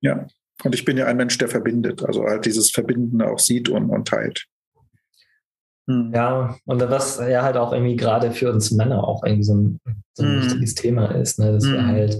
Ja. 0.01 0.27
Und 0.63 0.73
ich 0.73 0.85
bin 0.85 0.97
ja 0.97 1.05
ein 1.05 1.17
Mensch, 1.17 1.37
der 1.37 1.49
verbindet, 1.49 2.03
also 2.03 2.23
halt 2.23 2.45
dieses 2.45 2.71
Verbinden 2.71 3.21
auch 3.21 3.39
sieht 3.39 3.69
und, 3.69 3.89
und 3.89 4.07
teilt. 4.07 4.45
Hm. 5.87 6.11
Ja, 6.13 6.57
und 6.65 6.81
was 6.89 7.19
ja 7.19 7.43
halt 7.43 7.57
auch 7.57 7.73
irgendwie 7.73 7.95
gerade 7.95 8.31
für 8.31 8.51
uns 8.51 8.71
Männer 8.71 9.03
auch 9.03 9.23
irgendwie 9.23 9.43
so 9.43 9.55
ein, 9.55 9.79
so 10.13 10.23
ein 10.23 10.29
hm. 10.29 10.43
wichtiges 10.43 10.75
Thema 10.75 11.13
ist, 11.13 11.39
ne? 11.39 11.51
dass 11.51 11.65
hm. 11.65 11.73
wir 11.73 11.85
halt 11.85 12.17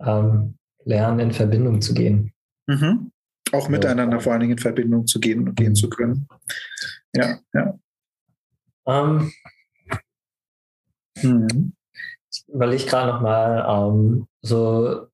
ähm, 0.00 0.54
lernen, 0.84 1.18
in 1.18 1.32
Verbindung 1.32 1.80
zu 1.80 1.94
gehen. 1.94 2.32
Mhm. 2.66 3.10
Auch 3.52 3.68
miteinander 3.68 4.20
vor 4.20 4.32
allen 4.32 4.40
Dingen 4.40 4.52
in 4.52 4.58
Verbindung 4.58 5.06
zu 5.06 5.20
gehen 5.20 5.46
und 5.46 5.54
gehen 5.54 5.70
mhm. 5.70 5.74
zu 5.74 5.88
können. 5.88 6.26
Ja, 7.14 7.38
ja. 7.52 7.78
Ähm, 8.86 9.32
hm 11.18 11.74
weil 12.54 12.72
ich 12.72 12.86
gerade 12.86 13.12
noch 13.12 13.20
mal 13.20 13.88
ähm, 13.88 14.28
so, 14.40 15.08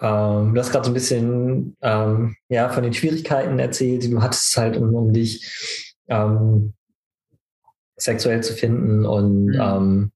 ähm, 0.00 0.54
du 0.54 0.60
hast 0.60 0.70
gerade 0.70 0.84
so 0.84 0.90
ein 0.90 0.94
bisschen 0.94 1.76
ähm, 1.82 2.36
ja, 2.48 2.70
von 2.70 2.82
den 2.82 2.94
Schwierigkeiten 2.94 3.58
erzählt, 3.58 4.02
die 4.02 4.10
du 4.10 4.22
hattest 4.22 4.56
halt, 4.56 4.76
um, 4.76 4.94
um 4.94 5.12
dich 5.12 5.84
ähm, 6.08 6.72
sexuell 7.96 8.42
zu 8.42 8.54
finden 8.54 9.04
und 9.04 9.46
mhm. 9.46 9.60
Ähm, 9.60 10.12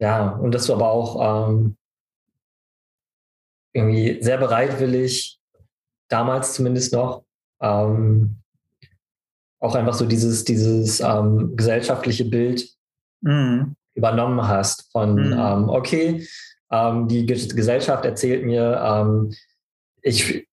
ja, 0.00 0.30
und 0.30 0.52
dass 0.52 0.66
du 0.66 0.74
aber 0.74 0.90
auch 0.90 1.48
ähm, 1.48 1.76
irgendwie 3.72 4.22
sehr 4.22 4.38
bereitwillig, 4.38 5.40
damals 6.08 6.54
zumindest 6.54 6.92
noch, 6.92 7.24
auf 7.58 8.28
auch 9.60 9.74
einfach 9.74 9.94
so 9.94 10.04
dieses, 10.04 10.44
dieses 10.44 11.00
ähm, 11.00 11.56
gesellschaftliche 11.56 12.26
Bild 12.26 12.68
mhm. 13.22 13.76
Übernommen 13.94 14.46
hast 14.46 14.90
von, 14.92 15.14
mhm. 15.14 15.32
ähm, 15.32 15.68
okay, 15.68 16.26
ähm, 16.70 17.08
die 17.08 17.26
Gesellschaft 17.26 18.04
erzählt 18.04 18.44
mir, 18.44 18.80
ähm, 18.84 19.32
ich 20.02 20.46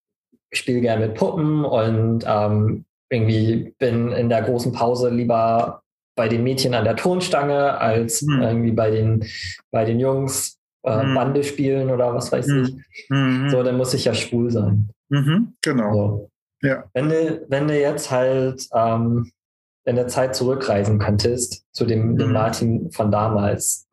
spiele 0.53 0.81
gerne 0.81 1.07
mit 1.07 1.15
Puppen 1.15 1.65
und 1.65 2.23
ähm, 2.27 2.85
irgendwie 3.09 3.73
bin 3.77 4.11
in 4.11 4.29
der 4.29 4.41
großen 4.41 4.71
Pause 4.71 5.09
lieber 5.09 5.81
bei 6.15 6.27
den 6.27 6.43
Mädchen 6.43 6.73
an 6.73 6.83
der 6.83 6.95
Tonstange 6.95 7.77
als 7.77 8.21
mhm. 8.21 8.41
irgendwie 8.41 8.71
bei 8.71 8.91
den, 8.91 9.25
bei 9.71 9.85
den 9.85 9.99
Jungs 9.99 10.57
äh, 10.83 11.03
mhm. 11.03 11.15
Bande 11.15 11.43
spielen 11.43 11.89
oder 11.89 12.13
was 12.13 12.31
weiß 12.31 12.47
mhm. 12.47 12.63
ich. 12.63 13.09
Mhm. 13.09 13.49
So, 13.49 13.63
dann 13.63 13.77
muss 13.77 13.93
ich 13.93 14.05
ja 14.05 14.13
schwul 14.13 14.51
sein. 14.51 14.89
Mhm. 15.09 15.53
Genau. 15.61 15.93
So. 15.93 16.31
Ja. 16.67 16.83
Wenn 16.93 17.09
du, 17.09 17.45
wenn 17.49 17.67
du 17.67 17.79
jetzt 17.79 18.11
halt 18.11 18.67
ähm, 18.73 19.31
in 19.85 19.95
der 19.95 20.07
Zeit 20.07 20.35
zurückreisen 20.35 20.99
könntest 20.99 21.65
zu 21.71 21.85
dem, 21.85 22.17
dem 22.17 22.27
mhm. 22.27 22.33
Martin 22.33 22.91
von 22.91 23.11
damals, 23.11 23.87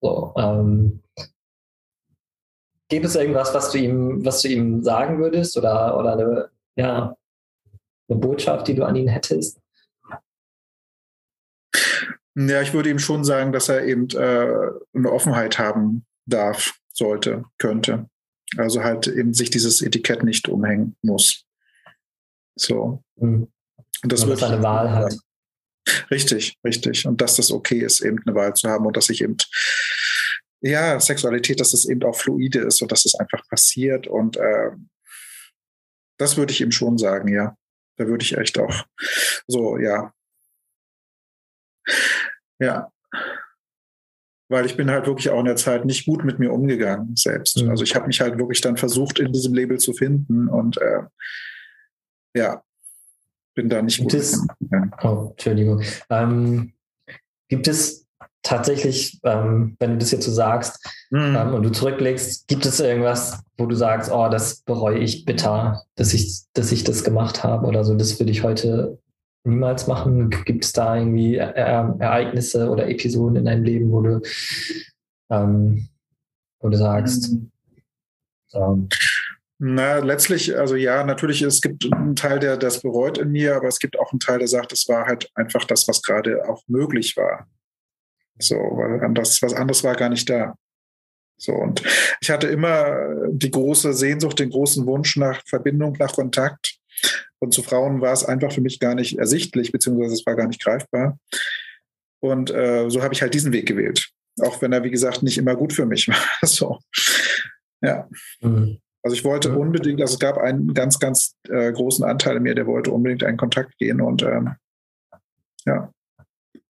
so, 0.00 0.34
ähm, 0.36 1.02
Gibt 2.88 3.06
es 3.06 3.16
irgendwas, 3.16 3.54
was 3.54 3.72
du 3.72 3.78
ihm, 3.78 4.24
was 4.24 4.42
du 4.42 4.48
ihm 4.48 4.82
sagen 4.82 5.18
würdest 5.18 5.56
oder, 5.56 5.98
oder 5.98 6.12
eine, 6.12 6.50
ja, 6.76 7.16
eine 8.08 8.18
Botschaft, 8.18 8.68
die 8.68 8.74
du 8.74 8.84
an 8.84 8.94
ihn 8.94 9.08
hättest? 9.08 9.58
Ja, 12.36 12.60
ich 12.60 12.74
würde 12.74 12.90
ihm 12.90 12.98
schon 12.98 13.24
sagen, 13.24 13.52
dass 13.52 13.68
er 13.68 13.84
eben 13.84 14.08
äh, 14.10 14.70
eine 14.94 15.10
Offenheit 15.10 15.58
haben 15.58 16.04
darf, 16.26 16.78
sollte, 16.92 17.44
könnte. 17.58 18.08
Also 18.56 18.82
halt 18.82 19.06
eben 19.06 19.34
sich 19.34 19.50
dieses 19.50 19.82
Etikett 19.82 20.22
nicht 20.22 20.48
umhängen 20.48 20.96
muss. 21.02 21.46
So. 22.56 23.02
Mhm. 23.16 23.48
Und 24.04 24.12
das 24.12 24.26
wird 24.26 24.42
eine 24.42 24.62
Wahl 24.62 24.90
hat. 24.90 25.16
Richtig, 26.10 26.58
richtig. 26.62 27.06
Und 27.06 27.20
dass 27.20 27.36
das 27.36 27.50
okay 27.50 27.78
ist, 27.78 28.02
eben 28.02 28.20
eine 28.26 28.34
Wahl 28.36 28.54
zu 28.54 28.68
haben 28.68 28.86
und 28.86 28.96
dass 28.96 29.08
ich 29.08 29.22
eben 29.22 29.36
ja, 30.60 31.00
Sexualität, 31.00 31.58
dass 31.58 31.72
es 31.72 31.86
eben 31.86 32.02
auch 32.04 32.16
fluide 32.16 32.60
ist 32.60 32.80
und 32.82 32.92
dass 32.92 33.06
es 33.06 33.14
einfach 33.14 33.46
passiert. 33.48 34.06
Und 34.06 34.36
äh, 34.36 34.70
das 36.18 36.36
würde 36.36 36.52
ich 36.52 36.60
ihm 36.60 36.70
schon 36.70 36.98
sagen, 36.98 37.28
ja. 37.32 37.56
Da 37.96 38.06
würde 38.06 38.24
ich 38.24 38.36
echt 38.36 38.58
auch 38.58 38.84
so, 39.46 39.78
ja. 39.78 40.12
Ja. 42.58 42.92
Weil 44.50 44.66
ich 44.66 44.76
bin 44.76 44.90
halt 44.90 45.06
wirklich 45.06 45.30
auch 45.30 45.38
in 45.40 45.46
der 45.46 45.56
Zeit 45.56 45.86
nicht 45.86 46.04
gut 46.04 46.24
mit 46.24 46.38
mir 46.38 46.52
umgegangen 46.52 47.16
selbst. 47.16 47.62
Mhm. 47.62 47.70
Also 47.70 47.84
ich 47.84 47.94
habe 47.94 48.06
mich 48.06 48.20
halt 48.20 48.38
wirklich 48.38 48.60
dann 48.60 48.76
versucht, 48.76 49.18
in 49.18 49.32
diesem 49.32 49.54
Label 49.54 49.78
zu 49.78 49.94
finden 49.94 50.48
und 50.48 50.76
äh, 50.78 51.04
ja, 52.36 52.62
bin 53.54 53.68
da 53.68 53.82
nicht 53.82 53.98
gibt 53.98 54.12
gut. 54.12 54.20
Es, 54.20 54.46
oh, 55.02 55.28
Entschuldigung. 55.30 55.82
Ähm, 56.10 56.72
gibt 57.48 57.68
es 57.68 58.06
tatsächlich, 58.42 59.20
ähm, 59.24 59.76
wenn 59.80 59.92
du 59.92 59.98
das 59.98 60.10
jetzt 60.10 60.26
so 60.26 60.32
sagst 60.32 60.78
mhm. 61.10 61.36
ähm, 61.36 61.54
und 61.54 61.62
du 61.62 61.70
zurückblickst, 61.70 62.46
gibt 62.46 62.66
es 62.66 62.78
irgendwas, 62.78 63.42
wo 63.56 63.66
du 63.66 63.74
sagst, 63.74 64.12
oh, 64.12 64.28
das 64.28 64.60
bereue 64.62 64.98
ich 64.98 65.24
bitter, 65.24 65.82
dass 65.96 66.12
ich, 66.14 66.42
dass 66.52 66.70
ich 66.70 66.84
das 66.84 67.04
gemacht 67.04 67.42
habe 67.42 67.66
oder 67.66 67.84
so, 67.84 67.94
das 67.94 68.18
würde 68.20 68.32
ich 68.32 68.42
heute 68.42 68.98
niemals 69.44 69.86
machen? 69.86 70.30
Gibt 70.44 70.64
es 70.64 70.72
da 70.72 70.96
irgendwie 70.96 71.36
äh, 71.36 71.52
Ereignisse 71.54 72.70
oder 72.70 72.88
Episoden 72.88 73.36
in 73.36 73.44
deinem 73.46 73.64
Leben, 73.64 73.90
wo 73.90 74.02
du, 74.02 74.20
ähm, 75.30 75.88
wo 76.60 76.68
du 76.68 76.76
sagst, 76.76 77.32
mhm. 77.32 77.50
Na, 79.58 79.98
letztlich, 79.98 80.56
also 80.56 80.74
ja, 80.74 81.04
natürlich, 81.04 81.42
es 81.42 81.60
gibt 81.60 81.90
einen 81.92 82.16
Teil, 82.16 82.38
der 82.40 82.56
das 82.56 82.82
bereut 82.82 83.18
in 83.18 83.30
mir, 83.30 83.56
aber 83.56 83.68
es 83.68 83.78
gibt 83.78 83.98
auch 83.98 84.12
einen 84.12 84.20
Teil, 84.20 84.38
der 84.38 84.48
sagt, 84.48 84.72
es 84.72 84.88
war 84.88 85.06
halt 85.06 85.30
einfach 85.34 85.64
das, 85.64 85.86
was 85.86 86.02
gerade 86.02 86.48
auch 86.48 86.62
möglich 86.66 87.16
war. 87.16 87.46
So, 88.38 88.56
weil 88.56 89.02
anders, 89.04 89.40
was 89.42 89.54
anderes 89.54 89.84
war 89.84 89.94
gar 89.94 90.08
nicht 90.08 90.28
da. 90.28 90.54
So, 91.36 91.52
und 91.52 91.82
ich 92.20 92.30
hatte 92.30 92.48
immer 92.48 93.28
die 93.30 93.50
große 93.50 93.92
Sehnsucht, 93.94 94.38
den 94.38 94.50
großen 94.50 94.86
Wunsch 94.86 95.16
nach 95.16 95.42
Verbindung, 95.46 95.96
nach 95.98 96.12
Kontakt. 96.12 96.78
Und 97.38 97.52
zu 97.52 97.62
Frauen 97.62 98.00
war 98.00 98.12
es 98.12 98.24
einfach 98.24 98.52
für 98.52 98.60
mich 98.60 98.80
gar 98.80 98.94
nicht 98.94 99.18
ersichtlich, 99.18 99.70
beziehungsweise 99.70 100.14
es 100.14 100.26
war 100.26 100.36
gar 100.36 100.48
nicht 100.48 100.62
greifbar. 100.62 101.18
Und 102.20 102.50
äh, 102.50 102.88
so 102.88 103.02
habe 103.02 103.14
ich 103.14 103.22
halt 103.22 103.34
diesen 103.34 103.52
Weg 103.52 103.66
gewählt. 103.66 104.10
Auch 104.40 104.62
wenn 104.62 104.72
er, 104.72 104.82
wie 104.82 104.90
gesagt, 104.90 105.22
nicht 105.22 105.38
immer 105.38 105.54
gut 105.54 105.72
für 105.72 105.86
mich 105.86 106.08
war. 106.08 106.16
so. 106.42 106.78
Ja. 107.82 108.08
Mhm. 108.40 108.80
Also 109.04 109.16
ich 109.16 109.24
wollte 109.24 109.54
unbedingt, 109.54 110.00
also 110.00 110.14
es 110.14 110.18
gab 110.18 110.38
einen 110.38 110.72
ganz, 110.72 110.98
ganz 110.98 111.36
äh, 111.50 111.70
großen 111.70 112.04
Anteil 112.06 112.38
in 112.38 112.42
mir, 112.42 112.54
der 112.54 112.66
wollte 112.66 112.90
unbedingt 112.90 113.22
einen 113.22 113.36
Kontakt 113.36 113.76
gehen 113.76 114.00
und 114.00 114.22
ähm, 114.22 114.54
ja. 115.66 115.92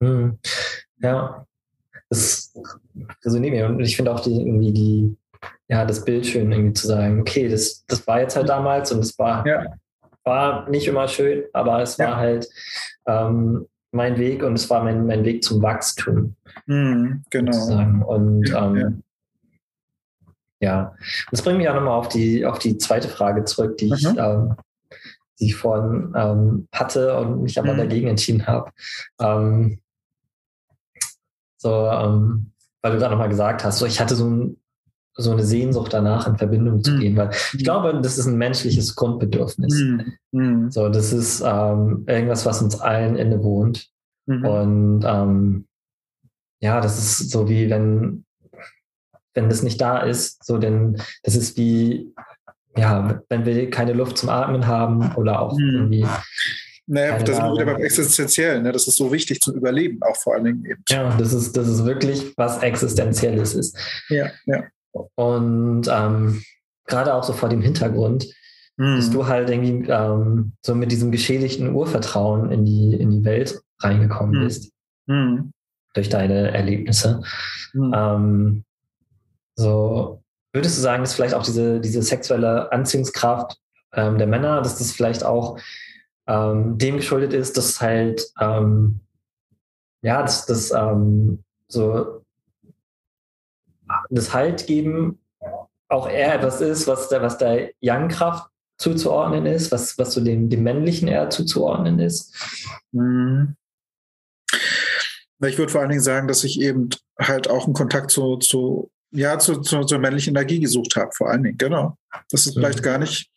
Mhm. 0.01 0.39
Ja, 0.99 1.47
das 2.11 2.53
resoniert 3.24 3.55
mir. 3.55 3.66
Und 3.66 3.78
ich 3.80 3.95
finde 3.95 4.12
auch 4.12 4.18
die, 4.18 4.35
irgendwie 4.35 4.72
die, 4.72 5.16
ja, 5.68 5.85
das 5.85 6.05
Bild 6.05 6.26
schön, 6.26 6.51
irgendwie 6.51 6.72
zu 6.72 6.89
sagen, 6.89 7.20
okay, 7.20 7.49
das, 7.49 7.85
das 7.87 8.05
war 8.09 8.20
jetzt 8.20 8.35
halt 8.35 8.49
damals 8.49 8.91
und 8.91 8.99
es 8.99 9.16
war, 9.16 9.47
ja. 9.47 9.66
war 10.24 10.68
nicht 10.68 10.89
immer 10.89 11.07
schön, 11.07 11.45
aber 11.53 11.82
es 11.82 12.01
war 12.01 12.16
halt 12.16 12.49
ähm, 13.07 13.68
mein 13.93 14.18
Weg 14.18 14.43
und 14.43 14.55
es 14.55 14.68
war 14.68 14.82
mein, 14.82 15.07
mein 15.07 15.24
Weg 15.24 15.45
zum 15.45 15.62
Wachstum. 15.62 16.35
Mhm, 16.66 17.22
genau. 17.30 17.53
Sozusagen. 17.53 18.03
Und 18.03 18.49
ja, 18.49 18.74
ähm, 18.74 19.03
ja. 20.64 20.94
das 21.30 21.42
bringt 21.42 21.58
mich 21.58 21.68
auch 21.68 21.74
nochmal 21.74 21.98
auf 21.98 22.08
die, 22.08 22.44
auf 22.44 22.58
die 22.58 22.78
zweite 22.78 23.08
Frage 23.08 23.44
zurück, 23.44 23.78
die 23.78 23.86
mhm. 23.86 23.94
ich, 23.94 24.06
ähm, 24.06 24.56
die 25.38 25.46
ich 25.46 25.56
vorhin 25.56 26.12
ähm, 26.16 26.68
hatte 26.72 27.16
und 27.18 27.42
mich 27.42 27.58
aber 27.58 27.74
mhm. 27.74 27.78
dagegen 27.78 28.08
entschieden 28.08 28.46
habe. 28.46 28.70
Ähm, 29.20 29.80
so, 31.58 31.88
ähm, 31.88 32.52
weil 32.82 32.92
du 32.92 32.98
gerade 32.98 33.12
nochmal 33.12 33.30
gesagt 33.30 33.64
hast, 33.64 33.78
so 33.78 33.86
ich 33.86 34.00
hatte 34.00 34.14
so, 34.14 34.28
ein, 34.28 34.56
so 35.14 35.32
eine 35.32 35.44
Sehnsucht 35.44 35.92
danach, 35.92 36.26
in 36.26 36.36
Verbindung 36.36 36.84
zu 36.84 36.92
mhm. 36.92 37.00
gehen, 37.00 37.16
weil 37.16 37.30
ich 37.30 37.64
glaube, 37.64 37.98
das 38.02 38.18
ist 38.18 38.26
ein 38.26 38.36
menschliches 38.36 38.94
Grundbedürfnis. 38.94 39.74
Mhm. 39.74 40.12
mhm. 40.32 40.70
So, 40.70 40.88
das 40.88 41.12
ist 41.12 41.40
ähm, 41.40 42.04
irgendwas, 42.06 42.44
was 42.44 42.60
uns 42.60 42.80
allen 42.80 43.16
innewohnt. 43.16 43.88
Mhm. 44.26 44.44
Und 44.44 45.04
ähm, 45.06 45.66
ja, 46.60 46.80
das 46.80 46.98
ist 46.98 47.30
so 47.30 47.48
wie 47.48 47.70
wenn, 47.70 48.24
wenn 49.35 49.49
das 49.49 49.62
nicht 49.62 49.80
da 49.80 49.99
ist, 50.01 50.45
so 50.45 50.59
denn 50.59 51.01
das 51.22 51.37
ist 51.37 51.57
wie, 51.57 52.12
ja, 52.76 53.20
wenn 53.28 53.45
wir 53.45 53.70
keine 53.70 53.93
Luft 53.93 54.18
zum 54.18 54.28
Atmen 54.28 54.66
haben 54.66 55.14
oder 55.16 55.41
auch 55.41 55.59
mhm. 55.59 55.74
irgendwie 55.74 56.07
naja, 56.87 57.18
da 57.18 57.32
sind 57.32 57.45
wir 57.45 57.53
wieder 57.55 57.72
beim 57.72 57.82
Existenziellen. 57.82 58.62
Ne? 58.62 58.72
Das 58.72 58.87
ist 58.87 58.97
so 58.97 59.11
wichtig 59.11 59.41
zum 59.41 59.55
Überleben, 59.55 60.03
auch 60.03 60.16
vor 60.16 60.35
allen 60.35 60.45
Dingen 60.45 60.64
eben. 60.66 60.82
Ja, 60.89 61.16
das 61.16 61.32
ist, 61.32 61.57
das 61.57 61.66
ist 61.66 61.85
wirklich 61.85 62.35
was 62.37 62.62
Existenzielles 62.62 63.55
ist. 63.55 63.78
Ja, 64.11 64.30
ja. 64.45 64.64
Und 65.14 65.89
ähm, 65.91 66.43
gerade 66.87 67.14
auch 67.14 67.24
so 67.24 67.32
vor 67.32 67.49
dem 67.49 67.62
Hintergrund, 67.62 68.26
mhm. 68.76 68.97
dass 68.97 69.11
du 69.11 69.26
halt 69.26 69.49
irgendwie 69.49 69.91
ähm, 69.91 70.53
so 70.64 70.74
mit 70.74 70.93
diesem 70.93 71.11
geschädigten 71.11 71.74
Urvertrauen 71.74 72.51
in 72.51 72.64
die, 72.66 72.95
in 72.95 73.11
die 73.11 73.24
Welt 73.24 73.61
reingekommen 73.80 74.41
mhm. 74.41 74.45
bist. 74.45 74.72
Mhm. 75.07 75.53
Durch 75.95 76.11
deine 76.11 76.51
Erlebnisse. 76.53 77.22
Mhm. 77.72 77.93
Ähm, 77.97 78.64
so, 79.57 80.22
würdest 80.52 80.78
du 80.78 80.82
sagen, 80.82 81.02
dass 81.02 81.14
vielleicht 81.14 81.34
auch 81.34 81.44
diese, 81.44 81.80
diese 81.80 82.02
sexuelle 82.02 82.70
Anziehungskraft 82.72 83.59
ähm, 83.92 84.18
der 84.18 84.26
Männer, 84.26 84.62
dass 84.62 84.78
das 84.78 84.92
vielleicht 84.92 85.24
auch 85.24 85.59
ähm, 86.26 86.78
dem 86.78 86.96
geschuldet 86.96 87.32
ist, 87.32 87.57
dass 87.57 87.80
halt 87.80 88.26
ähm, 88.40 89.00
ja, 90.02 90.22
dass 90.22 90.46
das 90.46 90.70
ähm, 90.70 91.42
so 91.66 92.22
das 94.11 94.32
Halt 94.32 94.66
geben 94.66 95.18
auch 95.88 96.09
eher 96.09 96.34
etwas 96.34 96.61
ist, 96.61 96.86
was 96.86 97.09
der, 97.09 97.22
was 97.22 97.38
der 97.38 97.72
Yang-Kraft 97.80 98.50
zuzuordnen 98.78 99.46
ist, 99.46 99.70
was, 99.72 99.96
was 99.98 100.12
so 100.12 100.22
dem, 100.22 100.50
dem 100.50 100.62
Männlichen 100.62 101.09
eher 101.09 101.30
zuzuordnen 101.30 101.98
ist. 101.98 102.34
Mhm. 102.92 103.57
Ich 105.46 105.59
würde 105.59 105.70
vor 105.70 105.80
allen 105.82 105.90
Dingen 105.90 106.02
sagen, 106.02 106.26
dass 106.26 106.42
ich 106.44 106.61
eben 106.61 106.88
halt 107.18 107.48
auch 107.48 107.64
einen 107.64 107.74
Kontakt 107.74 108.11
zu, 108.11 108.36
zu 108.38 108.90
ja, 109.14 109.38
zu, 109.38 109.60
zu, 109.60 109.84
zur 109.84 109.98
männlichen 109.98 110.34
Energie 110.34 110.60
gesucht 110.60 110.96
habe, 110.96 111.10
vor 111.14 111.30
allen 111.30 111.44
Dingen, 111.44 111.58
genau. 111.58 111.96
Das 112.30 112.46
ist 112.46 112.54
vielleicht 112.54 112.80
mhm. 112.80 112.82
gar 112.82 112.98
nicht 112.98 113.30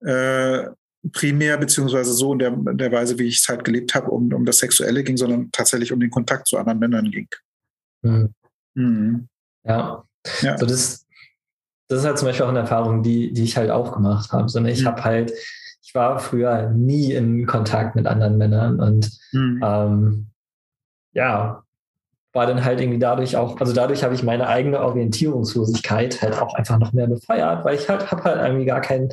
äh, 0.00 0.66
primär 1.12 1.56
beziehungsweise 1.58 2.12
so 2.12 2.32
in 2.32 2.40
der, 2.40 2.52
in 2.52 2.78
der 2.78 2.92
Weise, 2.92 3.18
wie 3.18 3.28
ich 3.28 3.38
es 3.38 3.48
halt 3.48 3.64
gelebt 3.64 3.94
habe, 3.94 4.10
um, 4.10 4.32
um 4.32 4.44
das 4.44 4.58
Sexuelle 4.58 5.04
ging, 5.04 5.16
sondern 5.16 5.50
tatsächlich 5.52 5.92
um 5.92 6.00
den 6.00 6.10
Kontakt 6.10 6.48
zu 6.48 6.58
anderen 6.58 6.78
Männern 6.78 7.10
ging. 7.10 7.28
Mhm. 8.02 8.34
Mhm. 8.74 9.28
Ja. 9.64 10.04
ja. 10.42 10.58
So 10.58 10.66
das, 10.66 11.06
das 11.88 12.00
ist 12.00 12.04
halt 12.04 12.18
zum 12.18 12.26
Beispiel 12.26 12.44
auch 12.44 12.50
eine 12.50 12.60
Erfahrung, 12.60 13.02
die, 13.02 13.32
die 13.32 13.44
ich 13.44 13.56
halt 13.56 13.70
auch 13.70 13.92
gemacht 13.92 14.32
habe. 14.32 14.48
Sondern 14.48 14.72
ich 14.72 14.82
mhm. 14.82 14.86
habe 14.86 15.04
halt, 15.04 15.32
ich 15.82 15.94
war 15.94 16.18
früher 16.18 16.70
nie 16.70 17.12
in 17.12 17.46
Kontakt 17.46 17.94
mit 17.94 18.06
anderen 18.06 18.38
Männern 18.38 18.80
und 18.80 19.10
mhm. 19.32 19.60
ähm, 19.64 20.26
ja, 21.12 21.62
war 22.36 22.46
dann 22.46 22.64
halt 22.64 22.80
irgendwie 22.80 22.98
dadurch 22.98 23.36
auch, 23.36 23.58
also 23.60 23.72
dadurch 23.72 24.04
habe 24.04 24.14
ich 24.14 24.22
meine 24.22 24.46
eigene 24.46 24.80
Orientierungslosigkeit 24.80 26.22
halt 26.22 26.40
auch 26.40 26.54
einfach 26.54 26.78
noch 26.78 26.92
mehr 26.92 27.08
befeuert, 27.08 27.64
weil 27.64 27.74
ich 27.74 27.88
halt 27.88 28.10
habe 28.12 28.22
halt 28.22 28.46
irgendwie 28.46 28.66
gar 28.66 28.80
keinen 28.80 29.08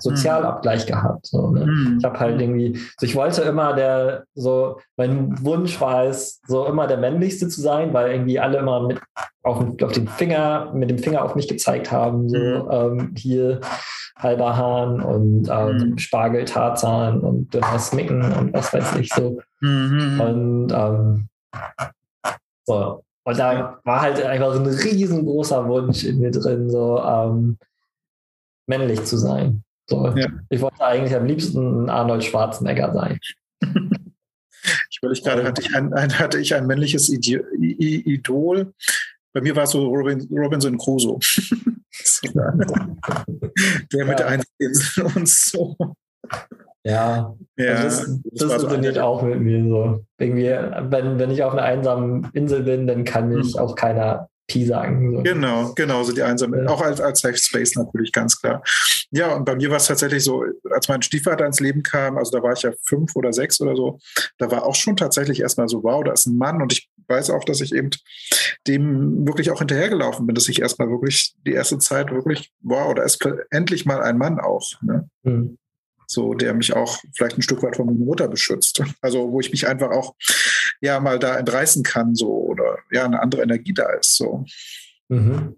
Sozialabgleich 0.00 0.86
gehabt. 0.86 1.26
So, 1.26 1.50
ne? 1.50 1.64
mhm. 1.64 1.96
Ich 1.98 2.04
habe 2.04 2.20
halt 2.20 2.40
irgendwie, 2.40 2.78
so 2.98 3.06
ich 3.06 3.14
wollte 3.14 3.42
immer 3.42 3.72
der, 3.74 4.24
so 4.34 4.78
mein 4.96 5.42
Wunsch 5.42 5.80
war 5.80 6.04
es, 6.04 6.42
so 6.46 6.66
immer 6.66 6.86
der 6.86 6.98
männlichste 6.98 7.48
zu 7.48 7.62
sein, 7.62 7.94
weil 7.94 8.10
irgendwie 8.10 8.38
alle 8.38 8.58
immer 8.58 8.86
mit 8.86 9.00
auf, 9.42 9.64
auf 9.82 9.92
den 9.92 10.08
Finger, 10.08 10.72
mit 10.74 10.90
dem 10.90 10.98
Finger 10.98 11.24
auf 11.24 11.34
mich 11.34 11.48
gezeigt 11.48 11.92
haben, 11.92 12.28
so 12.28 12.36
mhm. 12.36 12.68
ähm, 12.70 13.14
hier 13.16 13.60
halber 14.16 14.56
Hahn 14.56 15.00
und 15.00 15.48
ähm, 15.50 15.90
mhm. 15.90 15.98
Spargel, 15.98 16.44
Tarzan 16.44 17.20
und 17.20 17.52
dünnes 17.52 17.92
Micken 17.92 18.22
und 18.32 18.52
was 18.52 18.72
weiß 18.72 18.96
ich 18.96 19.10
so. 19.12 19.38
Mhm. 19.60 20.20
Und 20.20 20.72
ähm, 20.72 21.28
so. 22.64 23.04
Und 23.26 23.38
da 23.38 23.80
war 23.84 24.02
halt 24.02 24.22
einfach 24.22 24.54
ein 24.54 24.66
riesengroßer 24.66 25.66
Wunsch 25.66 26.04
in 26.04 26.18
mir 26.18 26.30
drin, 26.30 26.68
so 26.68 26.98
ähm, 27.02 27.58
männlich 28.66 29.02
zu 29.04 29.16
sein. 29.16 29.64
So. 29.88 30.08
Ja. 30.14 30.26
Ich 30.50 30.60
wollte 30.60 30.84
eigentlich 30.84 31.14
am 31.14 31.26
liebsten 31.26 31.88
Arnold 31.88 32.24
Schwarzenegger 32.24 32.92
sein. 32.92 33.18
Ich 34.90 35.00
ich 35.02 35.22
gerade, 35.22 35.44
hatte 35.44 35.60
ich 35.60 35.74
ein, 35.76 35.92
ein, 35.92 36.18
hatte 36.18 36.38
ich 36.38 36.54
ein 36.54 36.66
männliches 36.66 37.10
Idol. 37.10 38.72
Bei 39.34 39.42
mir 39.42 39.54
war 39.54 39.64
es 39.64 39.72
so 39.72 39.86
Robin, 39.88 40.26
Robinson 40.30 40.78
Crusoe. 40.78 41.18
Der 43.92 44.06
mit 44.06 44.08
ja. 44.08 44.14
der 44.14 44.26
Einzigen 44.26 44.72
und 45.14 45.28
so. 45.28 45.76
Ja, 46.84 47.34
ja 47.56 47.74
also 47.74 47.84
das, 47.84 48.20
das, 48.24 48.48
das 48.48 48.64
resoniert 48.64 48.96
so 48.96 49.00
auch 49.00 49.22
mit 49.22 49.40
mir 49.40 49.64
so. 49.66 50.04
Irgendwie, 50.18 50.50
wenn, 50.90 51.18
wenn 51.18 51.30
ich 51.30 51.42
auf 51.42 51.52
einer 51.52 51.62
einsamen 51.62 52.28
Insel 52.34 52.62
bin, 52.62 52.86
dann 52.86 53.04
kann 53.04 53.30
mich 53.30 53.54
hm. 53.54 53.60
auch 53.60 53.74
keiner 53.74 54.28
Pi 54.46 54.66
sagen. 54.66 55.16
So. 55.16 55.22
Genau, 55.22 55.72
genau, 55.74 56.02
so 56.02 56.12
die 56.12 56.22
einsame, 56.22 56.64
ja. 56.64 56.68
auch 56.68 56.82
als, 56.82 57.00
als 57.00 57.20
Safe 57.20 57.36
Space 57.36 57.76
natürlich, 57.76 58.12
ganz 58.12 58.38
klar. 58.38 58.62
Ja, 59.10 59.34
und 59.34 59.46
bei 59.46 59.56
mir 59.56 59.70
war 59.70 59.78
es 59.78 59.86
tatsächlich 59.86 60.22
so, 60.22 60.44
als 60.70 60.88
mein 60.88 61.00
Stiefvater 61.00 61.46
ins 61.46 61.60
Leben 61.60 61.82
kam, 61.82 62.18
also 62.18 62.36
da 62.36 62.42
war 62.42 62.52
ich 62.52 62.62
ja 62.62 62.72
fünf 62.86 63.16
oder 63.16 63.32
sechs 63.32 63.60
oder 63.62 63.74
so, 63.74 63.98
da 64.36 64.50
war 64.50 64.66
auch 64.66 64.74
schon 64.74 64.96
tatsächlich 64.96 65.40
erstmal 65.40 65.68
so, 65.68 65.82
wow, 65.82 66.04
da 66.04 66.12
ist 66.12 66.26
ein 66.26 66.36
Mann 66.36 66.60
und 66.60 66.72
ich 66.72 66.90
weiß 67.08 67.30
auch, 67.30 67.44
dass 67.44 67.62
ich 67.62 67.74
eben 67.74 67.90
dem 68.66 69.26
wirklich 69.26 69.50
auch 69.50 69.60
hinterhergelaufen 69.60 70.26
bin, 70.26 70.34
dass 70.34 70.48
ich 70.48 70.60
erstmal 70.60 70.90
wirklich 70.90 71.34
die 71.46 71.52
erste 71.52 71.78
Zeit 71.78 72.10
wirklich, 72.10 72.52
wow, 72.60 72.94
da 72.94 73.02
ist 73.02 73.26
endlich 73.50 73.86
mal 73.86 74.02
ein 74.02 74.18
Mann 74.18 74.40
auch. 74.40 74.72
Ne? 74.82 75.08
Mhm 75.22 75.56
so 76.06 76.34
der 76.34 76.54
mich 76.54 76.74
auch 76.74 76.98
vielleicht 77.14 77.38
ein 77.38 77.42
Stück 77.42 77.62
weit 77.62 77.76
von 77.76 77.86
meiner 77.86 77.98
Mutter 77.98 78.28
beschützt. 78.28 78.82
Also 79.00 79.30
wo 79.30 79.40
ich 79.40 79.50
mich 79.50 79.66
einfach 79.66 79.90
auch 79.90 80.14
ja 80.80 81.00
mal 81.00 81.18
da 81.18 81.36
entreißen 81.36 81.82
kann, 81.82 82.14
so 82.14 82.28
oder 82.28 82.78
ja, 82.90 83.04
eine 83.04 83.20
andere 83.20 83.42
Energie 83.42 83.74
da 83.74 83.90
ist. 83.92 84.16
So. 84.16 84.44
Mhm. 85.08 85.56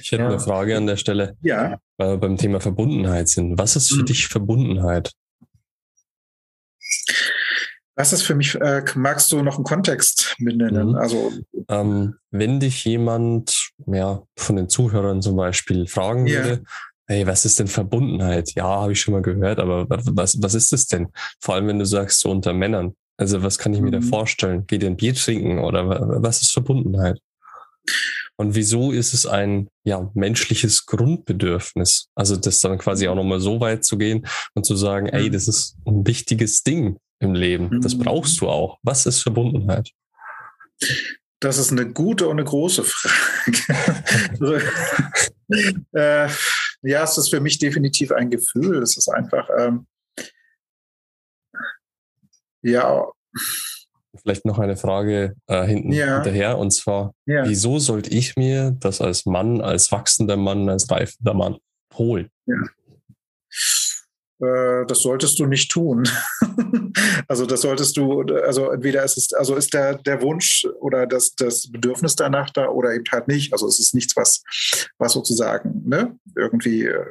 Ich 0.00 0.12
hätte 0.12 0.22
ja. 0.22 0.28
eine 0.28 0.40
Frage 0.40 0.76
an 0.76 0.86
der 0.86 0.96
Stelle. 0.96 1.36
Ja. 1.42 1.78
Weil 1.96 2.10
wir 2.10 2.16
beim 2.18 2.36
Thema 2.36 2.60
Verbundenheit 2.60 3.28
sind. 3.28 3.58
Was 3.58 3.76
ist 3.76 3.90
für 3.90 4.02
mhm. 4.02 4.06
dich 4.06 4.28
Verbundenheit? 4.28 5.12
Was 7.94 8.12
ist 8.12 8.22
für 8.22 8.36
mich, 8.36 8.54
äh, 8.54 8.84
magst 8.94 9.32
du 9.32 9.42
noch 9.42 9.56
einen 9.56 9.64
Kontext 9.64 10.36
benennen? 10.38 10.90
Mhm. 10.90 10.94
Also, 10.94 11.32
ähm, 11.68 12.14
wenn 12.30 12.60
dich 12.60 12.84
jemand, 12.84 13.72
ja, 13.86 14.22
von 14.36 14.54
den 14.54 14.68
Zuhörern 14.68 15.20
zum 15.20 15.34
Beispiel 15.34 15.88
fragen 15.88 16.26
ja. 16.28 16.44
würde, 16.44 16.64
hey, 17.08 17.26
was 17.26 17.44
ist 17.44 17.58
denn 17.58 17.68
Verbundenheit? 17.68 18.54
Ja, 18.54 18.64
habe 18.64 18.92
ich 18.92 19.00
schon 19.00 19.14
mal 19.14 19.22
gehört, 19.22 19.58
aber 19.58 19.86
was, 19.88 20.40
was 20.40 20.54
ist 20.54 20.72
es 20.72 20.86
denn? 20.86 21.08
Vor 21.40 21.54
allem, 21.54 21.66
wenn 21.66 21.78
du 21.78 21.86
sagst, 21.86 22.20
so 22.20 22.30
unter 22.30 22.52
Männern. 22.52 22.94
Also 23.16 23.42
was 23.42 23.58
kann 23.58 23.74
ich 23.74 23.80
mir 23.80 23.90
da 23.90 23.98
mhm. 23.98 24.04
vorstellen? 24.04 24.66
Geht 24.66 24.82
ihr 24.82 24.90
ein 24.90 24.96
Bier 24.96 25.14
trinken 25.14 25.58
oder 25.58 26.22
was 26.22 26.42
ist 26.42 26.52
Verbundenheit? 26.52 27.18
Und 28.36 28.54
wieso 28.54 28.92
ist 28.92 29.14
es 29.14 29.26
ein 29.26 29.68
ja, 29.84 30.08
menschliches 30.14 30.86
Grundbedürfnis? 30.86 32.08
Also 32.14 32.36
das 32.36 32.60
dann 32.60 32.78
quasi 32.78 33.08
auch 33.08 33.16
nochmal 33.16 33.40
so 33.40 33.60
weit 33.60 33.84
zu 33.84 33.98
gehen 33.98 34.26
und 34.54 34.64
zu 34.64 34.76
sagen, 34.76 35.06
ey, 35.06 35.28
mhm. 35.28 35.32
das 35.32 35.48
ist 35.48 35.76
ein 35.86 36.06
wichtiges 36.06 36.62
Ding 36.62 36.98
im 37.18 37.34
Leben. 37.34 37.80
Das 37.80 37.96
mhm. 37.96 38.00
brauchst 38.00 38.40
du 38.40 38.48
auch. 38.48 38.78
Was 38.82 39.06
ist 39.06 39.22
Verbundenheit? 39.22 39.90
Das 41.40 41.58
ist 41.58 41.72
eine 41.72 41.90
gute 41.90 42.28
und 42.28 42.38
eine 42.38 42.44
große 42.44 42.84
Frage. 42.84 44.62
äh, 45.92 46.28
ja, 46.82 47.02
es 47.02 47.18
ist 47.18 47.30
für 47.30 47.40
mich 47.40 47.58
definitiv 47.58 48.12
ein 48.12 48.30
Gefühl. 48.30 48.82
Es 48.82 48.96
ist 48.96 49.08
einfach, 49.08 49.48
ähm, 49.58 49.86
ja. 52.62 53.06
Vielleicht 54.20 54.44
noch 54.44 54.58
eine 54.58 54.76
Frage 54.76 55.34
äh, 55.46 55.64
hinten 55.64 55.92
ja. 55.92 56.16
hinterher 56.16 56.58
und 56.58 56.72
zwar, 56.72 57.14
ja. 57.26 57.46
wieso 57.46 57.78
sollte 57.78 58.10
ich 58.10 58.36
mir 58.36 58.72
das 58.72 59.00
als 59.00 59.26
Mann, 59.26 59.60
als 59.60 59.92
wachsender 59.92 60.36
Mann, 60.36 60.68
als 60.68 60.90
reifender 60.90 61.34
Mann 61.34 61.58
holen? 61.94 62.30
Ja. 62.46 62.56
Äh, 64.40 64.86
das 64.86 65.02
solltest 65.02 65.38
du 65.38 65.46
nicht 65.46 65.70
tun. 65.70 66.08
also 67.28 67.46
das 67.46 67.62
solltest 67.62 67.96
du, 67.96 68.22
also 68.22 68.70
entweder 68.70 69.02
ist 69.04 69.18
es, 69.18 69.32
also 69.32 69.56
ist 69.56 69.74
der, 69.74 69.98
der 69.98 70.22
Wunsch 70.22 70.66
oder 70.80 71.06
das, 71.06 71.34
das 71.34 71.70
Bedürfnis 71.70 72.14
danach 72.14 72.50
da 72.50 72.68
oder 72.68 72.94
eben 72.94 73.04
halt 73.10 73.28
nicht. 73.28 73.52
Also 73.52 73.66
es 73.66 73.78
ist 73.78 73.94
nichts, 73.94 74.16
was, 74.16 74.42
was 74.98 75.12
sozusagen 75.12 75.82
ne, 75.88 76.18
irgendwie 76.36 76.84
äh, 76.84 77.06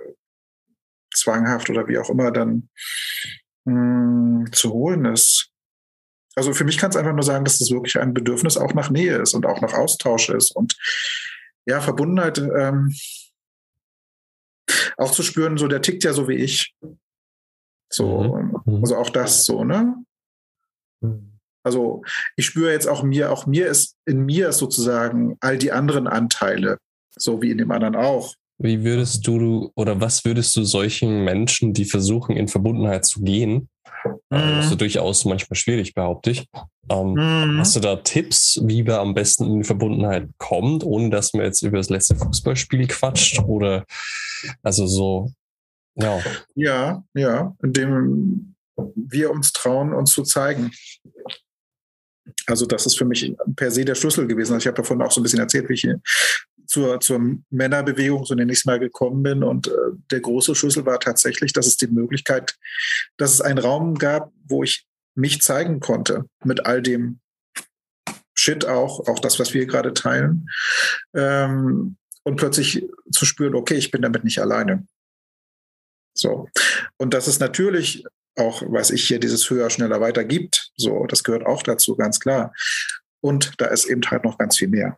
zwanghaft 1.13 1.69
oder 1.69 1.87
wie 1.87 1.97
auch 1.97 2.09
immer 2.09 2.31
dann 2.31 2.69
mh, 3.65 4.45
hm, 4.45 4.53
zu 4.53 4.71
holen 4.71 5.05
ist. 5.05 5.49
Also 6.35 6.53
für 6.53 6.65
mich 6.65 6.77
kann 6.77 6.91
es 6.91 6.95
einfach 6.95 7.13
nur 7.13 7.23
sagen, 7.23 7.45
dass 7.45 7.59
es 7.59 7.71
wirklich 7.71 7.99
ein 7.99 8.13
Bedürfnis 8.13 8.57
auch 8.57 8.73
nach 8.73 8.91
Nähe 8.91 9.17
ist 9.17 9.33
und 9.33 9.45
auch 9.45 9.59
nach 9.59 9.73
Austausch 9.73 10.29
ist 10.29 10.55
und 10.55 10.77
ja, 11.65 11.81
Verbundenheit 11.81 12.37
ähm, 12.37 12.93
auch 14.97 15.11
zu 15.11 15.23
spüren, 15.23 15.57
so 15.57 15.67
der 15.67 15.81
tickt 15.81 16.03
ja 16.03 16.13
so 16.13 16.27
wie 16.27 16.35
ich. 16.35 16.75
So, 17.89 18.33
mhm. 18.35 18.57
mhm. 18.65 18.81
also 18.81 18.97
auch 18.97 19.09
das 19.09 19.45
so, 19.45 19.63
ne? 19.63 19.95
Mhm. 21.01 21.33
Also 21.63 22.01
ich 22.37 22.45
spüre 22.45 22.71
jetzt 22.71 22.87
auch 22.87 23.03
mir, 23.03 23.31
auch 23.31 23.45
mir 23.45 23.67
ist, 23.67 23.95
in 24.05 24.25
mir 24.25 24.49
ist 24.49 24.59
sozusagen 24.59 25.35
all 25.41 25.57
die 25.57 25.73
anderen 25.73 26.07
Anteile, 26.07 26.77
so 27.17 27.41
wie 27.41 27.51
in 27.51 27.57
dem 27.57 27.71
anderen 27.71 27.95
auch. 27.95 28.33
Wie 28.59 28.83
würdest 28.83 29.27
du 29.27 29.71
oder 29.75 29.99
was 29.99 30.23
würdest 30.23 30.55
du 30.55 30.63
solchen 30.63 31.23
Menschen, 31.25 31.73
die 31.73 31.85
versuchen, 31.85 32.37
in 32.37 32.47
Verbundenheit 32.47 33.05
zu 33.05 33.21
gehen, 33.21 33.69
äh, 34.31 34.37
mhm. 34.37 34.57
das 34.57 34.71
ist 34.71 34.81
durchaus 34.81 35.25
manchmal 35.25 35.55
schwierig, 35.55 35.93
behaupte 35.93 36.31
ich. 36.31 36.47
Ähm, 36.89 37.13
mhm. 37.13 37.59
Hast 37.59 37.75
du 37.75 37.79
da 37.79 37.97
Tipps, 37.97 38.61
wie 38.63 38.83
man 38.83 38.95
am 38.95 39.13
besten 39.13 39.45
in 39.45 39.63
Verbundenheit 39.63 40.29
kommt, 40.37 40.83
ohne 40.83 41.09
dass 41.09 41.33
man 41.33 41.43
jetzt 41.43 41.61
über 41.61 41.77
das 41.77 41.89
letzte 41.89 42.15
Fußballspiel 42.15 42.87
quatscht? 42.87 43.39
Oder 43.43 43.85
also 44.63 44.87
so, 44.87 45.31
ja. 45.97 46.21
Ja, 46.55 47.03
ja, 47.13 47.55
indem 47.63 48.55
wir 48.95 49.31
uns 49.31 49.51
trauen, 49.53 49.93
uns 49.93 50.11
zu 50.11 50.23
zeigen. 50.23 50.71
Also 52.45 52.65
das 52.65 52.85
ist 52.85 52.97
für 52.97 53.05
mich 53.05 53.33
per 53.55 53.71
se 53.71 53.85
der 53.85 53.95
Schlüssel 53.95 54.27
gewesen. 54.27 54.53
Also 54.53 54.63
ich 54.63 54.67
habe 54.67 54.81
davon 54.81 55.01
auch 55.01 55.11
so 55.11 55.19
ein 55.19 55.23
bisschen 55.23 55.39
erzählt, 55.39 55.69
wie 55.69 55.73
ich 55.73 55.87
zur, 56.67 56.99
zur 56.99 57.21
Männerbewegung, 57.49 58.25
so 58.25 58.35
nenne 58.35 58.51
ich 58.51 58.65
mal, 58.65 58.79
gekommen 58.79 59.23
bin. 59.23 59.43
Und 59.43 59.67
äh, 59.67 59.71
der 60.11 60.19
große 60.19 60.53
Schlüssel 60.53 60.85
war 60.85 60.99
tatsächlich, 60.99 61.53
dass 61.53 61.65
es 61.65 61.77
die 61.77 61.87
Möglichkeit, 61.87 62.55
dass 63.17 63.33
es 63.33 63.41
einen 63.41 63.59
Raum 63.59 63.95
gab, 63.95 64.31
wo 64.47 64.63
ich 64.63 64.85
mich 65.15 65.41
zeigen 65.41 65.79
konnte 65.79 66.25
mit 66.43 66.65
all 66.65 66.81
dem 66.81 67.19
Shit 68.35 68.65
auch, 68.65 69.07
auch 69.07 69.19
das, 69.19 69.39
was 69.39 69.53
wir 69.53 69.65
gerade 69.65 69.93
teilen. 69.93 70.47
Ähm, 71.15 71.97
und 72.23 72.35
plötzlich 72.35 72.85
zu 73.11 73.25
spüren, 73.25 73.55
okay, 73.55 73.75
ich 73.75 73.89
bin 73.89 74.01
damit 74.01 74.23
nicht 74.23 74.39
alleine. 74.39 74.85
So. 76.17 76.47
Und 76.97 77.13
dass 77.13 77.27
es 77.27 77.39
natürlich 77.39 78.03
auch, 78.37 78.61
weiß 78.61 78.91
ich, 78.91 79.07
hier 79.07 79.19
dieses 79.19 79.49
höher, 79.49 79.69
schneller, 79.69 79.99
weiter 79.99 80.23
gibt. 80.23 80.71
So, 80.77 81.05
das 81.05 81.23
gehört 81.23 81.45
auch 81.45 81.63
dazu, 81.63 81.95
ganz 81.95 82.19
klar. 82.19 82.53
Und 83.21 83.53
da 83.57 83.65
ist 83.65 83.85
eben 83.85 84.01
halt 84.09 84.23
noch 84.23 84.37
ganz 84.37 84.57
viel 84.57 84.67
mehr. 84.67 84.97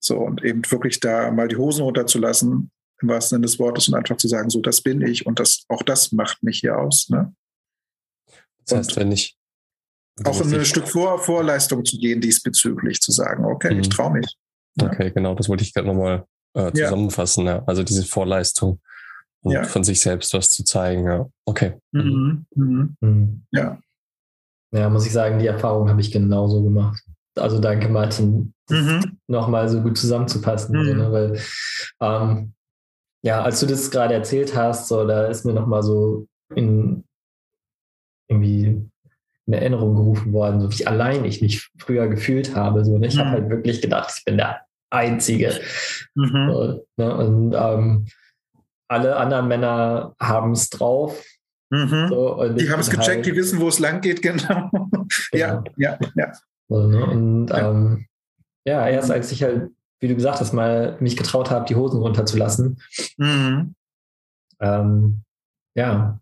So, 0.00 0.18
und 0.18 0.42
eben 0.42 0.62
wirklich 0.70 0.98
da 0.98 1.30
mal 1.30 1.48
die 1.48 1.56
Hosen 1.56 1.84
runterzulassen, 1.84 2.70
im 3.00 3.08
wahrsten 3.08 3.36
Sinne 3.36 3.46
des 3.46 3.58
Wortes, 3.58 3.88
und 3.88 3.94
einfach 3.94 4.16
zu 4.16 4.28
sagen, 4.28 4.50
so, 4.50 4.60
das 4.60 4.80
bin 4.80 5.00
ich 5.00 5.26
und 5.26 5.38
das, 5.38 5.64
auch 5.68 5.82
das 5.82 6.12
macht 6.12 6.42
mich 6.42 6.60
hier 6.60 6.76
aus. 6.78 7.08
Ne? 7.08 7.34
Das 8.66 8.78
heißt, 8.78 8.90
und 8.90 8.96
wenn 8.96 9.12
ich. 9.12 9.36
Auch 10.24 10.40
in 10.40 10.54
ein 10.54 10.64
Stück 10.64 10.88
Vor 10.88 11.18
Vorleistung 11.18 11.84
zu 11.84 11.98
gehen 11.98 12.20
diesbezüglich, 12.20 13.00
zu 13.00 13.12
sagen, 13.12 13.44
okay, 13.44 13.74
mhm. 13.74 13.80
ich 13.80 13.88
traue 13.88 14.12
mich. 14.12 14.36
Okay, 14.80 15.10
genau, 15.10 15.34
das 15.34 15.48
wollte 15.48 15.62
ich 15.64 15.72
gerade 15.72 15.86
nochmal 15.86 16.26
äh, 16.54 16.72
zusammenfassen. 16.72 17.46
Ja. 17.46 17.56
ja. 17.56 17.64
Also 17.66 17.82
diese 17.82 18.04
Vorleistung 18.04 18.80
und 19.42 19.52
ja. 19.52 19.64
von 19.64 19.84
sich 19.84 20.00
selbst 20.00 20.32
was 20.34 20.50
zu 20.50 20.64
zeigen. 20.64 21.04
Ja. 21.04 21.28
Okay. 21.44 21.74
Mhm. 21.92 22.46
Mhm. 22.54 22.96
Mhm. 23.00 23.42
Ja. 23.50 23.78
Ja, 24.72 24.88
muss 24.88 25.06
ich 25.06 25.12
sagen, 25.12 25.38
die 25.38 25.46
Erfahrung 25.46 25.88
habe 25.90 26.00
ich 26.00 26.10
genauso 26.10 26.62
gemacht. 26.62 27.02
Also 27.36 27.58
danke, 27.58 27.88
Martin, 27.88 28.54
mhm. 28.70 29.18
nochmal 29.26 29.68
so 29.68 29.80
gut 29.82 29.98
zusammenzupassen. 29.98 30.78
Mhm. 30.78 30.84
So, 30.84 30.94
ne? 30.94 31.12
Weil, 31.12 31.40
ähm, 32.00 32.52
ja, 33.22 33.42
als 33.42 33.60
du 33.60 33.66
das 33.66 33.90
gerade 33.90 34.14
erzählt 34.14 34.56
hast, 34.56 34.88
so, 34.88 35.06
da 35.06 35.26
ist 35.26 35.44
mir 35.44 35.52
nochmal 35.52 35.82
so 35.82 36.26
in 36.54 37.04
irgendwie 38.28 38.64
in 38.64 38.92
in 39.46 39.54
Erinnerung 39.54 39.94
gerufen 39.96 40.32
worden, 40.32 40.60
so 40.60 40.70
wie 40.70 40.86
allein 40.86 41.24
ich 41.24 41.42
mich 41.42 41.68
früher 41.78 42.08
gefühlt 42.08 42.54
habe. 42.54 42.84
So, 42.84 42.98
ne? 42.98 43.08
Ich 43.08 43.16
mhm. 43.16 43.20
habe 43.20 43.30
halt 43.30 43.50
wirklich 43.50 43.80
gedacht, 43.82 44.14
ich 44.16 44.24
bin 44.24 44.36
der 44.36 44.60
Einzige. 44.90 45.60
Mhm. 46.14 46.50
So, 46.50 46.86
ne? 46.96 47.16
Und 47.16 47.54
ähm, 47.54 48.06
alle 48.92 49.16
anderen 49.16 49.48
Männer 49.48 50.14
haben 50.20 50.52
es 50.52 50.70
drauf. 50.70 51.22
Mhm. 51.70 52.08
So, 52.08 52.48
die 52.50 52.70
haben 52.70 52.80
es 52.80 52.90
gecheckt, 52.90 53.08
halt, 53.08 53.26
die 53.26 53.34
wissen, 53.34 53.58
wo 53.58 53.68
es 53.68 53.78
lang 53.78 54.02
geht, 54.02 54.20
genau. 54.22 54.70
ja, 55.32 55.64
ja, 55.76 55.98
ja. 56.14 56.32
So, 56.68 56.86
ne? 56.86 57.06
Und 57.06 57.48
ja. 57.48 57.70
Ähm, 57.70 58.06
ja, 58.64 58.86
erst 58.86 59.10
als 59.10 59.32
ich 59.32 59.42
halt, 59.42 59.70
wie 60.00 60.08
du 60.08 60.14
gesagt 60.14 60.40
hast, 60.40 60.52
mal 60.52 60.96
mich 61.00 61.16
getraut 61.16 61.50
habe, 61.50 61.64
die 61.64 61.74
Hosen 61.74 62.00
runterzulassen, 62.00 62.80
mhm. 63.16 63.74
ähm, 64.60 65.22
ja, 65.74 66.20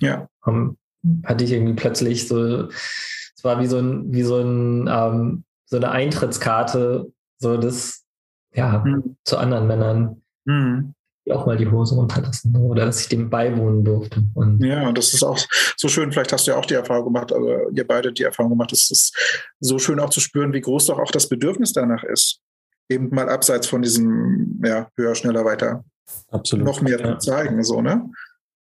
ja. 0.00 0.28
Um, 0.44 0.76
hatte 1.24 1.44
ich 1.44 1.52
irgendwie 1.52 1.74
plötzlich 1.74 2.26
so, 2.26 2.68
es 2.68 3.44
war 3.44 3.60
wie 3.60 3.66
so 3.66 3.78
ein, 3.78 4.12
wie 4.12 4.24
so 4.24 4.40
ein, 4.40 4.88
ähm, 4.88 5.44
so 5.66 5.76
eine 5.76 5.90
Eintrittskarte, 5.92 7.12
so 7.38 7.56
das, 7.56 8.04
ja, 8.52 8.82
mhm. 8.84 9.16
zu 9.24 9.38
anderen 9.38 9.68
Männern. 9.68 10.22
Mhm 10.44 10.94
auch 11.32 11.46
mal 11.46 11.56
die 11.56 11.70
Hose 11.70 11.94
runterlassen 11.94 12.52
ne? 12.52 12.60
oder 12.60 12.86
dass 12.86 13.00
ich 13.00 13.08
dem 13.08 13.30
beiwohnen 13.30 13.84
durfte. 13.84 14.22
Und 14.34 14.64
ja, 14.64 14.92
das 14.92 15.14
ist 15.14 15.22
auch 15.22 15.38
so 15.76 15.88
schön. 15.88 16.12
Vielleicht 16.12 16.32
hast 16.32 16.46
du 16.46 16.52
ja 16.52 16.56
auch 16.56 16.66
die 16.66 16.74
Erfahrung 16.74 17.06
gemacht, 17.06 17.32
aber 17.32 17.70
ihr 17.72 17.86
beide 17.86 18.12
die 18.12 18.22
Erfahrung 18.22 18.50
gemacht. 18.52 18.72
Es 18.72 18.90
ist 18.90 19.16
so 19.60 19.78
schön 19.78 20.00
auch 20.00 20.10
zu 20.10 20.20
spüren, 20.20 20.52
wie 20.52 20.60
groß 20.60 20.86
doch 20.86 20.98
auch 20.98 21.10
das 21.10 21.28
Bedürfnis 21.28 21.72
danach 21.72 22.04
ist. 22.04 22.40
Eben 22.88 23.10
mal 23.10 23.28
abseits 23.28 23.66
von 23.66 23.82
diesem, 23.82 24.60
ja, 24.64 24.88
höher, 24.96 25.14
schneller, 25.14 25.44
weiter. 25.44 25.84
Absolut. 26.30 26.66
Noch 26.66 26.80
mehr 26.80 27.00
ja. 27.00 27.18
zeigen, 27.18 27.62
so, 27.62 27.82
ne? 27.82 28.10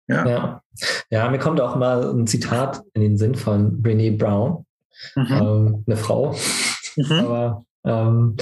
Ja. 0.08 0.28
ja. 0.28 0.64
ja. 1.10 1.30
mir 1.30 1.40
kommt 1.40 1.62
auch 1.62 1.76
mal 1.76 2.10
ein 2.12 2.28
Zitat 2.28 2.84
in 2.94 3.02
den 3.02 3.18
Sinn 3.18 3.36
von 3.36 3.82
Brene 3.82 4.12
Brown, 4.12 4.66
mhm. 5.16 5.28
ähm, 5.30 5.84
eine 5.88 5.98
Frau. 5.98 6.36
Mhm. 6.96 7.12
Aber 7.12 7.66
ähm, 7.86 8.38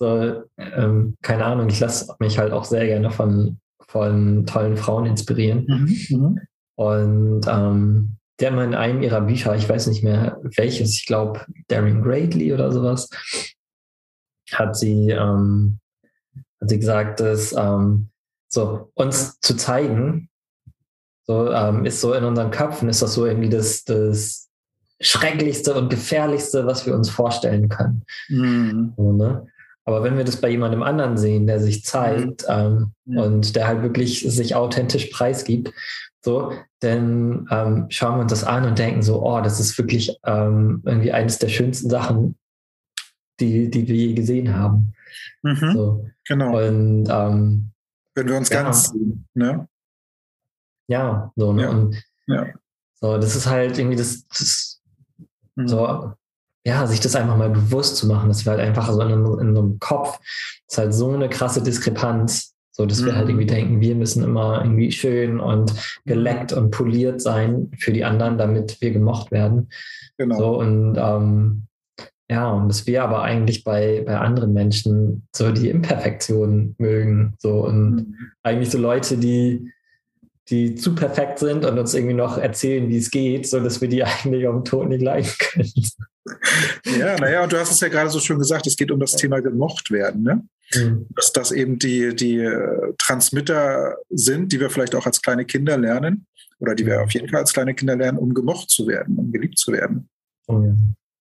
so, 0.00 0.44
ähm, 0.56 1.16
keine 1.20 1.44
Ahnung, 1.44 1.68
ich 1.68 1.78
lasse 1.78 2.14
mich 2.20 2.38
halt 2.38 2.52
auch 2.52 2.64
sehr 2.64 2.86
gerne 2.86 3.10
von, 3.10 3.60
von 3.86 4.46
tollen 4.46 4.78
Frauen 4.78 5.04
inspirieren. 5.04 5.66
Mhm, 5.68 6.16
mhm. 6.16 6.40
Und 6.74 7.42
ähm, 7.46 8.16
die 8.40 8.46
haben 8.46 8.58
in 8.58 8.74
einem 8.74 9.02
ihrer 9.02 9.20
Bücher, 9.20 9.54
ich 9.54 9.68
weiß 9.68 9.88
nicht 9.88 10.02
mehr 10.02 10.40
welches, 10.56 10.94
ich 10.94 11.04
glaube 11.04 11.40
Darren 11.68 12.02
Greatly 12.02 12.54
oder 12.54 12.72
sowas, 12.72 13.10
hat 14.50 14.74
sie, 14.74 15.10
ähm, 15.10 15.78
hat 16.62 16.70
sie 16.70 16.78
gesagt, 16.78 17.20
dass 17.20 17.52
ähm, 17.52 18.08
so 18.48 18.90
uns 18.94 19.38
zu 19.40 19.54
zeigen, 19.54 20.30
so 21.26 21.52
ähm, 21.52 21.84
ist 21.84 22.00
so 22.00 22.14
in 22.14 22.24
unseren 22.24 22.50
Köpfen, 22.50 22.88
ist 22.88 23.02
das 23.02 23.12
so 23.12 23.26
irgendwie 23.26 23.50
das, 23.50 23.84
das 23.84 24.48
Schrecklichste 24.98 25.74
und 25.74 25.90
Gefährlichste, 25.90 26.66
was 26.66 26.86
wir 26.86 26.94
uns 26.94 27.10
vorstellen 27.10 27.68
können. 27.68 28.02
Mhm. 28.30 28.94
So, 28.96 29.12
ne? 29.12 29.46
Aber 29.90 30.04
wenn 30.04 30.16
wir 30.16 30.24
das 30.24 30.40
bei 30.40 30.48
jemandem 30.48 30.82
anderen 30.82 31.16
sehen, 31.16 31.46
der 31.46 31.60
sich 31.60 31.84
zeigt 31.84 32.42
mhm. 32.48 32.48
ähm, 32.48 32.92
ja. 33.06 33.22
und 33.22 33.56
der 33.56 33.66
halt 33.66 33.82
wirklich 33.82 34.20
sich 34.20 34.54
authentisch 34.54 35.06
preisgibt, 35.06 35.72
so, 36.22 36.52
dann 36.80 37.46
ähm, 37.50 37.86
schauen 37.88 38.16
wir 38.16 38.22
uns 38.22 38.30
das 38.30 38.44
an 38.44 38.64
und 38.66 38.78
denken 38.78 39.02
so, 39.02 39.24
oh, 39.24 39.40
das 39.40 39.58
ist 39.58 39.76
wirklich 39.78 40.16
ähm, 40.24 40.82
irgendwie 40.84 41.12
eines 41.12 41.38
der 41.38 41.48
schönsten 41.48 41.88
Sachen, 41.88 42.36
die, 43.40 43.70
die 43.70 43.88
wir 43.88 43.96
je 43.96 44.14
gesehen 44.14 44.54
haben. 44.54 44.92
Mhm. 45.42 45.72
So. 45.72 46.06
Genau. 46.26 46.58
Und 46.58 47.08
ähm, 47.10 47.70
wenn 48.14 48.28
wir 48.28 48.36
uns 48.36 48.50
ja, 48.50 48.62
ganz 48.62 48.90
sehen, 48.90 49.26
ne? 49.34 49.66
Ja, 50.88 51.32
so, 51.36 51.52
ne? 51.52 51.62
Ja. 51.62 51.70
Und 51.70 52.04
ja. 52.26 52.46
so, 52.94 53.16
das 53.16 53.34
ist 53.34 53.46
halt 53.46 53.78
irgendwie 53.78 53.96
das, 53.96 54.26
das 54.28 54.82
mhm. 55.56 55.68
so 55.68 56.12
ja, 56.64 56.86
sich 56.86 57.00
das 57.00 57.16
einfach 57.16 57.36
mal 57.36 57.50
bewusst 57.50 57.96
zu 57.96 58.06
machen, 58.06 58.28
dass 58.28 58.44
wir 58.44 58.52
halt 58.52 58.60
einfach 58.60 58.90
so 58.90 59.00
in, 59.00 59.10
in 59.10 59.24
unserem 59.24 59.78
Kopf, 59.78 60.18
das 60.18 60.74
ist 60.74 60.78
halt 60.78 60.94
so 60.94 61.10
eine 61.10 61.28
krasse 61.28 61.62
Diskrepanz, 61.62 62.54
so 62.72 62.86
dass 62.86 63.00
mhm. 63.00 63.06
wir 63.06 63.16
halt 63.16 63.24
mhm. 63.24 63.30
irgendwie 63.30 63.46
denken, 63.46 63.80
wir 63.80 63.94
müssen 63.94 64.22
immer 64.22 64.62
irgendwie 64.62 64.92
schön 64.92 65.40
und 65.40 65.72
geleckt 66.04 66.52
und 66.52 66.70
poliert 66.70 67.20
sein 67.20 67.70
für 67.78 67.92
die 67.92 68.04
anderen, 68.04 68.38
damit 68.38 68.80
wir 68.80 68.90
gemocht 68.90 69.30
werden. 69.30 69.68
Genau. 70.18 70.36
So 70.36 70.58
und 70.60 70.96
ähm, 70.98 71.66
ja, 72.30 72.48
und 72.48 72.68
dass 72.68 72.86
wir 72.86 73.02
aber 73.02 73.22
eigentlich 73.22 73.64
bei, 73.64 74.04
bei 74.06 74.16
anderen 74.16 74.52
Menschen 74.52 75.26
so 75.34 75.50
die 75.50 75.68
Imperfektion 75.68 76.76
mögen. 76.78 77.34
So 77.38 77.66
und 77.66 77.94
mhm. 77.96 78.16
eigentlich 78.44 78.70
so 78.70 78.78
Leute, 78.78 79.16
die, 79.16 79.72
die 80.48 80.76
zu 80.76 80.94
perfekt 80.94 81.40
sind 81.40 81.64
und 81.64 81.76
uns 81.76 81.92
irgendwie 81.92 82.14
noch 82.14 82.38
erzählen, 82.38 82.88
wie 82.88 82.98
es 82.98 83.10
geht, 83.10 83.48
so 83.48 83.58
dass 83.58 83.80
wir 83.80 83.88
die 83.88 84.04
eigentlich 84.24 84.46
auf 84.46 84.54
dem 84.54 84.64
Tod 84.64 84.88
nicht 84.90 85.02
leiden 85.02 85.30
können. 85.38 85.72
Ja, 86.84 87.16
naja, 87.16 87.42
und 87.42 87.52
du 87.52 87.58
hast 87.58 87.70
es 87.70 87.80
ja 87.80 87.88
gerade 87.88 88.10
so 88.10 88.20
schön 88.20 88.38
gesagt, 88.38 88.66
es 88.66 88.76
geht 88.76 88.90
um 88.90 89.00
das 89.00 89.12
Thema 89.12 89.40
gemocht 89.40 89.90
werden, 89.90 90.22
ne? 90.22 90.42
Mhm. 90.74 91.06
Dass 91.16 91.32
das 91.32 91.50
eben 91.50 91.78
die, 91.78 92.14
die 92.14 92.38
äh, 92.38 92.94
Transmitter 92.98 93.96
sind, 94.10 94.52
die 94.52 94.60
wir 94.60 94.70
vielleicht 94.70 94.94
auch 94.94 95.06
als 95.06 95.20
kleine 95.22 95.44
Kinder 95.44 95.76
lernen 95.76 96.26
oder 96.58 96.74
die 96.74 96.86
wir 96.86 96.98
mhm. 96.98 97.04
auf 97.04 97.10
jeden 97.12 97.28
Fall 97.28 97.40
als 97.40 97.52
kleine 97.52 97.74
Kinder 97.74 97.96
lernen, 97.96 98.18
um 98.18 98.34
gemocht 98.34 98.70
zu 98.70 98.86
werden, 98.86 99.16
um 99.16 99.32
geliebt 99.32 99.58
zu 99.58 99.72
werden. 99.72 100.08
Oh 100.46 100.62
ja. 100.62 100.74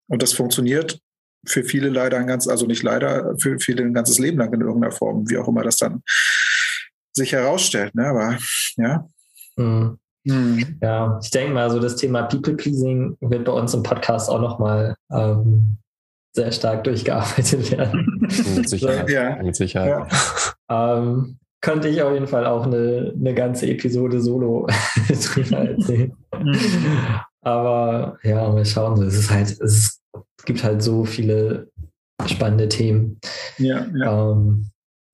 Und 0.07 0.23
das 0.23 0.33
funktioniert 0.33 0.99
für 1.45 1.63
viele 1.63 1.89
leider 1.89 2.17
ein 2.17 2.27
ganz, 2.27 2.47
also 2.47 2.65
nicht 2.65 2.83
leider, 2.83 3.35
für 3.37 3.59
viele 3.59 3.83
ein 3.83 3.93
ganzes 3.93 4.19
Leben 4.19 4.39
lang 4.39 4.51
in 4.53 4.61
irgendeiner 4.61 4.91
Form, 4.91 5.29
wie 5.29 5.37
auch 5.37 5.47
immer 5.47 5.63
das 5.63 5.77
dann 5.77 6.03
sich 7.13 7.31
herausstellt. 7.31 7.95
Ne? 7.95 8.07
Aber 8.07 8.37
ja. 8.75 9.07
Mhm. 9.55 9.99
Mhm. 10.29 10.79
Ja, 10.81 11.19
ich 11.21 11.31
denke 11.31 11.53
mal, 11.53 11.69
so 11.69 11.79
das 11.79 11.95
Thema 11.95 12.23
People-Pleasing 12.23 13.17
wird 13.21 13.45
bei 13.45 13.51
uns 13.51 13.73
im 13.73 13.83
Podcast 13.83 14.29
auch 14.29 14.41
nochmal 14.41 14.95
ähm, 15.11 15.77
sehr 16.35 16.51
stark 16.51 16.83
durchgearbeitet 16.83 17.71
werden. 17.71 18.29
Mit 18.55 18.69
Sicherheit. 18.69 19.09
ja. 19.09 19.41
Mit 19.41 19.55
Sicherheit. 19.55 20.07
Ja. 20.69 20.97
Ähm, 20.97 21.37
könnte 21.61 21.89
ich 21.89 22.01
auf 22.01 22.13
jeden 22.13 22.27
Fall 22.27 22.45
auch 22.45 22.65
eine, 22.65 23.13
eine 23.19 23.33
ganze 23.33 23.67
Episode 23.67 24.21
solo 24.21 24.67
drüber 25.07 25.57
erzählen. 25.57 26.13
Mhm. 26.37 26.55
Aber 27.41 28.17
ja, 28.23 28.49
mal 28.49 28.65
schauen. 28.65 29.01
Es 29.03 29.17
ist 29.17 29.29
halt, 29.31 29.59
es, 29.61 30.01
gibt 30.45 30.63
halt 30.63 30.81
so 30.81 31.05
viele 31.05 31.69
spannende 32.25 32.69
Themen, 32.69 33.19
ja, 33.57 33.85
ja. 33.95 34.31
Ähm, 34.31 34.69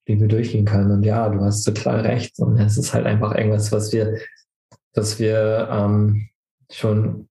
die 0.08 0.20
wir 0.20 0.28
durchgehen 0.28 0.66
können. 0.66 0.92
Und 0.92 1.04
ja, 1.04 1.30
du 1.30 1.42
hast 1.42 1.64
total 1.64 2.02
recht. 2.02 2.40
Und 2.40 2.60
es 2.60 2.78
ist 2.78 2.94
halt 2.94 3.06
einfach 3.06 3.36
irgendwas, 3.36 3.72
was 3.72 3.92
wir 3.92 4.18
dass 4.96 5.20
wir 5.20 5.68
ähm, 5.72 6.30
schon 6.72 7.28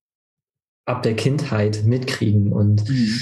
ab 0.86 1.02
der 1.02 1.16
Kindheit 1.16 1.82
mitkriegen 1.84 2.52
und 2.52 2.88
mhm. 2.88 3.18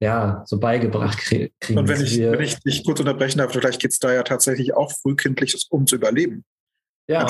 ja, 0.00 0.42
so 0.46 0.58
beigebracht 0.58 1.18
kriegen. 1.18 1.52
Und 1.76 1.88
wenn 1.88 2.00
ich, 2.00 2.18
wenn 2.18 2.40
ich 2.40 2.58
dich 2.60 2.84
kurz 2.84 3.00
unterbrechen 3.00 3.38
darf, 3.38 3.52
vielleicht 3.52 3.80
geht 3.80 3.90
es 3.90 3.98
da 3.98 4.12
ja 4.12 4.22
tatsächlich 4.22 4.74
auch 4.74 4.92
frühkindlich 4.92 5.66
um 5.70 5.86
zu 5.86 5.96
überleben. 5.96 6.44
Ja, 7.08 7.26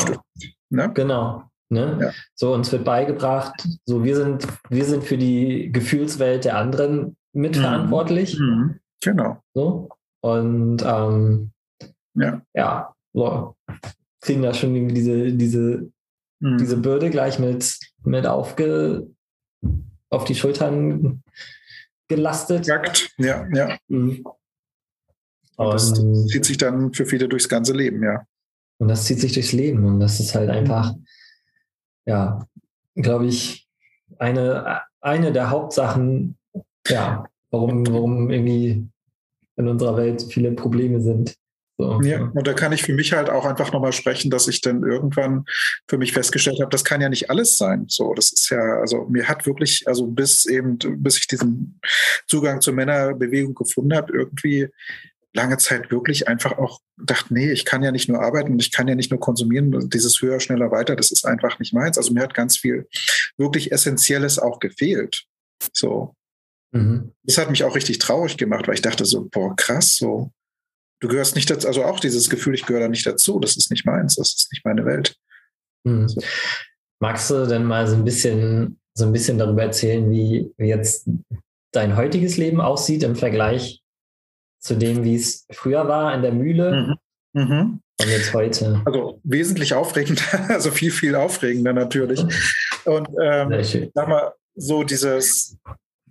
ne? 0.69 0.93
genau. 0.93 1.45
Ne? 1.71 1.99
Ja. 2.01 2.13
So, 2.35 2.53
uns 2.53 2.71
wird 2.73 2.85
beigebracht, 2.85 3.67
so 3.87 4.05
wir 4.05 4.17
sind, 4.17 4.47
wir 4.69 4.85
sind 4.85 5.05
für 5.05 5.17
die 5.17 5.71
Gefühlswelt 5.73 6.45
der 6.45 6.57
anderen 6.57 7.17
mitverantwortlich. 7.33 8.39
Mhm. 8.39 8.47
Mhm. 8.47 8.81
Genau. 9.03 9.43
So. 9.55 9.89
Und 10.21 10.83
ähm, 10.85 11.53
ja, 12.15 12.43
ja 12.55 12.95
so, 13.15 13.57
kriegen 14.21 14.43
da 14.43 14.53
schon 14.53 14.75
irgendwie 14.75 14.95
diese, 14.95 15.33
diese 15.33 15.91
mhm. 16.41 16.59
diese 16.59 16.76
Bürde 16.76 17.11
gleich 17.11 17.38
mit, 17.38 17.78
mit 18.05 18.26
aufge, 18.26 19.07
auf 20.09 20.24
die 20.24 20.34
Schultern 20.34 21.22
gelastet. 22.09 22.66
Jagt. 22.66 23.11
Ja, 23.18 23.47
ja. 23.55 23.78
Mhm. 23.88 24.24
Und 25.57 25.74
das 25.74 25.93
zieht 26.28 26.45
sich 26.45 26.57
dann 26.57 26.93
für 26.95 27.05
viele 27.05 27.28
durchs 27.28 27.49
ganze 27.49 27.74
Leben, 27.74 28.03
ja. 28.03 28.24
Und 28.78 28.88
das 28.88 29.05
zieht 29.05 29.20
sich 29.20 29.32
durchs 29.32 29.53
Leben. 29.53 29.84
Und 29.84 30.01
das 30.01 30.18
ist 30.18 30.34
halt 30.34 30.49
einfach, 30.49 30.95
ja, 32.07 32.47
glaube 32.95 33.26
ich, 33.26 33.68
eine, 34.18 34.80
eine 35.01 35.32
der 35.32 35.51
Hauptsachen, 35.51 36.38
ja, 36.88 37.24
warum, 37.51 37.86
warum 37.86 38.30
irgendwie 38.30 38.88
in 39.57 39.68
unserer 39.68 39.97
Welt 39.99 40.22
viele 40.30 40.53
Probleme 40.53 41.01
sind. 41.03 41.36
So. 41.81 42.01
Ja, 42.03 42.31
und 42.35 42.47
da 42.47 42.53
kann 42.53 42.72
ich 42.72 42.83
für 42.83 42.93
mich 42.93 43.14
halt 43.14 43.31
auch 43.31 43.47
einfach 43.47 43.72
nochmal 43.72 43.93
sprechen, 43.93 44.31
dass 44.31 44.49
ich 44.49 44.61
dann 44.61 44.83
irgendwann 44.83 45.47
für 45.89 45.97
mich 45.97 46.12
festgestellt 46.12 46.61
habe, 46.61 46.70
das 46.70 46.85
kann 46.85 47.01
ja 47.01 47.09
nicht 47.09 47.31
alles 47.31 47.57
sein. 47.57 47.87
So, 47.89 48.12
das 48.12 48.33
ist 48.33 48.51
ja, 48.51 48.81
also 48.81 49.07
mir 49.09 49.28
hat 49.28 49.47
wirklich, 49.47 49.85
also 49.87 50.07
bis 50.07 50.45
eben, 50.45 50.78
bis 50.78 51.16
ich 51.16 51.26
diesen 51.26 51.81
Zugang 52.26 52.61
zur 52.61 52.74
Männerbewegung 52.74 53.55
gefunden 53.55 53.97
habe, 53.97 54.12
irgendwie 54.12 54.68
lange 55.33 55.57
Zeit 55.57 55.91
wirklich 55.91 56.28
einfach 56.28 56.59
auch 56.59 56.81
gedacht, 56.99 57.31
nee, 57.31 57.51
ich 57.51 57.64
kann 57.64 57.83
ja 57.83 57.93
nicht 57.93 58.11
nur 58.11 58.20
arbeiten 58.20 58.53
und 58.53 58.61
ich 58.61 58.72
kann 58.72 58.89
ja 58.89 58.95
nicht 58.95 59.11
nur 59.11 59.20
konsumieren, 59.20 59.89
dieses 59.89 60.20
höher, 60.20 60.41
schneller, 60.41 60.70
weiter, 60.70 60.97
das 60.97 61.11
ist 61.11 61.24
einfach 61.24 61.59
nicht 61.61 61.72
meins. 61.72 61.97
Also 61.97 62.12
mir 62.12 62.22
hat 62.22 62.35
ganz 62.35 62.59
viel 62.59 62.89
wirklich 63.39 63.72
Essentielles 63.72 64.39
auch 64.39 64.59
gefehlt. 64.59 65.24
So. 65.72 66.14
Mhm. 66.72 67.12
Das 67.22 67.39
hat 67.39 67.49
mich 67.49 67.64
auch 67.64 67.74
richtig 67.74 67.99
traurig 67.99 68.37
gemacht, 68.37 68.68
weil 68.68 68.74
ich 68.74 68.83
dachte 68.83 69.07
so, 69.07 69.28
boah, 69.31 69.57
krass, 69.57 69.97
so 69.97 70.31
du 71.01 71.09
gehörst 71.09 71.34
nicht 71.34 71.51
dazu, 71.51 71.66
also 71.66 71.84
auch 71.84 72.01
dieses 72.01 72.30
Gefühl, 72.30 72.55
ich 72.55 72.66
gehöre 72.66 72.82
da 72.82 72.88
nicht 72.88 73.07
dazu, 73.07 73.40
das 73.40 73.57
ist 73.57 73.70
nicht 73.70 73.86
meins, 73.86 74.16
das 74.16 74.34
ist 74.34 74.53
nicht 74.53 74.64
meine 74.64 74.84
Welt. 74.84 75.16
Hm. 75.86 76.09
So. 76.09 76.20
Magst 77.01 77.30
du 77.30 77.46
denn 77.46 77.64
mal 77.64 77.86
so 77.86 77.96
ein 77.96 78.05
bisschen 78.05 78.80
so 78.94 79.07
ein 79.07 79.12
bisschen 79.12 79.38
darüber 79.38 79.62
erzählen, 79.62 80.11
wie 80.11 80.53
jetzt 80.59 81.09
dein 81.72 81.96
heutiges 81.96 82.36
Leben 82.36 82.61
aussieht 82.61 83.03
im 83.03 83.16
Vergleich 83.16 83.82
zu 84.61 84.76
dem, 84.76 85.05
wie 85.05 85.14
es 85.14 85.46
früher 85.51 85.88
war 85.88 86.14
in 86.14 86.22
der 86.22 86.32
Mühle 86.32 86.98
mhm. 87.34 87.42
Mhm. 87.42 87.80
und 88.01 88.09
jetzt 88.09 88.34
heute? 88.34 88.82
Also 88.84 89.20
wesentlich 89.24 89.74
aufregender, 89.74 90.22
also 90.48 90.70
viel, 90.70 90.90
viel 90.90 91.14
aufregender 91.14 91.72
natürlich. 91.72 92.20
Und 92.86 93.11
ähm, 93.22 93.90
sag 93.94 94.09
mal, 94.09 94.32
so 94.55 94.84
dieses 94.84 95.59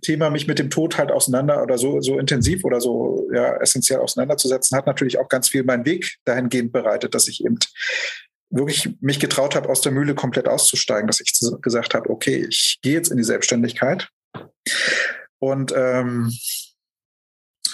Thema, 0.02 0.30
mich 0.30 0.46
mit 0.46 0.58
dem 0.58 0.70
Tod 0.70 0.98
halt 0.98 1.10
auseinander 1.10 1.62
oder 1.62 1.78
so, 1.78 2.00
so 2.00 2.18
intensiv 2.18 2.64
oder 2.64 2.80
so 2.80 3.28
ja, 3.32 3.56
essentiell 3.56 4.00
auseinanderzusetzen, 4.00 4.76
hat 4.76 4.86
natürlich 4.86 5.18
auch 5.18 5.28
ganz 5.28 5.48
viel 5.48 5.64
meinen 5.64 5.84
Weg 5.84 6.16
dahingehend 6.24 6.72
bereitet, 6.72 7.14
dass 7.14 7.28
ich 7.28 7.44
eben 7.44 7.58
wirklich 8.50 8.96
mich 9.00 9.20
getraut 9.20 9.54
habe, 9.54 9.68
aus 9.68 9.80
der 9.80 9.92
Mühle 9.92 10.14
komplett 10.14 10.48
auszusteigen, 10.48 11.06
dass 11.06 11.20
ich 11.20 11.38
gesagt 11.62 11.94
habe, 11.94 12.10
okay, 12.10 12.46
ich 12.48 12.78
gehe 12.82 12.94
jetzt 12.94 13.10
in 13.10 13.16
die 13.16 13.24
Selbstständigkeit 13.24 14.08
und 15.38 15.72
ähm, 15.76 16.32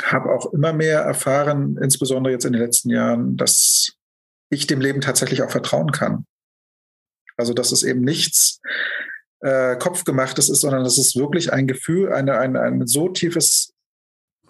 habe 0.04 0.32
auch 0.32 0.52
immer 0.52 0.72
mehr 0.72 1.00
erfahren, 1.00 1.78
insbesondere 1.82 2.32
jetzt 2.32 2.44
in 2.44 2.52
den 2.52 2.62
letzten 2.62 2.90
Jahren, 2.90 3.36
dass 3.36 3.92
ich 4.50 4.66
dem 4.66 4.80
Leben 4.80 5.00
tatsächlich 5.00 5.42
auch 5.42 5.50
vertrauen 5.50 5.92
kann. 5.92 6.26
Also 7.36 7.52
dass 7.52 7.72
es 7.72 7.82
eben 7.82 8.00
nichts 8.00 8.60
äh, 9.46 9.76
Kopfgemachtes 9.76 10.48
ist, 10.48 10.60
sondern 10.60 10.82
dass 10.82 10.98
es 10.98 11.14
wirklich 11.14 11.52
ein 11.52 11.68
Gefühl, 11.68 12.12
eine, 12.12 12.38
ein, 12.38 12.56
ein 12.56 12.86
so 12.88 13.08
tiefes, 13.08 13.72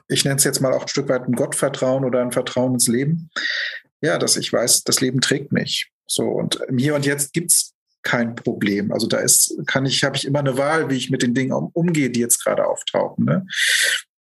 ich 0.09 0.25
nenne 0.25 0.37
es 0.37 0.45
jetzt 0.45 0.61
mal 0.61 0.73
auch 0.73 0.83
ein 0.83 0.89
Stück 0.89 1.11
weit 1.11 1.29
ein 1.29 1.35
Gottvertrauen 1.35 2.05
oder 2.05 2.23
ein 2.23 2.33
Vertrauen 2.33 2.75
ins 2.75 2.89
Leben, 2.89 3.29
ja, 4.01 4.17
dass 4.17 4.39
ich 4.39 4.51
weiß, 4.51 4.85
das 4.85 5.03
Leben 5.03 5.21
trägt 5.21 5.53
mich. 5.53 5.91
So, 6.07 6.25
und 6.25 6.61
Hier 6.75 6.95
und 6.95 7.05
Jetzt 7.05 7.35
gibt 7.35 7.51
es 7.51 7.75
kein 8.03 8.37
Problem. 8.37 8.91
Also 8.91 9.07
da 9.07 9.19
ist, 9.19 9.55
kann 9.67 9.85
ich, 9.85 10.03
habe 10.03 10.17
ich 10.17 10.25
immer 10.25 10.39
eine 10.39 10.57
Wahl, 10.57 10.89
wie 10.89 10.97
ich 10.97 11.11
mit 11.11 11.23
den 11.23 11.35
Dingen 11.35 11.53
um, 11.53 11.71
umgehe, 11.75 12.09
die 12.09 12.21
jetzt 12.21 12.43
gerade 12.43 12.67
auftauchen. 12.67 13.27
Ne? 13.27 13.47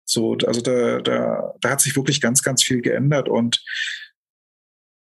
So, 0.06 0.36
also 0.46 0.62
da, 0.62 1.00
da, 1.00 1.54
da 1.60 1.70
hat 1.70 1.82
sich 1.82 1.94
wirklich 1.96 2.22
ganz, 2.22 2.42
ganz 2.42 2.62
viel 2.62 2.80
geändert 2.80 3.28
und 3.28 3.62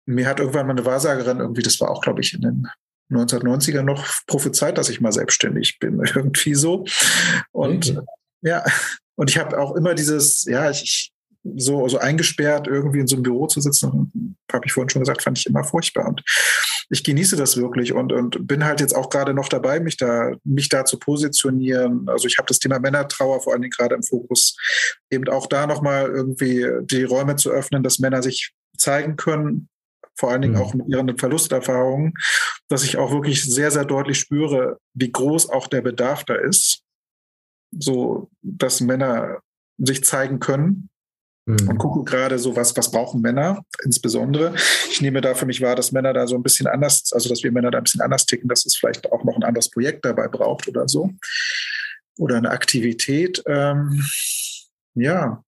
mir 0.05 0.27
hat 0.27 0.39
irgendwann 0.39 0.67
mal 0.67 0.73
eine 0.73 0.85
Wahrsagerin 0.85 1.39
irgendwie, 1.39 1.61
das 1.61 1.79
war 1.79 1.91
auch, 1.91 2.01
glaube 2.01 2.21
ich, 2.21 2.33
in 2.33 2.41
den 2.41 2.67
1990er 3.11 3.81
noch 3.81 4.05
prophezeit, 4.27 4.77
dass 4.77 4.89
ich 4.89 5.01
mal 5.01 5.11
selbstständig 5.11 5.79
bin, 5.79 5.99
irgendwie 6.15 6.55
so. 6.55 6.85
Und 7.51 7.89
okay. 7.89 8.05
ja, 8.41 8.63
und 9.15 9.29
ich 9.29 9.37
habe 9.37 9.57
auch 9.59 9.75
immer 9.75 9.93
dieses, 9.93 10.43
ja, 10.45 10.69
ich, 10.69 11.11
so, 11.55 11.87
so 11.87 11.99
eingesperrt 11.99 12.67
irgendwie 12.67 12.99
in 12.99 13.07
so 13.07 13.15
einem 13.15 13.23
Büro 13.23 13.47
zu 13.47 13.61
sitzen, 13.61 14.35
habe 14.51 14.65
ich 14.65 14.73
vorhin 14.73 14.89
schon 14.89 15.01
gesagt, 15.01 15.21
fand 15.21 15.37
ich 15.37 15.45
immer 15.45 15.63
furchtbar. 15.63 16.07
Und 16.07 16.23
ich 16.89 17.03
genieße 17.03 17.35
das 17.35 17.57
wirklich 17.57 17.93
und, 17.93 18.11
und 18.11 18.47
bin 18.47 18.65
halt 18.65 18.79
jetzt 18.79 18.95
auch 18.95 19.09
gerade 19.09 19.33
noch 19.33 19.47
dabei, 19.47 19.79
mich 19.79 19.97
da, 19.97 20.31
mich 20.43 20.69
da 20.69 20.85
zu 20.85 20.97
positionieren. 20.97 22.07
Also 22.09 22.27
ich 22.27 22.37
habe 22.37 22.47
das 22.47 22.59
Thema 22.59 22.79
Männertrauer 22.79 23.41
vor 23.41 23.53
allen 23.53 23.61
Dingen 23.61 23.73
gerade 23.77 23.95
im 23.95 24.03
Fokus, 24.03 24.57
eben 25.09 25.27
auch 25.29 25.47
da 25.47 25.67
nochmal 25.67 26.07
irgendwie 26.07 26.65
die 26.81 27.03
Räume 27.03 27.35
zu 27.35 27.51
öffnen, 27.51 27.83
dass 27.83 27.99
Männer 27.99 28.23
sich 28.23 28.53
zeigen 28.77 29.15
können, 29.15 29.69
vor 30.17 30.31
allen 30.31 30.41
Dingen 30.41 30.55
mhm. 30.55 30.61
auch 30.61 30.73
mit 30.73 30.87
ihren 30.87 31.17
Verlusterfahrungen, 31.17 32.13
dass 32.67 32.83
ich 32.83 32.97
auch 32.97 33.11
wirklich 33.11 33.43
sehr, 33.43 33.71
sehr 33.71 33.85
deutlich 33.85 34.19
spüre, 34.19 34.79
wie 34.93 35.11
groß 35.11 35.49
auch 35.49 35.67
der 35.67 35.81
Bedarf 35.81 36.23
da 36.23 36.35
ist, 36.35 36.81
so 37.71 38.29
dass 38.41 38.81
Männer 38.81 39.39
sich 39.77 40.03
zeigen 40.03 40.39
können 40.39 40.89
mhm. 41.45 41.69
und 41.69 41.77
gucke 41.77 42.03
gerade 42.09 42.39
so, 42.39 42.55
was, 42.55 42.75
was 42.77 42.91
brauchen 42.91 43.21
Männer 43.21 43.63
insbesondere. 43.83 44.55
Ich 44.89 45.01
nehme 45.01 45.21
da 45.21 45.35
für 45.35 45.45
mich 45.45 45.61
wahr, 45.61 45.75
dass 45.75 45.91
Männer 45.91 46.13
da 46.13 46.27
so 46.27 46.35
ein 46.35 46.43
bisschen 46.43 46.67
anders, 46.67 47.11
also 47.13 47.29
dass 47.29 47.43
wir 47.43 47.51
Männer 47.51 47.71
da 47.71 47.79
ein 47.79 47.83
bisschen 47.83 48.01
anders 48.01 48.25
ticken, 48.25 48.49
dass 48.49 48.65
es 48.65 48.75
vielleicht 48.75 49.11
auch 49.11 49.23
noch 49.23 49.35
ein 49.35 49.43
anderes 49.43 49.69
Projekt 49.69 50.05
dabei 50.05 50.27
braucht 50.27 50.67
oder 50.67 50.87
so. 50.87 51.11
Oder 52.17 52.37
eine 52.37 52.51
Aktivität. 52.51 53.43
Ähm, 53.45 54.01
ja. 54.93 55.43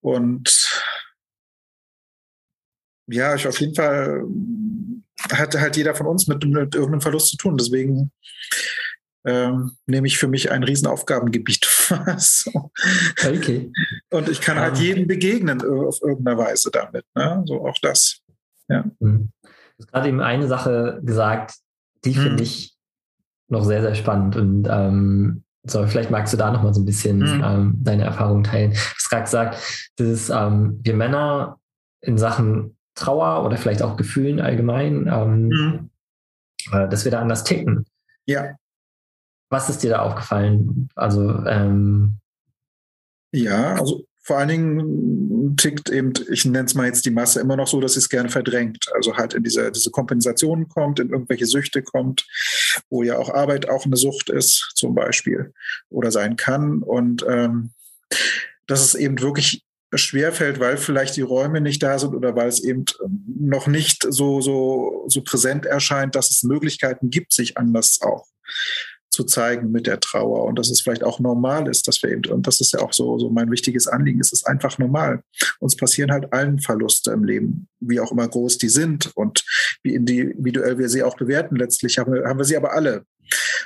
Und 0.00 0.82
ja, 3.06 3.34
ich 3.34 3.46
auf 3.46 3.60
jeden 3.60 3.74
Fall 3.74 4.24
hat 5.32 5.58
halt 5.58 5.76
jeder 5.76 5.94
von 5.94 6.06
uns 6.06 6.26
mit, 6.26 6.44
mit 6.44 6.74
irgendeinem 6.74 7.00
Verlust 7.00 7.28
zu 7.28 7.36
tun. 7.36 7.56
Deswegen 7.56 8.12
ähm, 9.24 9.72
nehme 9.86 10.06
ich 10.06 10.18
für 10.18 10.28
mich 10.28 10.50
ein 10.50 10.62
Riesenaufgabengebiet. 10.62 11.64
so. 12.18 12.70
Okay. 13.24 13.72
Und 14.10 14.28
ich 14.28 14.40
kann 14.40 14.58
halt 14.58 14.78
jedem 14.78 15.06
begegnen 15.06 15.62
auf 15.62 16.00
irgendeiner 16.02 16.38
Weise 16.38 16.70
damit. 16.70 17.04
Ne? 17.14 17.42
So 17.46 17.66
auch 17.66 17.76
das. 17.82 18.20
Ja. 18.68 18.84
Mhm. 19.00 19.30
Du 19.42 19.84
hast 19.84 19.92
gerade 19.92 20.08
eben 20.08 20.20
eine 20.20 20.46
Sache 20.46 21.00
gesagt, 21.02 21.54
die 22.04 22.10
mhm. 22.10 22.22
finde 22.22 22.42
ich 22.42 22.74
noch 23.48 23.64
sehr, 23.64 23.82
sehr 23.82 23.94
spannend. 23.94 24.36
Und 24.36 24.68
ähm, 24.70 25.44
so, 25.64 25.84
vielleicht 25.86 26.10
magst 26.10 26.32
du 26.32 26.36
da 26.36 26.52
noch 26.52 26.62
mal 26.62 26.72
so 26.72 26.80
ein 26.80 26.86
bisschen 26.86 27.18
mhm. 27.18 27.44
ähm, 27.44 27.78
deine 27.82 28.04
Erfahrungen 28.04 28.44
teilen. 28.44 28.72
Du 28.72 28.78
hast 28.78 29.10
gerade 29.10 29.24
gesagt, 29.24 29.58
dass 29.96 30.30
ähm, 30.30 30.80
wir 30.82 30.94
Männer 30.94 31.58
in 32.00 32.16
Sachen 32.16 32.76
Trauer 32.96 33.44
oder 33.44 33.56
vielleicht 33.56 33.82
auch 33.82 33.96
Gefühlen 33.96 34.40
allgemein, 34.40 35.06
ähm, 35.06 35.48
mhm. 35.48 35.90
äh, 36.72 36.88
dass 36.88 37.04
wir 37.04 37.12
da 37.12 37.20
anders 37.20 37.44
ticken. 37.44 37.86
Ja. 38.26 38.56
Was 39.48 39.70
ist 39.70 39.84
dir 39.84 39.90
da 39.90 40.00
aufgefallen? 40.00 40.88
Also 40.96 41.44
ähm, 41.46 42.18
ja, 43.32 43.74
also 43.74 44.04
vor 44.22 44.38
allen 44.38 44.48
Dingen 44.48 45.56
tickt 45.56 45.88
eben, 45.88 46.12
ich 46.30 46.44
nenne 46.44 46.64
es 46.64 46.74
mal 46.74 46.86
jetzt 46.86 47.04
die 47.04 47.12
Masse 47.12 47.38
immer 47.38 47.54
noch 47.54 47.68
so, 47.68 47.80
dass 47.80 47.96
es 47.96 48.08
gerne 48.08 48.28
verdrängt. 48.28 48.86
Also 48.94 49.16
halt 49.16 49.34
in 49.34 49.44
diese, 49.44 49.70
diese 49.70 49.92
Kompensation 49.92 50.68
kommt, 50.68 50.98
in 50.98 51.10
irgendwelche 51.10 51.46
Süchte 51.46 51.82
kommt, 51.82 52.26
wo 52.90 53.04
ja 53.04 53.18
auch 53.18 53.32
Arbeit 53.32 53.68
auch 53.68 53.84
eine 53.84 53.96
Sucht 53.96 54.30
ist, 54.30 54.72
zum 54.74 54.96
Beispiel, 54.96 55.52
oder 55.90 56.10
sein 56.10 56.34
kann. 56.34 56.82
Und 56.82 57.24
ähm, 57.28 57.70
dass 58.66 58.80
es 58.82 58.96
eben 58.96 59.20
wirklich 59.20 59.65
schwerfällt, 59.98 60.60
weil 60.60 60.76
vielleicht 60.76 61.16
die 61.16 61.22
Räume 61.22 61.60
nicht 61.60 61.82
da 61.82 61.98
sind 61.98 62.14
oder 62.14 62.34
weil 62.36 62.48
es 62.48 62.62
eben 62.62 62.84
noch 63.26 63.66
nicht 63.66 64.06
so, 64.08 64.40
so, 64.40 65.04
so 65.08 65.22
präsent 65.22 65.66
erscheint, 65.66 66.14
dass 66.14 66.30
es 66.30 66.42
Möglichkeiten 66.42 67.10
gibt, 67.10 67.32
sich 67.32 67.56
anders 67.56 68.00
auch 68.02 68.26
zu 69.16 69.24
zeigen 69.24 69.70
mit 69.70 69.86
der 69.86 69.98
Trauer 69.98 70.44
und 70.44 70.58
dass 70.58 70.68
es 70.68 70.82
vielleicht 70.82 71.02
auch 71.02 71.20
normal 71.20 71.68
ist, 71.68 71.88
dass 71.88 72.02
wir 72.02 72.10
eben, 72.10 72.30
und 72.30 72.46
das 72.46 72.60
ist 72.60 72.74
ja 72.74 72.80
auch 72.80 72.92
so, 72.92 73.18
so 73.18 73.30
mein 73.30 73.50
wichtiges 73.50 73.86
Anliegen, 73.86 74.20
es 74.20 74.30
ist 74.30 74.46
einfach 74.46 74.76
normal. 74.76 75.22
Uns 75.58 75.74
passieren 75.74 76.12
halt 76.12 76.32
allen 76.34 76.58
Verluste 76.58 77.12
im 77.12 77.24
Leben, 77.24 77.66
wie 77.80 77.98
auch 77.98 78.12
immer 78.12 78.28
groß 78.28 78.58
die 78.58 78.68
sind 78.68 79.10
und 79.14 79.42
wie 79.82 79.94
individuell 79.94 80.78
wir 80.78 80.90
sie 80.90 81.02
auch 81.02 81.16
bewerten. 81.16 81.56
Letztlich 81.56 81.96
haben 81.98 82.12
wir, 82.12 82.24
haben 82.24 82.38
wir 82.38 82.44
sie 82.44 82.58
aber 82.58 82.74
alle. 82.74 83.06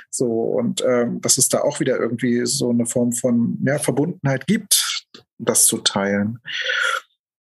So, 0.09 0.27
und 0.27 0.83
ähm, 0.87 1.19
dass 1.21 1.37
es 1.37 1.49
da 1.49 1.59
auch 1.61 1.79
wieder 1.81 1.99
irgendwie 1.99 2.45
so 2.45 2.69
eine 2.69 2.85
Form 2.85 3.11
von 3.11 3.57
ja, 3.65 3.77
Verbundenheit 3.77 4.47
gibt, 4.47 4.80
das 5.41 5.65
zu 5.65 5.79
teilen. 5.79 6.39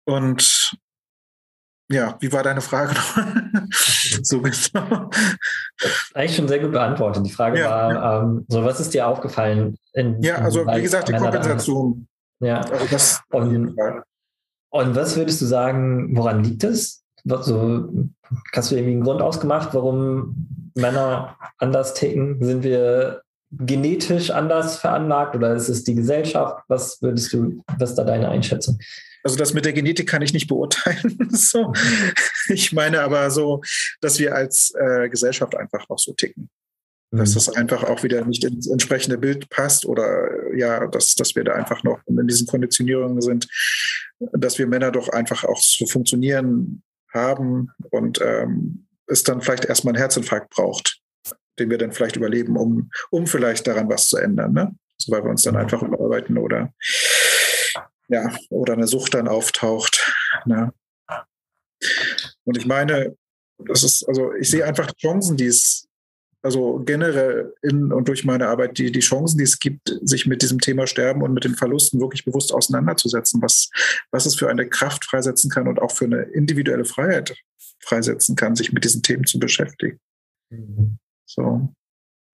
Und 0.05 0.77
ja, 1.91 2.17
wie 2.21 2.33
war 2.33 2.43
deine 2.43 2.61
Frage 2.61 2.95
noch? 2.95 3.63
so 4.23 4.41
genau. 4.41 5.11
Eigentlich 6.15 6.37
schon 6.37 6.49
sehr 6.49 6.61
gut 6.61 6.73
beantwortet. 6.73 7.27
Die 7.27 7.31
Frage 7.31 7.61
ja, 7.61 7.71
war, 7.71 7.93
ja. 7.93 8.23
Ähm, 8.23 8.47
so 8.49 8.65
was 8.65 8.81
ist 8.81 8.95
dir 8.95 9.07
aufgefallen? 9.07 9.77
In, 9.93 10.23
ja, 10.23 10.37
also 10.37 10.67
wie 10.67 10.83
gesagt, 10.83 11.09
die 11.09 11.13
Kompensation. 11.13 12.09
Ja. 12.41 12.61
Also 12.63 12.87
das 12.91 13.23
und, 13.31 13.77
und 14.71 14.97
was 14.97 15.17
würdest 15.17 15.41
du 15.41 15.47
sagen, 15.47 16.17
woran 16.17 16.43
liegt 16.43 16.65
es? 16.65 17.05
So, 17.25 17.89
hast 18.53 18.71
du 18.71 18.75
irgendwie 18.75 18.95
einen 18.95 19.05
Grund 19.05 19.23
ausgemacht, 19.23 19.73
warum 19.73 20.73
Männer 20.75 21.37
anders 21.59 21.95
ticken? 21.95 22.43
Sind 22.45 22.65
wir 22.65 23.23
genetisch 23.59 24.31
anders 24.31 24.79
veranlagt 24.79 25.37
oder 25.37 25.55
ist 25.55 25.69
es 25.69 25.85
die 25.85 25.95
Gesellschaft? 25.95 26.65
Was 26.69 27.01
würdest 27.03 27.33
du, 27.33 27.63
was 27.79 27.91
ist 27.91 27.97
da 27.97 28.05
deine 28.05 28.29
Einschätzung? 28.29 28.79
Also 29.23 29.37
das 29.37 29.55
mit 29.55 29.65
der 29.65 29.73
Genetik 29.73 30.09
kann 30.09 30.23
ich 30.23 30.35
nicht 30.35 30.49
beurteilen. 30.49 31.29
so. 31.31 31.73
Ich 32.49 32.73
meine 32.73 33.01
aber 33.01 33.31
so, 33.31 33.63
dass 34.01 34.19
wir 34.19 34.35
als 34.35 34.73
äh, 34.79 35.09
Gesellschaft 35.09 35.57
einfach 35.57 35.89
noch 35.89 35.99
so 35.99 36.13
ticken. 36.13 36.51
Dass 37.11 37.31
mhm. 37.31 37.35
das 37.35 37.49
einfach 37.51 37.85
auch 37.85 38.03
wieder 38.03 38.25
nicht 38.25 38.45
ins 38.45 38.69
entsprechende 38.69 39.17
Bild 39.17 39.49
passt 39.49 39.87
oder 39.87 40.55
ja, 40.55 40.87
dass, 40.89 41.15
dass 41.15 41.35
wir 41.35 41.45
da 41.45 41.53
einfach 41.53 41.83
noch 41.85 42.01
in 42.07 42.27
diesen 42.27 42.47
Konditionierungen 42.47 43.23
sind, 43.23 43.49
dass 44.33 44.59
wir 44.59 44.67
Männer 44.67 44.91
doch 44.91 45.09
einfach 45.09 45.45
auch 45.45 45.61
so 45.61 45.87
funktionieren 45.87 46.83
haben 47.13 47.71
und 47.91 48.21
ähm, 48.21 48.87
es 49.07 49.23
dann 49.23 49.41
vielleicht 49.41 49.65
erstmal 49.65 49.95
einen 49.95 50.01
Herzinfarkt 50.01 50.51
braucht, 50.51 51.01
den 51.59 51.71
wir 51.71 51.79
dann 51.79 51.93
vielleicht 51.93 52.17
überleben, 52.17 52.57
um, 52.57 52.91
um 53.11 53.27
vielleicht 53.27 53.67
daran 53.67 53.89
was 53.89 54.09
zu 54.09 54.17
ändern. 54.17 54.53
Ne? 54.53 54.75
So, 54.99 55.13
weil 55.13 55.25
wir 55.25 55.31
uns 55.31 55.43
dann 55.43 55.57
einfach 55.57 55.83
überarbeiten 55.83 56.39
oder 56.39 56.73
ja, 58.09 58.35
oder 58.51 58.75
eine 58.75 58.87
Sucht 58.87 59.15
dann 59.15 59.29
auftaucht. 59.29 60.13
Ne? 60.45 60.73
Und 62.45 62.57
ich 62.57 62.67
meine, 62.67 63.17
das 63.59 63.83
ist, 63.83 64.05
also 64.05 64.33
ich 64.35 64.51
sehe 64.51 64.65
einfach 64.65 64.91
die 64.91 65.07
Chancen, 65.07 65.37
die 65.37 65.47
es, 65.47 65.89
also 66.43 66.83
generell 66.85 67.55
in 67.63 67.93
und 67.93 68.07
durch 68.09 68.25
meine 68.25 68.49
Arbeit, 68.49 68.77
die, 68.77 68.93
die 68.93 69.01
Chancen, 69.01 69.39
die 69.39 69.45
es 69.45 69.59
gibt, 69.59 69.99
sich 70.03 70.27
mit 70.27 70.43
diesem 70.43 70.61
Thema 70.61 70.87
Sterben 70.87 71.23
und 71.23 71.33
mit 71.33 71.45
den 71.45 71.55
Verlusten 71.55 72.01
wirklich 72.01 72.25
bewusst 72.25 72.53
auseinanderzusetzen, 72.53 73.41
was, 73.41 73.71
was 74.11 74.27
es 74.27 74.35
für 74.35 74.51
eine 74.51 74.69
Kraft 74.69 75.07
freisetzen 75.07 75.51
kann 75.51 75.69
und 75.69 75.81
auch 75.81 75.93
für 75.93 76.05
eine 76.05 76.23
individuelle 76.23 76.85
Freiheit 76.85 77.35
freisetzen 77.81 78.37
kann, 78.37 78.57
sich 78.57 78.73
mit 78.73 78.85
diesen 78.85 79.03
Themen 79.03 79.25
zu 79.25 79.39
beschäftigen. 79.39 79.99
Mhm. 80.51 80.99
So. 81.27 81.69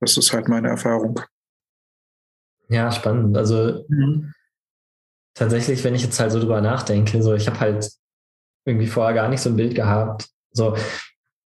Das 0.01 0.17
ist 0.17 0.33
halt 0.33 0.49
meine 0.49 0.69
Erfahrung. 0.69 1.21
Ja, 2.69 2.91
spannend. 2.91 3.37
Also 3.37 3.85
mhm. 3.89 4.33
tatsächlich, 5.35 5.83
wenn 5.85 5.95
ich 5.95 6.03
jetzt 6.03 6.19
halt 6.21 6.33
so 6.33 6.41
drüber 6.41 6.61
nachdenke, 6.61 7.23
so 7.23 7.35
ich 7.35 7.47
habe 7.49 7.61
halt 7.61 7.91
irgendwie 8.65 8.87
vorher 8.87 9.15
gar 9.15 9.29
nicht 9.29 9.41
so 9.41 9.51
ein 9.51 9.57
Bild 9.57 9.75
gehabt. 9.75 10.29
So, 10.53 10.77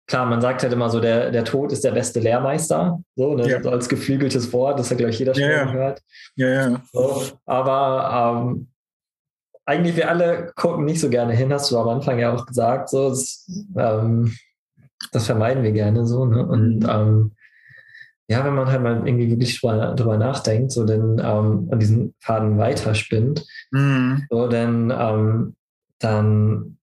klar, 0.06 0.26
man 0.26 0.40
sagt 0.40 0.62
halt 0.62 0.72
immer 0.72 0.90
so, 0.90 1.00
der, 1.00 1.30
der 1.30 1.44
Tod 1.44 1.72
ist 1.72 1.84
der 1.84 1.92
beste 1.92 2.20
Lehrmeister, 2.20 3.00
so, 3.16 3.34
ne? 3.34 3.48
ja. 3.48 3.62
so 3.62 3.70
als 3.70 3.88
geflügeltes 3.88 4.52
Wort, 4.52 4.78
das 4.78 4.90
hat, 4.90 4.98
glaube 4.98 5.12
ich, 5.12 5.18
jeder 5.18 5.34
schon 5.34 5.44
ja, 5.44 5.50
ja. 5.50 5.64
gehört. 5.64 6.02
Ja, 6.36 6.48
ja. 6.48 6.82
So, 6.92 7.22
aber 7.46 8.46
ähm, 8.46 8.68
eigentlich 9.66 9.96
wir 9.96 10.08
alle 10.08 10.52
gucken 10.56 10.84
nicht 10.84 11.00
so 11.00 11.10
gerne 11.10 11.34
hin, 11.34 11.52
hast 11.52 11.70
du 11.70 11.78
am 11.78 11.88
Anfang 11.88 12.18
ja 12.18 12.32
auch 12.32 12.46
gesagt, 12.46 12.88
so, 12.88 13.10
das, 13.10 13.46
ähm, 13.76 14.34
das 15.12 15.26
vermeiden 15.26 15.62
wir 15.62 15.72
gerne 15.72 16.06
so, 16.06 16.26
ne? 16.26 16.46
Und 16.46 16.80
mhm. 16.80 16.88
ähm, 16.88 17.32
ja, 18.30 18.44
wenn 18.44 18.54
man 18.54 18.70
halt 18.70 18.82
mal 18.82 19.06
irgendwie 19.06 19.30
wirklich 19.30 19.58
drüber, 19.58 19.94
drüber 19.94 20.18
nachdenkt, 20.18 20.70
so 20.70 20.84
denn 20.84 21.18
ähm, 21.18 21.68
an 21.70 21.78
diesen 21.78 22.14
Faden 22.20 22.58
weiterspinnt, 22.58 23.46
mhm. 23.70 24.26
so 24.28 24.48
denn 24.48 24.92
ähm, 24.96 25.56
dann 25.98 26.78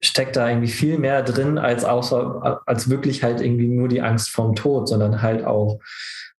steckt 0.00 0.36
da 0.36 0.48
irgendwie 0.48 0.68
viel 0.68 0.98
mehr 0.98 1.22
drin 1.22 1.58
als 1.58 1.84
außer 1.84 2.62
als 2.66 2.88
wirklich 2.88 3.24
halt 3.24 3.40
irgendwie 3.40 3.66
nur 3.66 3.88
die 3.88 4.02
Angst 4.02 4.30
vorm 4.30 4.54
Tod, 4.54 4.88
sondern 4.88 5.20
halt 5.22 5.44
auch 5.44 5.80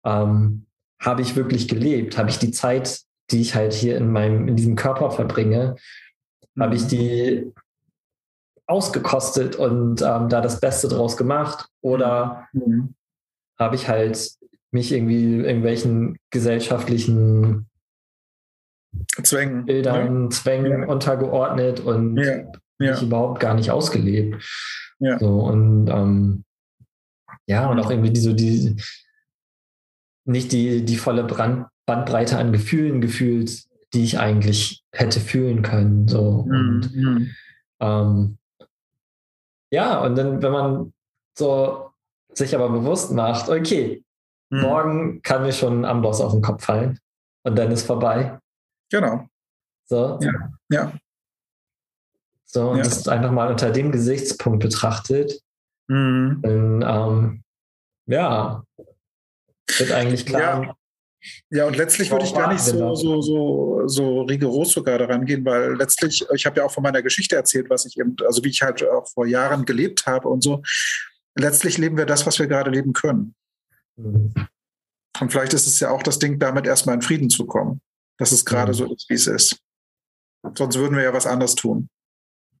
ähm, 0.05 0.65
habe 1.01 1.21
ich 1.21 1.35
wirklich 1.35 1.67
gelebt, 1.67 2.17
habe 2.17 2.29
ich 2.29 2.39
die 2.39 2.51
Zeit 2.51 3.01
die 3.31 3.41
ich 3.41 3.55
halt 3.55 3.73
hier 3.73 3.97
in 3.97 4.11
meinem, 4.11 4.47
in 4.47 4.55
diesem 4.55 4.75
Körper 4.75 5.11
verbringe, 5.11 5.75
mhm. 6.55 6.63
habe 6.63 6.75
ich 6.75 6.87
die 6.87 7.51
ausgekostet 8.69 9.55
und 9.55 10.01
ähm, 10.01 10.29
da 10.29 10.41
das 10.41 10.59
Beste 10.59 10.87
draus 10.87 11.17
gemacht? 11.17 11.67
Oder 11.81 12.47
mhm. 12.53 12.93
habe 13.57 13.75
ich 13.75 13.87
halt 13.87 14.31
mich 14.71 14.91
irgendwie 14.91 15.37
irgendwelchen 15.37 16.17
gesellschaftlichen 16.29 17.67
Zwängen, 19.23 19.65
Bildern, 19.65 20.23
ja. 20.23 20.29
Zwängen 20.29 20.81
ja. 20.83 20.87
untergeordnet 20.87 21.79
und 21.79 22.17
ja. 22.17 22.51
mich 22.77 23.01
überhaupt 23.01 23.39
gar 23.39 23.53
nicht 23.53 23.71
ausgelebt. 23.71 24.43
So, 25.19 25.39
und 25.39 25.87
ähm, 25.89 26.43
ja, 27.47 27.67
und 27.69 27.79
auch 27.79 27.89
irgendwie 27.89 28.11
die, 28.11 28.19
so 28.19 28.33
die 28.33 28.75
nicht 30.25 30.51
die, 30.51 30.85
die 30.85 30.97
volle 30.97 31.23
Brand, 31.23 31.67
Bandbreite 31.85 32.37
an 32.37 32.51
Gefühlen 32.51 33.01
gefühlt, 33.01 33.63
die 33.93 34.03
ich 34.03 34.19
eigentlich 34.19 34.83
hätte 34.91 35.19
fühlen 35.19 35.61
können. 35.61 36.07
So. 36.07 36.45
Und, 36.47 36.91
mhm. 36.93 37.31
ähm, 37.79 38.37
ja, 39.71 40.01
und 40.01 40.15
dann, 40.15 40.41
wenn 40.41 40.51
man 40.51 40.93
so 41.37 41.91
sich 42.33 42.55
aber 42.55 42.69
bewusst 42.69 43.11
macht, 43.11 43.49
okay, 43.49 44.03
mhm. 44.49 44.61
morgen 44.61 45.21
kann 45.21 45.43
mir 45.43 45.53
schon 45.53 45.81
ein 45.81 45.85
Amboss 45.85 46.21
auf 46.21 46.31
den 46.31 46.41
Kopf 46.41 46.65
fallen 46.65 46.99
und 47.43 47.55
dann 47.57 47.71
ist 47.71 47.85
vorbei. 47.85 48.39
Genau. 48.91 49.27
So. 49.85 50.19
Ja. 50.21 50.31
ja. 50.69 50.93
So, 52.45 52.71
und 52.71 52.77
ja. 52.77 52.83
das 52.83 53.07
einfach 53.07 53.31
mal 53.31 53.51
unter 53.51 53.71
dem 53.71 53.91
Gesichtspunkt 53.91 54.63
betrachtet, 54.63 55.39
mhm. 55.87 56.39
dann, 56.41 56.81
ähm, 56.81 57.43
ja, 58.07 58.63
wird 59.77 59.91
eigentlich 59.91 60.25
klar, 60.25 60.63
ja. 60.63 60.75
Ja, 61.49 61.65
und 61.65 61.75
letztlich 61.75 62.11
würde 62.11 62.25
ich 62.25 62.33
gar 62.33 62.51
nicht 62.51 62.63
so, 62.63 62.95
so, 62.95 63.21
so, 63.21 63.87
so 63.87 64.21
rigoros 64.21 64.71
sogar 64.71 64.97
daran 64.97 65.25
gehen, 65.25 65.43
weil 65.45 65.75
letztlich, 65.75 66.25
ich 66.33 66.45
habe 66.45 66.59
ja 66.59 66.65
auch 66.65 66.71
von 66.71 66.83
meiner 66.83 67.01
Geschichte 67.01 67.35
erzählt, 67.35 67.69
was 67.69 67.85
ich 67.85 67.97
eben, 67.99 68.15
also 68.25 68.43
wie 68.43 68.49
ich 68.49 68.61
halt 68.61 68.87
auch 68.87 69.07
vor 69.07 69.25
Jahren 69.25 69.65
gelebt 69.65 70.05
habe 70.05 70.27
und 70.29 70.41
so. 70.41 70.61
Letztlich 71.35 71.77
leben 71.77 71.97
wir 71.97 72.05
das, 72.05 72.25
was 72.25 72.39
wir 72.39 72.47
gerade 72.47 72.71
leben 72.71 72.93
können. 72.93 73.35
Mhm. 73.97 74.33
Und 75.19 75.31
vielleicht 75.31 75.53
ist 75.53 75.67
es 75.67 75.79
ja 75.79 75.91
auch 75.91 76.03
das 76.03 76.19
Ding, 76.19 76.39
damit 76.39 76.65
erstmal 76.65 76.95
in 76.95 77.01
Frieden 77.01 77.29
zu 77.29 77.45
kommen, 77.45 77.81
dass 78.17 78.31
es 78.31 78.45
gerade 78.45 78.71
mhm. 78.71 78.77
so 78.77 78.93
ist, 78.93 79.09
wie 79.09 79.15
es 79.15 79.27
ist. 79.27 79.57
Sonst 80.55 80.77
würden 80.77 80.95
wir 80.95 81.03
ja 81.03 81.13
was 81.13 81.27
anderes 81.27 81.55
tun. 81.55 81.89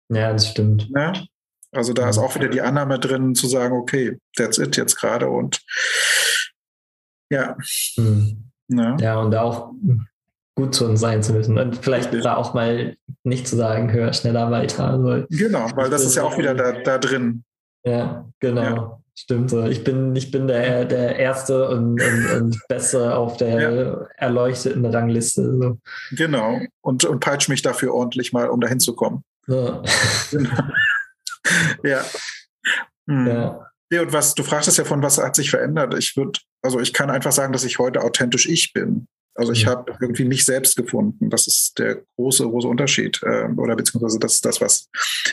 Ja, 0.09 0.33
das 0.33 0.49
stimmt. 0.49 0.89
Ja? 0.95 1.13
Also 1.71 1.93
da 1.93 2.09
ist 2.09 2.17
auch 2.17 2.35
wieder 2.35 2.49
die 2.49 2.61
Annahme 2.61 2.99
drin, 2.99 3.35
zu 3.35 3.47
sagen, 3.47 3.75
okay, 3.75 4.17
that's 4.35 4.57
it 4.57 4.75
jetzt 4.75 4.95
gerade 4.95 5.29
und 5.29 5.61
ja. 7.31 7.55
Mhm. 7.95 8.48
Ja. 8.69 8.97
ja, 8.99 9.19
und 9.19 9.31
da 9.31 9.41
auch 9.41 9.73
gut 10.55 10.75
zu 10.75 10.85
uns 10.85 10.99
sein 10.99 11.23
zu 11.23 11.33
müssen. 11.33 11.57
Und 11.57 11.77
vielleicht 11.77 12.13
da 12.13 12.35
auch 12.35 12.53
mal 12.53 12.97
nicht 13.23 13.47
zu 13.47 13.55
sagen, 13.55 13.91
höher, 13.91 14.13
schneller, 14.13 14.51
weiter. 14.51 14.85
Also 14.85 15.25
genau, 15.29 15.67
weil 15.75 15.89
das 15.89 16.05
ist 16.05 16.15
ja 16.15 16.23
auch 16.23 16.37
wieder 16.37 16.53
da, 16.53 16.73
da 16.73 16.97
drin. 16.97 17.43
Ja, 17.83 18.25
genau. 18.39 18.61
Ja. 18.61 18.99
Stimmt 19.15 19.49
so. 19.49 19.65
Ich 19.65 19.83
bin, 19.83 20.15
ich 20.15 20.31
bin 20.31 20.47
der, 20.47 20.85
der 20.85 21.17
Erste 21.17 21.67
und, 21.67 22.01
und, 22.01 22.31
und 22.37 22.67
Beste 22.69 23.15
auf 23.15 23.35
der 23.35 23.61
ja. 23.61 24.07
erleuchteten 24.15 24.85
Rangliste. 24.85 25.57
So. 25.57 25.77
Genau. 26.11 26.61
Und, 26.79 27.03
und 27.03 27.19
peitsch 27.19 27.49
mich 27.49 27.61
dafür 27.61 27.93
ordentlich 27.93 28.31
mal, 28.31 28.47
um 28.47 28.61
dahin 28.61 28.79
zu 28.79 28.95
kommen. 28.95 29.25
Ja. 29.47 29.83
ja. 31.83 32.01
Hm. 33.07 33.27
ja. 33.27 33.65
Ja, 33.91 34.03
und 34.03 34.13
was, 34.13 34.35
du 34.35 34.43
fragtest 34.43 34.77
ja 34.77 34.85
von, 34.85 35.01
was 35.01 35.17
hat 35.17 35.35
sich 35.35 35.49
verändert? 35.49 35.95
Ich 35.97 36.15
würde, 36.15 36.39
also 36.61 36.79
ich 36.79 36.93
kann 36.93 37.09
einfach 37.09 37.31
sagen, 37.31 37.53
dass 37.53 37.63
ich 37.63 37.79
heute 37.79 38.03
authentisch 38.03 38.47
ich 38.47 38.73
bin. 38.73 39.07
Also 39.35 39.53
ich 39.53 39.65
habe 39.65 39.95
irgendwie 40.01 40.25
mich 40.25 40.43
selbst 40.43 40.75
gefunden. 40.75 41.29
Das 41.29 41.47
ist 41.47 41.79
der 41.79 42.03
große, 42.15 42.43
große 42.43 42.67
Unterschied. 42.67 43.21
Äh, 43.23 43.47
oder 43.55 43.75
beziehungsweise 43.75 44.19
das 44.19 44.35
ist 44.35 44.45
das, 44.45 44.59
was 44.59 44.89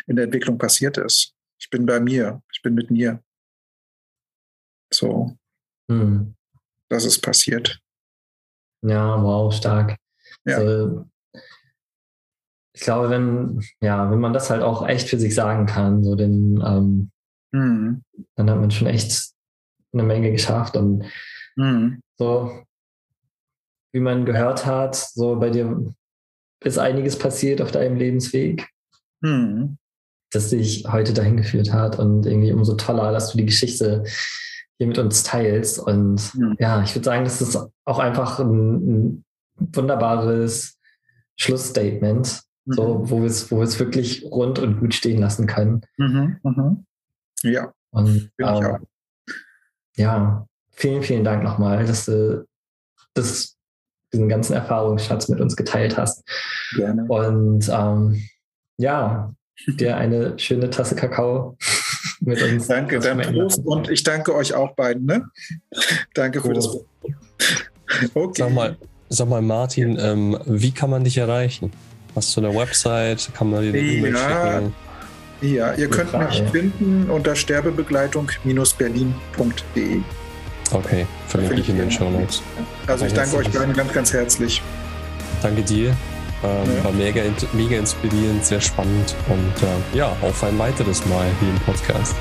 in 0.06 0.16
der 0.16 0.26
Entwicklung 0.26 0.58
passiert 0.58 0.96
ist. 0.98 1.34
Ich 1.58 1.70
bin 1.70 1.86
bei 1.86 1.98
mir. 1.98 2.40
Ich 2.52 2.62
bin 2.62 2.74
mit 2.74 2.90
mir. 2.90 3.20
So. 4.92 5.36
Mhm. 5.88 6.34
Das 6.88 7.04
ist 7.04 7.20
passiert. 7.20 7.80
Ja, 8.82 9.20
wow, 9.20 9.52
stark. 9.52 9.96
Ja. 10.44 10.58
Also, 10.58 11.06
ich 12.74 12.82
glaube, 12.82 13.10
wenn, 13.10 13.60
ja, 13.80 14.08
wenn 14.10 14.20
man 14.20 14.32
das 14.32 14.50
halt 14.50 14.62
auch 14.62 14.86
echt 14.86 15.08
für 15.08 15.18
sich 15.18 15.34
sagen 15.34 15.66
kann, 15.66 16.04
so 16.04 16.14
den, 16.14 16.62
ähm, 16.64 17.10
Mhm. 17.52 18.02
Dann 18.34 18.50
hat 18.50 18.60
man 18.60 18.70
schon 18.70 18.88
echt 18.88 19.32
eine 19.98 20.06
Menge 20.06 20.32
geschafft. 20.32 20.76
Und 20.76 21.04
mhm. 21.56 22.00
so, 22.18 22.62
wie 23.92 24.00
man 24.00 24.24
gehört 24.24 24.66
hat, 24.66 24.94
so 24.94 25.36
bei 25.36 25.50
dir 25.50 25.94
ist 26.60 26.78
einiges 26.78 27.18
passiert 27.18 27.60
auf 27.60 27.70
deinem 27.70 27.96
Lebensweg, 27.96 28.68
mhm. 29.20 29.78
das 30.30 30.50
dich 30.50 30.86
heute 30.90 31.12
dahin 31.12 31.36
geführt 31.36 31.72
hat. 31.72 31.98
Und 31.98 32.26
irgendwie 32.26 32.52
umso 32.52 32.74
toller, 32.74 33.12
dass 33.12 33.32
du 33.32 33.38
die 33.38 33.46
Geschichte 33.46 34.04
hier 34.78 34.86
mit 34.86 34.98
uns 34.98 35.22
teilst. 35.22 35.78
Und 35.78 36.34
mhm. 36.34 36.56
ja, 36.58 36.82
ich 36.82 36.94
würde 36.94 37.04
sagen, 37.04 37.24
das 37.24 37.40
ist 37.40 37.58
auch 37.84 37.98
einfach 37.98 38.38
ein, 38.38 38.74
ein 38.74 39.24
wunderbares 39.56 40.78
Schlussstatement, 41.38 42.42
so, 42.66 42.98
mhm. 42.98 43.10
wo 43.10 43.20
wir 43.20 43.26
es 43.26 43.50
wo 43.50 43.58
wirklich 43.60 44.24
rund 44.24 44.58
und 44.58 44.80
gut 44.80 44.94
stehen 44.94 45.20
lassen 45.20 45.46
können. 45.46 45.82
Mhm. 45.96 46.38
Mhm. 46.42 46.86
Ja. 47.42 47.72
Und 47.90 48.30
ähm, 48.38 48.86
ja, 49.96 50.46
vielen, 50.72 51.02
vielen 51.02 51.24
Dank 51.24 51.42
nochmal, 51.42 51.84
dass 51.86 52.06
du 52.06 52.46
das, 53.14 53.56
diesen 54.12 54.28
ganzen 54.28 54.54
Erfahrungsschatz 54.54 55.28
mit 55.28 55.40
uns 55.40 55.56
geteilt 55.56 55.96
hast. 55.96 56.22
Gerne. 56.76 57.04
Und 57.08 57.68
ähm, 57.68 58.22
ja, 58.76 59.34
dir 59.66 59.96
eine 59.96 60.38
schöne 60.38 60.70
Tasse 60.70 60.94
Kakao 60.94 61.56
mit 62.20 62.42
uns. 62.42 62.66
Danke, 62.66 63.00
dann 63.00 63.20
Prost 63.20 63.64
und 63.64 63.90
ich 63.90 64.02
danke 64.02 64.34
euch 64.34 64.54
auch 64.54 64.74
beiden. 64.74 65.06
Ne? 65.06 65.24
Danke 66.14 66.40
cool. 66.40 66.48
für 66.48 66.54
das. 66.54 66.68
Okay. 68.14 68.42
Sag 68.42 68.52
mal, 68.52 68.76
sag 69.08 69.28
mal 69.28 69.42
Martin, 69.42 69.96
ähm, 69.98 70.38
wie 70.44 70.72
kann 70.72 70.90
man 70.90 71.04
dich 71.04 71.16
erreichen? 71.16 71.72
Hast 72.14 72.36
du 72.36 72.40
eine 72.40 72.54
Website? 72.54 73.30
Kann 73.34 73.50
man 73.50 73.62
dir 73.62 73.68
eine 73.68 73.78
E-Mail 73.78 74.14
ja, 74.14 74.58
schicken? 74.58 74.74
Ja, 75.40 75.72
ihr 75.74 75.88
könnt 75.88 76.10
Frage. 76.10 76.26
mich 76.26 76.42
finden 76.50 77.08
unter 77.10 77.36
sterbebegleitung-berlin.de. 77.36 80.00
Okay, 80.72 81.06
verlinke 81.28 81.60
ich 81.60 81.68
in 81.68 81.78
den 81.78 81.88
Show 81.90 82.10
Notes. 82.10 82.42
Also 82.86 83.06
ich 83.06 83.12
danke 83.12 83.36
euch 83.36 83.50
beiden 83.50 83.74
ganz, 83.74 83.92
ganz 83.92 84.12
herzlich. 84.12 84.62
Danke 85.42 85.62
dir. 85.62 85.96
Ähm, 86.42 86.76
ja. 86.76 86.84
War 86.84 86.92
mega, 86.92 87.22
mega 87.52 87.76
inspirierend, 87.76 88.44
sehr 88.44 88.60
spannend 88.60 89.14
und 89.28 89.62
äh, 89.62 89.96
ja, 89.96 90.16
auf 90.22 90.42
ein 90.42 90.58
weiteres 90.58 91.06
Mal 91.06 91.26
hier 91.40 91.50
im 91.50 91.60
Podcast. 91.60 92.16